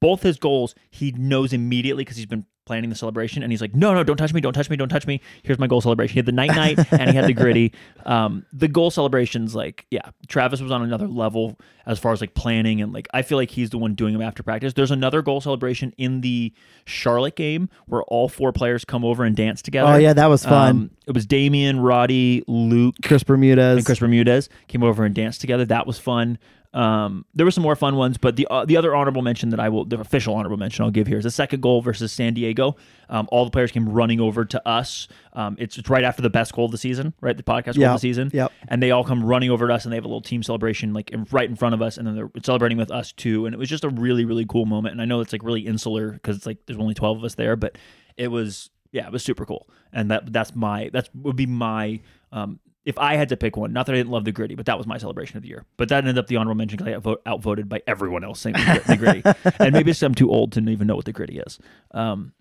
Both 0.02 0.22
his 0.22 0.36
goals, 0.36 0.74
he 0.90 1.12
knows 1.12 1.52
immediately 1.52 2.02
because 2.04 2.16
he's 2.18 2.26
been 2.26 2.44
planning 2.64 2.90
the 2.90 2.96
celebration, 2.96 3.42
and 3.42 3.50
he's 3.52 3.60
like, 3.60 3.74
"No, 3.74 3.92
no, 3.92 4.04
don't 4.04 4.16
touch 4.16 4.32
me, 4.32 4.40
don't 4.40 4.52
touch 4.52 4.70
me, 4.70 4.76
don't 4.76 4.88
touch 4.88 5.06
me." 5.06 5.20
Here's 5.42 5.58
my 5.58 5.66
goal 5.66 5.80
celebration. 5.80 6.14
He 6.14 6.18
had 6.18 6.26
the 6.26 6.32
night 6.32 6.50
night, 6.54 6.78
and 6.92 7.10
he 7.10 7.16
had 7.16 7.26
the 7.26 7.32
gritty. 7.32 7.72
Um, 8.04 8.44
the 8.52 8.66
goal 8.66 8.90
celebrations, 8.90 9.54
like, 9.54 9.86
yeah, 9.92 10.10
Travis 10.26 10.60
was 10.60 10.72
on 10.72 10.82
another 10.82 11.06
level 11.06 11.56
as 11.86 12.00
far 12.00 12.12
as 12.12 12.20
like 12.20 12.34
planning, 12.34 12.82
and 12.82 12.92
like 12.92 13.06
I 13.14 13.22
feel 13.22 13.38
like 13.38 13.50
he's 13.50 13.70
the 13.70 13.78
one 13.78 13.94
doing 13.94 14.12
them 14.12 14.22
after 14.22 14.42
practice. 14.42 14.72
There's 14.72 14.90
another 14.90 15.22
goal 15.22 15.40
celebration 15.40 15.92
in 15.98 16.20
the 16.20 16.52
Charlotte 16.84 17.36
game 17.36 17.68
where 17.86 18.02
all 18.04 18.28
four 18.28 18.52
players 18.52 18.84
come 18.84 19.04
over 19.04 19.22
and 19.22 19.36
dance 19.36 19.62
together. 19.62 19.92
oh 19.92 19.96
yeah, 19.98 20.14
that 20.14 20.26
was 20.26 20.44
fun. 20.44 20.70
Um, 20.70 20.90
it 21.06 21.14
was 21.14 21.26
Damien, 21.26 21.78
Roddy, 21.78 22.42
Luke, 22.48 22.96
Chris 23.04 23.22
Bermudez. 23.22 23.76
and 23.76 23.86
Chris 23.86 24.00
Bermudez 24.00 24.48
came 24.66 24.82
over 24.82 25.04
and 25.04 25.14
danced 25.14 25.40
together. 25.40 25.64
That 25.64 25.86
was 25.86 26.00
fun. 26.00 26.38
Um, 26.74 27.26
there 27.34 27.44
were 27.44 27.50
some 27.50 27.62
more 27.62 27.76
fun 27.76 27.96
ones, 27.96 28.16
but 28.16 28.36
the 28.36 28.46
uh, 28.50 28.64
the 28.64 28.76
other 28.78 28.94
honorable 28.94 29.20
mention 29.20 29.50
that 29.50 29.60
I 29.60 29.68
will, 29.68 29.84
the 29.84 30.00
official 30.00 30.34
honorable 30.34 30.56
mention 30.56 30.84
I'll 30.84 30.90
give 30.90 31.06
here 31.06 31.18
is 31.18 31.24
the 31.24 31.30
second 31.30 31.60
goal 31.60 31.82
versus 31.82 32.12
San 32.12 32.32
Diego. 32.32 32.76
Um, 33.10 33.28
all 33.30 33.44
the 33.44 33.50
players 33.50 33.70
came 33.70 33.88
running 33.88 34.20
over 34.20 34.46
to 34.46 34.68
us. 34.68 35.06
Um, 35.34 35.56
it's, 35.58 35.76
it's 35.76 35.90
right 35.90 36.02
after 36.04 36.22
the 36.22 36.30
best 36.30 36.54
goal 36.54 36.64
of 36.64 36.70
the 36.70 36.78
season, 36.78 37.12
right? 37.20 37.36
The 37.36 37.42
podcast 37.42 37.74
goal 37.74 37.82
Yep, 37.82 37.90
of 37.90 37.96
the 37.96 37.98
season. 38.00 38.30
yep. 38.32 38.52
And 38.68 38.82
they 38.82 38.90
all 38.90 39.04
come 39.04 39.22
running 39.22 39.50
over 39.50 39.68
to 39.68 39.74
us, 39.74 39.84
and 39.84 39.92
they 39.92 39.96
have 39.96 40.04
a 40.04 40.08
little 40.08 40.22
team 40.22 40.42
celebration 40.42 40.94
like 40.94 41.10
in, 41.10 41.26
right 41.30 41.48
in 41.48 41.56
front 41.56 41.74
of 41.74 41.82
us, 41.82 41.98
and 41.98 42.06
then 42.06 42.16
they're 42.16 42.30
celebrating 42.42 42.78
with 42.78 42.90
us 42.90 43.12
too. 43.12 43.44
And 43.44 43.54
it 43.54 43.58
was 43.58 43.68
just 43.68 43.84
a 43.84 43.90
really 43.90 44.24
really 44.24 44.46
cool 44.46 44.64
moment. 44.64 44.92
And 44.92 45.02
I 45.02 45.04
know 45.04 45.20
it's 45.20 45.32
like 45.32 45.42
really 45.44 45.66
insular 45.66 46.12
because 46.12 46.36
it's 46.38 46.46
like 46.46 46.64
there's 46.66 46.78
only 46.78 46.94
twelve 46.94 47.18
of 47.18 47.24
us 47.24 47.34
there, 47.34 47.54
but 47.54 47.76
it 48.16 48.28
was 48.28 48.70
yeah, 48.92 49.06
it 49.06 49.12
was 49.12 49.22
super 49.22 49.44
cool. 49.44 49.68
And 49.92 50.10
that 50.10 50.32
that's 50.32 50.54
my 50.54 50.88
that 50.94 51.10
would 51.14 51.36
be 51.36 51.44
my 51.46 52.00
um, 52.32 52.60
if 52.84 52.98
I 52.98 53.14
had 53.14 53.28
to 53.28 53.36
pick 53.36 53.56
one, 53.56 53.72
not 53.72 53.86
that 53.86 53.92
I 53.92 53.98
didn't 53.98 54.10
love 54.10 54.24
the 54.24 54.32
gritty, 54.32 54.54
but 54.54 54.66
that 54.66 54.76
was 54.76 54.86
my 54.86 54.98
celebration 54.98 55.36
of 55.36 55.42
the 55.42 55.48
year. 55.48 55.64
But 55.76 55.88
that 55.90 55.98
ended 55.98 56.18
up 56.18 56.26
the 56.26 56.36
honorable 56.36 56.56
mention 56.58 56.78
because 56.78 56.92
I 56.92 56.98
got 56.98 57.20
outvoted 57.26 57.68
by 57.68 57.82
everyone 57.86 58.24
else 58.24 58.40
saying 58.40 58.54
the, 58.54 58.82
the 58.86 58.96
gritty. 58.96 59.54
and 59.64 59.72
maybe 59.72 59.92
it's 59.92 60.02
I'm 60.02 60.14
too 60.14 60.30
old 60.30 60.52
to 60.52 60.60
even 60.68 60.86
know 60.86 60.96
what 60.96 61.04
the 61.04 61.12
gritty 61.12 61.38
is. 61.38 61.58
Um, 61.92 62.32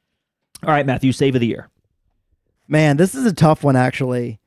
all 0.63 0.71
right, 0.71 0.85
Matthew, 0.85 1.11
save 1.11 1.35
of 1.35 1.41
the 1.41 1.47
year. 1.47 1.69
Man, 2.67 2.97
this 2.97 3.13
is 3.15 3.25
a 3.25 3.33
tough 3.33 3.63
one 3.63 3.75
actually. 3.75 4.39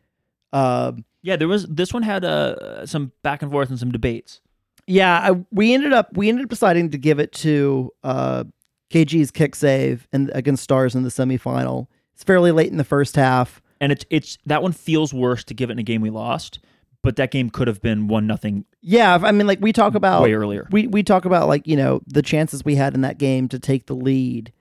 Um, 0.53 1.05
Yeah, 1.23 1.37
there 1.37 1.49
was 1.49 1.67
this 1.67 1.93
one 1.93 2.03
had 2.03 2.25
uh, 2.25 2.87
some 2.87 3.13
back 3.23 3.43
and 3.43 3.51
forth 3.51 3.71
and 3.71 3.79
some 3.79 3.93
debates. 3.93 4.41
yeah, 4.87 5.31
I, 5.31 5.45
we 5.51 5.75
ended 5.75 5.93
up 5.93 6.17
we 6.17 6.29
ended 6.29 6.45
up 6.45 6.51
deciding 6.51 6.91
to 6.91 6.99
give 6.99 7.19
it 7.19 7.33
to 7.33 7.91
uh, 8.03 8.45
KG's 8.91 9.31
kick 9.31 9.55
save 9.55 10.09
and 10.13 10.31
against 10.35 10.63
Stars 10.63 10.95
in 10.95 11.03
the 11.03 11.09
semifinal. 11.09 11.89
It's 12.15 12.25
fairly 12.25 12.53
late 12.53 12.71
in 12.71 12.77
the 12.79 12.85
first 12.85 13.17
half. 13.17 13.61
And 13.81 13.93
it's 13.93 14.05
it's 14.11 14.39
that 14.47 14.63
one 14.63 14.73
feels 14.73 15.13
worse 15.13 15.45
to 15.45 15.55
give 15.55 15.71
it 15.71 15.75
in 15.75 15.79
a 15.79 15.83
game 15.83 16.01
we 16.01 16.11
lost, 16.11 16.61
but 17.03 17.17
that 17.17 17.31
game 17.31 17.51
could 17.51 17.69
have 17.69 17.83
been 17.83 18.09
one 18.09 18.27
nothing 18.27 18.65
Yeah, 18.81 19.19
I 19.23 19.33
mean, 19.33 19.47
like 19.47 19.61
we 19.61 19.73
talk 19.73 19.95
about 19.95 20.23
way 20.23 20.33
earlier. 20.35 20.69
we 20.71 20.87
we 20.87 21.03
talk 21.03 21.25
about 21.25 21.49
like 21.49 21.67
you 21.67 21.77
know 21.77 22.01
the 22.07 22.23
chances 22.23 22.65
we 22.65 22.77
had 22.77 22.95
in 22.95 23.03
that 23.03 23.19
game 23.19 23.49
to 23.49 23.59
take 23.59 23.87
the 23.87 23.95
lead, 23.95 24.53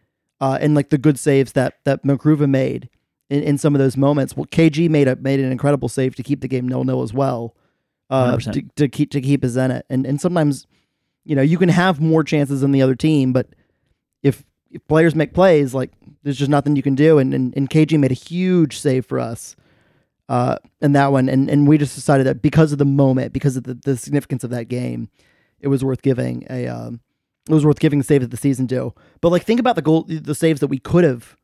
uh, 0.42 0.58
and 0.60 0.76
like 0.76 0.90
the 0.90 0.98
good 0.98 1.18
saves 1.20 1.54
that 1.54 1.76
that 1.86 2.04
McGruva 2.04 2.50
made 2.50 2.90
in, 3.30 3.44
in 3.44 3.58
some 3.58 3.76
of 3.76 3.80
those 3.80 3.98
moments. 3.98 4.36
Well, 4.36 4.46
KG 4.46 4.90
made 4.90 5.08
a 5.08 5.16
made 5.16 5.40
an 5.40 5.52
incredible 5.52 5.90
save 5.90 6.16
to 6.16 6.24
keep 6.24 6.42
the 6.42 6.48
game 6.48 6.68
nil 6.68 6.84
nil 6.84 7.02
as 7.02 7.14
well, 7.14 7.56
uh, 8.10 8.38
to, 8.38 8.62
to 8.76 8.88
keep 8.88 9.12
to 9.12 9.22
keep 9.22 9.44
us 9.44 9.56
in 9.56 9.72
it. 9.72 9.86
And 9.90 10.06
and 10.06 10.20
sometimes, 10.20 10.68
you 11.24 11.36
know, 11.36 11.42
you 11.42 11.58
can 11.58 11.70
have 11.70 12.02
more 12.02 12.24
chances 12.24 12.62
than 12.62 12.72
the 12.72 12.82
other 12.82 12.96
team, 12.96 13.34
but 13.34 13.48
if, 14.22 14.44
if 14.72 14.86
players 14.88 15.16
make 15.16 15.34
plays, 15.34 15.74
like 15.74 15.92
there's 16.24 16.38
just 16.38 16.50
nothing 16.50 16.76
you 16.76 16.84
can 16.84 16.96
do. 16.96 17.18
And 17.20 17.34
and, 17.34 17.56
and 17.56 17.70
KG 17.70 18.00
made 18.00 18.12
a 18.12 18.16
huge 18.16 18.80
save 18.80 19.06
for 19.06 19.20
us. 19.20 19.56
Uh, 20.30 20.58
in 20.82 20.94
that 20.94 21.12
one, 21.12 21.28
and, 21.28 21.50
and 21.50 21.68
we 21.68 21.78
just 21.78 21.96
decided 21.96 22.26
that 22.26 22.42
because 22.42 22.72
of 22.72 22.78
the 22.78 22.86
moment, 22.86 23.34
because 23.34 23.58
of 23.58 23.66
the, 23.66 23.74
the 23.74 23.98
significance 23.98 24.44
of 24.44 24.50
that 24.50 24.70
game, 24.70 25.10
it 25.60 25.68
was 25.68 25.84
worth 25.84 26.02
giving 26.02 26.48
a 26.50 26.66
um, 26.68 27.02
it 27.50 27.54
was 27.54 27.66
worth 27.66 27.80
giving 27.80 28.00
the 28.00 28.06
save 28.06 28.22
that 28.22 28.32
the 28.32 28.38
season 28.38 28.66
do. 28.66 28.94
But 29.22 29.30
like 29.30 29.44
think 29.44 29.60
about 29.60 29.76
the 29.76 29.82
goal 29.82 30.06
the 30.08 30.36
saves 30.36 30.60
that 30.62 30.68
we 30.68 30.80
could 30.80 31.04
have 31.04 31.36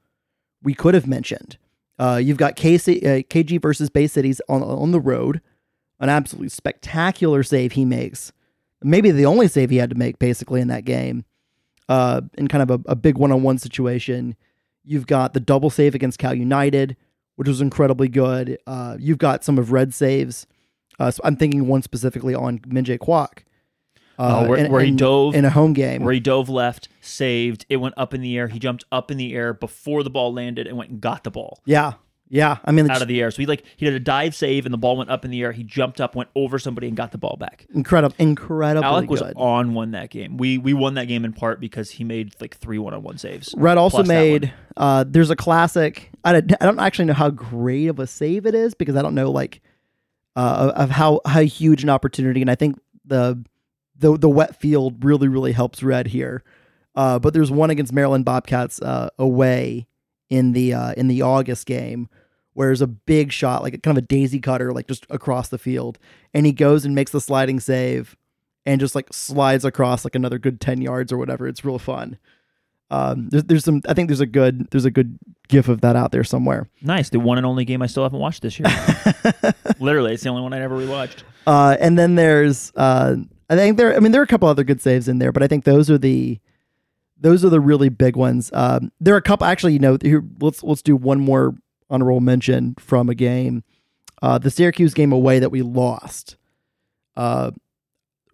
we 0.63 0.73
could 0.73 0.93
have 0.93 1.07
mentioned. 1.07 1.57
Uh, 1.97 2.19
you've 2.21 2.37
got 2.37 2.55
KC, 2.55 3.03
uh, 3.03 3.23
KG 3.23 3.61
versus 3.61 3.89
Bay 3.89 4.07
Cities 4.07 4.41
on 4.47 4.63
on 4.63 4.91
the 4.91 4.99
road, 4.99 5.41
an 5.99 6.09
absolutely 6.09 6.49
spectacular 6.49 7.43
save 7.43 7.73
he 7.73 7.85
makes. 7.85 8.31
Maybe 8.81 9.11
the 9.11 9.25
only 9.25 9.49
save 9.49 9.69
he 9.71 9.77
had 9.77 9.89
to 9.89 9.97
make 9.97 10.19
basically 10.19 10.61
in 10.61 10.69
that 10.69 10.85
game. 10.85 11.25
Uh, 11.89 12.21
in 12.37 12.47
kind 12.47 12.61
of 12.61 12.69
a, 12.69 12.91
a 12.91 12.95
big 12.95 13.17
one 13.17 13.31
on 13.31 13.41
one 13.41 13.57
situation. 13.57 14.35
You've 14.89 15.05
got 15.05 15.33
the 15.35 15.39
double 15.39 15.69
save 15.69 15.93
against 15.93 16.17
Cal 16.17 16.33
United, 16.33 16.97
which 17.35 17.47
was 17.47 17.61
incredibly 17.61 18.07
good. 18.07 18.57
Uh, 18.65 18.97
you've 18.99 19.19
got 19.19 19.43
some 19.43 19.59
of 19.59 19.71
Red 19.71 19.93
saves. 19.93 20.47
Uh, 20.99 21.11
so 21.11 21.21
I'm 21.23 21.35
thinking 21.35 21.67
one 21.67 21.83
specifically 21.83 22.33
on 22.33 22.57
Minjay 22.59 22.97
Kwok. 22.97 23.43
Uh, 24.17 24.41
Oh, 24.45 24.49
where- 24.49 24.57
in- 24.57 24.71
where 24.71 24.81
he 24.83 24.89
dove- 24.91 25.35
in 25.35 25.45
a 25.45 25.49
home 25.51 25.73
game. 25.73 26.03
where 26.03 26.11
he 26.13 26.19
dove 26.19 26.49
left, 26.49 26.89
saved, 27.01 27.65
it 27.69 27.77
went 27.77 27.93
up 27.97 28.13
in 28.15 28.21
the 28.21 28.35
air. 28.35 28.47
He 28.47 28.57
jumped 28.57 28.83
up 28.91 29.11
in 29.11 29.17
the 29.17 29.33
air 29.35 29.53
before 29.53 30.01
the 30.03 30.09
ball 30.09 30.33
landed 30.33 30.65
and 30.67 30.75
went 30.75 30.89
and 30.89 30.99
got 30.99 31.23
the 31.23 31.31
ball 31.31 31.59
yeah, 31.65 31.93
yeah. 32.29 32.57
I 32.63 32.71
mean, 32.71 32.89
out 32.89 33.01
of 33.01 33.07
the 33.07 33.19
air. 33.19 33.31
So 33.31 33.41
he 33.41 33.47
like 33.47 33.63
he 33.75 33.85
did 33.85 33.95
a 33.95 33.99
dive 33.99 34.35
save 34.35 34.65
and 34.65 34.73
the 34.73 34.77
ball 34.77 34.97
went 34.97 35.09
up 35.09 35.25
in 35.25 35.31
the 35.31 35.41
air. 35.41 35.51
He 35.51 35.63
jumped 35.63 35.99
up, 35.99 36.15
went 36.15 36.29
over 36.35 36.59
somebody 36.59 36.87
and 36.87 36.95
got 36.95 37.11
the 37.11 37.17
ball 37.17 37.37
back. 37.37 37.65
incredible, 37.73 38.15
incredible. 38.19 38.85
Alec 38.85 39.09
was 39.09 39.21
good. 39.21 39.33
on 39.35 39.73
one 39.73 39.91
that 39.91 40.11
game. 40.11 40.37
We 40.37 40.57
we 40.59 40.73
won 40.73 40.93
that 40.93 41.05
game 41.05 41.25
in 41.25 41.33
part 41.33 41.59
because 41.59 41.89
he 41.89 42.03
made 42.03 42.33
like 42.39 42.55
three 42.57 42.77
one 42.77 42.93
on 42.93 43.01
one 43.01 43.17
saves. 43.17 43.53
Red 43.57 43.77
also 43.77 44.03
made. 44.03 44.53
Uh, 44.77 45.03
there's 45.07 45.31
a 45.31 45.35
classic. 45.35 46.11
I 46.23 46.33
don't, 46.33 46.53
I 46.61 46.65
don't 46.65 46.79
actually 46.79 47.05
know 47.05 47.13
how 47.13 47.31
great 47.31 47.87
of 47.87 47.99
a 47.99 48.07
save 48.07 48.45
it 48.45 48.53
is 48.53 48.75
because 48.75 48.95
I 48.95 49.01
don't 49.01 49.15
know 49.15 49.31
like 49.31 49.61
uh, 50.35 50.71
of 50.75 50.91
how 50.91 51.21
how 51.25 51.41
huge 51.41 51.83
an 51.83 51.89
opportunity, 51.89 52.41
and 52.41 52.51
I 52.51 52.55
think 52.55 52.79
the 53.05 53.43
the 53.97 54.17
the 54.17 54.29
wet 54.29 54.55
field 54.55 55.03
really 55.03 55.27
really 55.27 55.51
helps 55.51 55.81
Red 55.81 56.07
here. 56.07 56.43
Uh, 56.95 57.17
but 57.17 57.33
there's 57.33 57.49
one 57.51 57.69
against 57.69 57.93
Maryland 57.93 58.25
Bobcats 58.25 58.81
uh, 58.81 59.09
away 59.17 59.87
in 60.29 60.51
the 60.53 60.73
uh, 60.73 60.93
in 60.93 61.07
the 61.07 61.21
August 61.21 61.65
game 61.65 62.09
where 62.59 62.67
there's 62.67 62.81
a 62.81 62.87
big 62.87 63.31
shot, 63.31 63.63
like 63.63 63.81
kind 63.83 63.97
of 63.97 64.03
a 64.03 64.05
daisy 64.05 64.41
cutter, 64.41 64.73
like 64.73 64.85
just 64.85 65.05
across 65.09 65.47
the 65.47 65.57
field, 65.57 65.97
and 66.33 66.45
he 66.45 66.51
goes 66.51 66.83
and 66.83 66.93
makes 66.93 67.09
the 67.09 67.21
sliding 67.21 67.57
save, 67.57 68.17
and 68.65 68.81
just 68.81 68.95
like 68.95 69.13
slides 69.13 69.63
across 69.63 70.03
like 70.03 70.13
another 70.13 70.37
good 70.37 70.59
ten 70.59 70.81
yards 70.81 71.13
or 71.13 71.17
whatever. 71.17 71.47
It's 71.47 71.63
real 71.63 71.79
fun. 71.79 72.17
Um, 72.91 73.29
there's, 73.29 73.45
there's 73.45 73.63
some. 73.63 73.81
I 73.87 73.93
think 73.93 74.09
there's 74.09 74.19
a 74.19 74.25
good 74.25 74.69
there's 74.71 74.83
a 74.83 74.91
good 74.91 75.17
gif 75.47 75.69
of 75.69 75.79
that 75.79 75.95
out 75.95 76.11
there 76.11 76.25
somewhere. 76.25 76.67
Nice, 76.81 77.07
the 77.11 77.21
one 77.21 77.37
and 77.37 77.47
only 77.47 77.63
game 77.63 77.81
I 77.81 77.87
still 77.87 78.03
haven't 78.03 78.19
watched 78.19 78.41
this 78.41 78.59
year. 78.59 78.67
Literally, 79.79 80.15
it's 80.15 80.23
the 80.23 80.29
only 80.29 80.41
one 80.41 80.51
I 80.51 80.59
never 80.59 80.77
rewatched. 80.77 81.23
Uh, 81.47 81.77
and 81.79 81.97
then 81.97 82.15
there's 82.15 82.73
uh, 82.75 83.15
I 83.49 83.55
think 83.55 83.77
there. 83.77 83.95
I 83.95 83.99
mean, 83.99 84.11
there 84.11 84.19
are 84.19 84.25
a 84.25 84.27
couple 84.27 84.49
other 84.49 84.65
good 84.65 84.81
saves 84.81 85.07
in 85.07 85.19
there, 85.19 85.31
but 85.31 85.43
I 85.43 85.47
think 85.47 85.63
those 85.63 85.89
are 85.89 85.97
the 85.97 86.41
those 87.17 87.45
are 87.45 87.49
the 87.49 87.61
really 87.61 87.87
big 87.87 88.17
ones. 88.17 88.51
Um, 88.51 88.91
there 88.99 89.13
are 89.13 89.19
a 89.19 89.21
couple 89.21 89.47
actually. 89.47 89.71
You 89.71 89.79
know, 89.79 89.97
here, 90.01 90.25
let's 90.41 90.61
let's 90.61 90.81
do 90.81 90.97
one 90.97 91.21
more 91.21 91.55
honorable 91.89 92.21
mention 92.21 92.75
from 92.79 93.09
a 93.09 93.15
game, 93.15 93.63
uh, 94.21 94.37
the 94.37 94.51
Syracuse 94.51 94.93
game 94.93 95.11
away 95.11 95.39
that 95.39 95.49
we 95.49 95.61
lost. 95.61 96.35
Uh, 97.15 97.51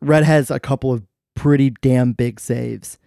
Red 0.02 0.24
has 0.24 0.52
a 0.52 0.60
couple 0.60 0.92
of 0.92 1.04
pretty 1.36 1.72
damn 1.82 2.14
big 2.14 2.40
saves 2.40 2.98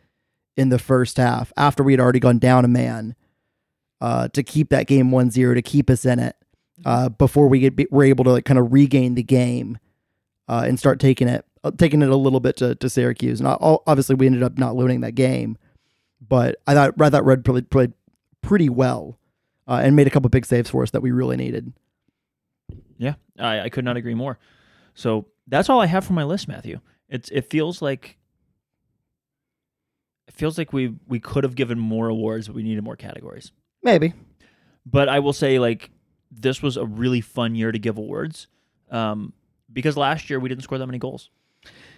in 0.56 0.68
the 0.68 0.78
first 0.78 1.16
half 1.16 1.52
after 1.56 1.82
we 1.82 1.92
had 1.92 2.00
already 2.00 2.20
gone 2.20 2.38
down 2.38 2.64
a 2.64 2.68
man 2.68 3.14
uh, 4.00 4.28
to 4.28 4.42
keep 4.42 4.70
that 4.70 4.86
game 4.86 5.10
1-0 5.10 5.54
to 5.54 5.62
keep 5.62 5.90
us 5.90 6.04
in 6.04 6.18
it 6.18 6.36
uh, 6.84 7.08
before 7.08 7.48
we 7.48 7.60
get, 7.60 7.92
were 7.92 8.04
able 8.04 8.24
to 8.24 8.30
like 8.30 8.44
kind 8.44 8.58
of 8.58 8.72
regain 8.72 9.14
the 9.14 9.22
game 9.22 9.78
uh, 10.48 10.64
and 10.66 10.78
start 10.78 11.00
taking 11.00 11.28
it 11.28 11.44
uh, 11.64 11.72
taking 11.76 12.02
it 12.02 12.08
a 12.08 12.16
little 12.16 12.38
bit 12.38 12.56
to, 12.56 12.74
to 12.76 12.88
Syracuse. 12.88 13.40
And 13.40 13.48
all, 13.48 13.82
obviously 13.86 14.14
we 14.14 14.26
ended 14.26 14.44
up 14.44 14.58
not 14.58 14.76
losing 14.76 15.00
that 15.00 15.12
game, 15.12 15.58
but 16.26 16.56
I 16.66 16.74
thought 16.74 16.94
I 17.00 17.10
thought 17.10 17.24
Red 17.24 17.44
played, 17.44 17.70
played 17.70 17.92
pretty 18.42 18.68
well 18.68 19.17
uh, 19.68 19.80
and 19.82 19.94
made 19.94 20.06
a 20.06 20.10
couple 20.10 20.28
big 20.30 20.46
saves 20.46 20.70
for 20.70 20.82
us 20.82 20.90
that 20.92 21.02
we 21.02 21.10
really 21.12 21.36
needed. 21.36 21.72
Yeah, 22.96 23.14
I, 23.38 23.60
I 23.60 23.68
could 23.68 23.84
not 23.84 23.96
agree 23.96 24.14
more. 24.14 24.38
So 24.94 25.26
that's 25.46 25.68
all 25.68 25.80
I 25.80 25.86
have 25.86 26.04
for 26.04 26.12
my 26.14 26.24
list, 26.24 26.48
Matthew. 26.48 26.80
It's 27.08 27.28
it 27.30 27.48
feels 27.50 27.80
like 27.80 28.18
it 30.26 30.34
feels 30.34 30.58
like 30.58 30.72
we 30.72 30.94
we 31.06 31.20
could 31.20 31.44
have 31.44 31.54
given 31.54 31.78
more 31.78 32.08
awards, 32.08 32.48
but 32.48 32.56
we 32.56 32.62
needed 32.62 32.82
more 32.84 32.96
categories. 32.96 33.52
Maybe. 33.82 34.12
But 34.84 35.08
I 35.08 35.18
will 35.20 35.32
say, 35.32 35.58
like, 35.58 35.90
this 36.30 36.62
was 36.62 36.76
a 36.76 36.84
really 36.84 37.20
fun 37.20 37.54
year 37.54 37.70
to 37.72 37.78
give 37.78 37.98
awards, 37.98 38.46
um, 38.90 39.32
because 39.72 39.96
last 39.96 40.30
year 40.30 40.40
we 40.40 40.48
didn't 40.48 40.64
score 40.64 40.78
that 40.78 40.86
many 40.86 40.98
goals, 40.98 41.28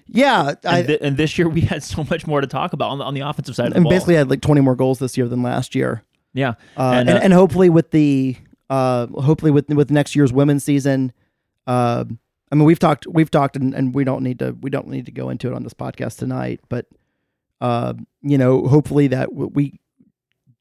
Yeah, 0.07 0.49
and, 0.51 0.59
I 0.65 0.83
thi- 0.83 0.99
and 1.01 1.17
this 1.17 1.39
year 1.39 1.49
we 1.49 1.61
had 1.63 1.83
so 1.85 2.05
much 2.11 2.27
more 2.27 2.41
to 2.41 2.47
talk 2.49 2.73
about 2.73 2.91
on 2.91 2.99
the 2.99 3.05
on 3.05 3.15
the 3.15 3.21
offensive 3.21 3.55
side 3.55 3.69
of 3.69 3.73
the 3.75 3.79
and 3.79 3.89
basically 3.89 4.17
had 4.17 4.29
like 4.29 4.41
20 4.41 4.61
more 4.61 4.75
goals 4.77 4.99
this 4.99 5.17
year 5.17 5.29
than 5.29 5.43
last 5.43 5.75
year. 5.75 6.03
Yeah, 6.33 6.55
Uh, 6.77 6.93
And, 6.95 7.09
and, 7.09 7.19
uh, 7.19 7.23
and 7.23 7.33
hopefully 7.33 7.69
with 7.71 7.91
the 7.91 8.37
uh, 8.69 9.07
hopefully 9.09 9.51
with 9.51 9.69
with 9.69 9.91
next 9.91 10.15
year's 10.15 10.33
women's 10.33 10.65
season, 10.65 11.13
uh, 11.67 12.05
I 12.51 12.55
mean 12.55 12.65
we've 12.65 12.79
talked 12.79 13.07
we've 13.07 13.31
talked 13.31 13.57
and, 13.57 13.75
and 13.75 13.95
we 13.95 14.05
don't 14.05 14.23
need 14.23 14.39
to 14.39 14.57
we 14.61 14.71
don't 14.71 14.89
need 14.89 15.07
to 15.07 15.13
go 15.13 15.31
into 15.31 15.49
it 15.49 15.55
on 15.55 15.63
this 15.65 15.75
podcast 15.75 16.19
tonight, 16.19 16.61
but 16.69 16.87
uh, 17.61 17.95
you 18.23 18.39
know 18.39 18.67
hopefully 18.67 19.09
that 19.09 19.35
we 19.35 19.81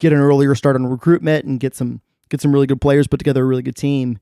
get 0.00 0.12
an 0.12 0.18
earlier 0.18 0.54
start 0.54 0.76
on 0.76 0.86
recruitment 0.86 1.44
and 1.44 1.60
get 1.60 1.74
some 1.76 2.00
get 2.30 2.40
some 2.40 2.52
really 2.52 2.66
good 2.66 2.80
players, 2.80 3.06
put 3.06 3.18
together 3.18 3.42
a 3.42 3.46
really 3.46 3.62
good 3.62 3.76
team, 3.76 4.18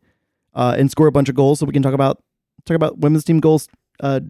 uh, 0.54 0.74
and 0.78 0.90
score 0.90 1.06
a 1.06 1.12
bunch 1.12 1.28
of 1.28 1.34
goals 1.34 1.60
so 1.60 1.66
we 1.66 1.72
can 1.72 1.82
talk 1.82 1.94
about 1.94 2.22
talk 2.64 2.74
about 2.74 2.98
women's 2.98 3.24
team 3.24 3.40
goals 3.40 3.68
uh, 4.00 4.20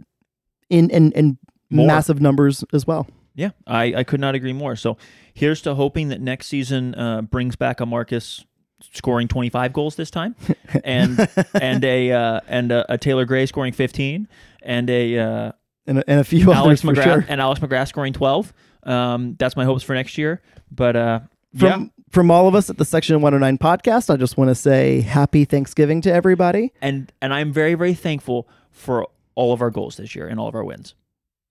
in 0.71 0.91
in 0.91 1.11
in 1.13 1.39
More. 1.71 1.87
massive 1.87 2.21
numbers 2.21 2.65
as 2.73 2.87
well. 2.87 3.09
Yeah, 3.39 3.51
I, 3.67 3.95
I 3.99 4.05
could 4.05 4.19
not 4.21 4.35
agree 4.35 4.53
more. 4.53 4.75
So 4.77 4.97
here's 5.33 5.63
to 5.63 5.75
hoping 5.75 6.09
that 6.09 6.21
next 6.21 6.49
season 6.49 6.95
uh, 6.97 7.23
brings 7.23 7.55
back 7.57 7.79
a 7.81 7.87
Marcus 7.87 8.45
scoring 8.93 9.29
25 9.29 9.73
goals 9.73 9.95
this 9.97 10.11
time, 10.11 10.35
and 10.85 11.29
and 11.55 11.85
a 11.85 12.11
uh, 12.13 12.41
and 12.49 12.73
a, 12.73 12.93
a 12.95 12.99
Taylor 12.99 13.25
Gray 13.25 13.47
scoring 13.47 13.73
15, 13.73 14.27
and 14.63 14.91
a 14.91 15.19
uh, 15.19 15.53
And, 15.87 15.99
a- 16.01 16.11
and 16.11 16.21
a 16.21 16.25
few 16.25 16.53
Alex 16.53 16.83
McGrath 16.83 17.05
sure. 17.05 17.25
and 17.29 17.41
Alex 17.41 17.61
McGrath 17.61 17.89
scoring 17.89 18.13
12. 18.13 18.53
Um, 18.83 19.37
that's 19.39 19.55
my 19.57 19.65
hopes 19.65 19.85
for 19.85 19.95
next 19.95 20.19
year. 20.19 20.43
But 20.73 20.97
uh, 20.97 21.21
from 21.57 21.83
yeah, 21.83 21.87
from 22.11 22.31
all 22.33 22.49
of 22.49 22.55
us 22.57 22.69
at 22.71 22.77
the 22.79 22.85
Section 22.85 23.21
109 23.21 23.59
podcast, 23.59 24.13
I 24.13 24.17
just 24.17 24.37
want 24.37 24.49
to 24.49 24.55
say 24.57 25.01
happy 25.03 25.45
Thanksgiving 25.45 26.01
to 26.03 26.13
everybody. 26.13 26.73
and 26.83 27.13
and 27.23 27.33
I'm 27.33 27.53
very 27.53 27.75
very 27.75 27.95
thankful 27.95 28.49
for 28.73 29.07
all 29.37 29.53
of 29.53 29.63
our 29.63 29.71
goals 29.71 29.97
this 29.97 30.17
year 30.17 30.27
and 30.27 30.41
all 30.41 30.49
of 30.49 30.55
our 30.57 30.65
wins. 30.65 30.95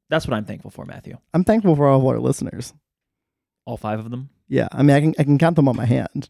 That's 0.10 0.28
what 0.28 0.36
I'm 0.36 0.46
thankful 0.46 0.72
for, 0.72 0.86
Matthew. 0.86 1.18
I'm 1.34 1.44
thankful 1.44 1.76
for 1.76 1.88
all 1.88 2.00
of 2.00 2.06
our 2.06 2.20
listeners. 2.20 2.74
All 3.66 3.78
five 3.78 4.00
of 4.00 4.10
them. 4.10 4.30
Yeah, 4.48 4.68
I 4.72 4.82
mean, 4.82 4.96
I 4.96 5.02
can 5.02 5.14
I 5.20 5.24
can 5.24 5.38
count 5.38 5.56
them 5.58 5.68
on 5.68 5.76
my 5.76 5.86
hand. 5.86 6.30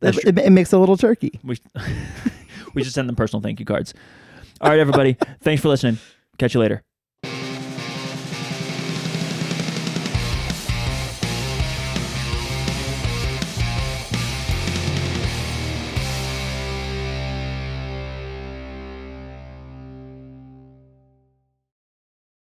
That's 0.00 0.18
It, 0.18 0.36
it, 0.36 0.50
makes 0.50 0.72
a 0.72 0.78
little 0.78 0.96
turkey. 0.96 1.38
We 1.44 1.58
we 2.74 2.82
should 2.82 2.92
send 2.92 3.08
them 3.08 3.14
personal 3.14 3.40
thank 3.40 3.60
you 3.60 3.66
cards. 3.66 3.94
All 4.60 4.70
right, 4.70 4.80
everybody. 4.80 5.16
Thanks 5.42 5.62
for 5.62 5.68
listening. 5.68 5.98
Catch 6.38 6.54
you 6.54 6.60
later. 6.60 6.82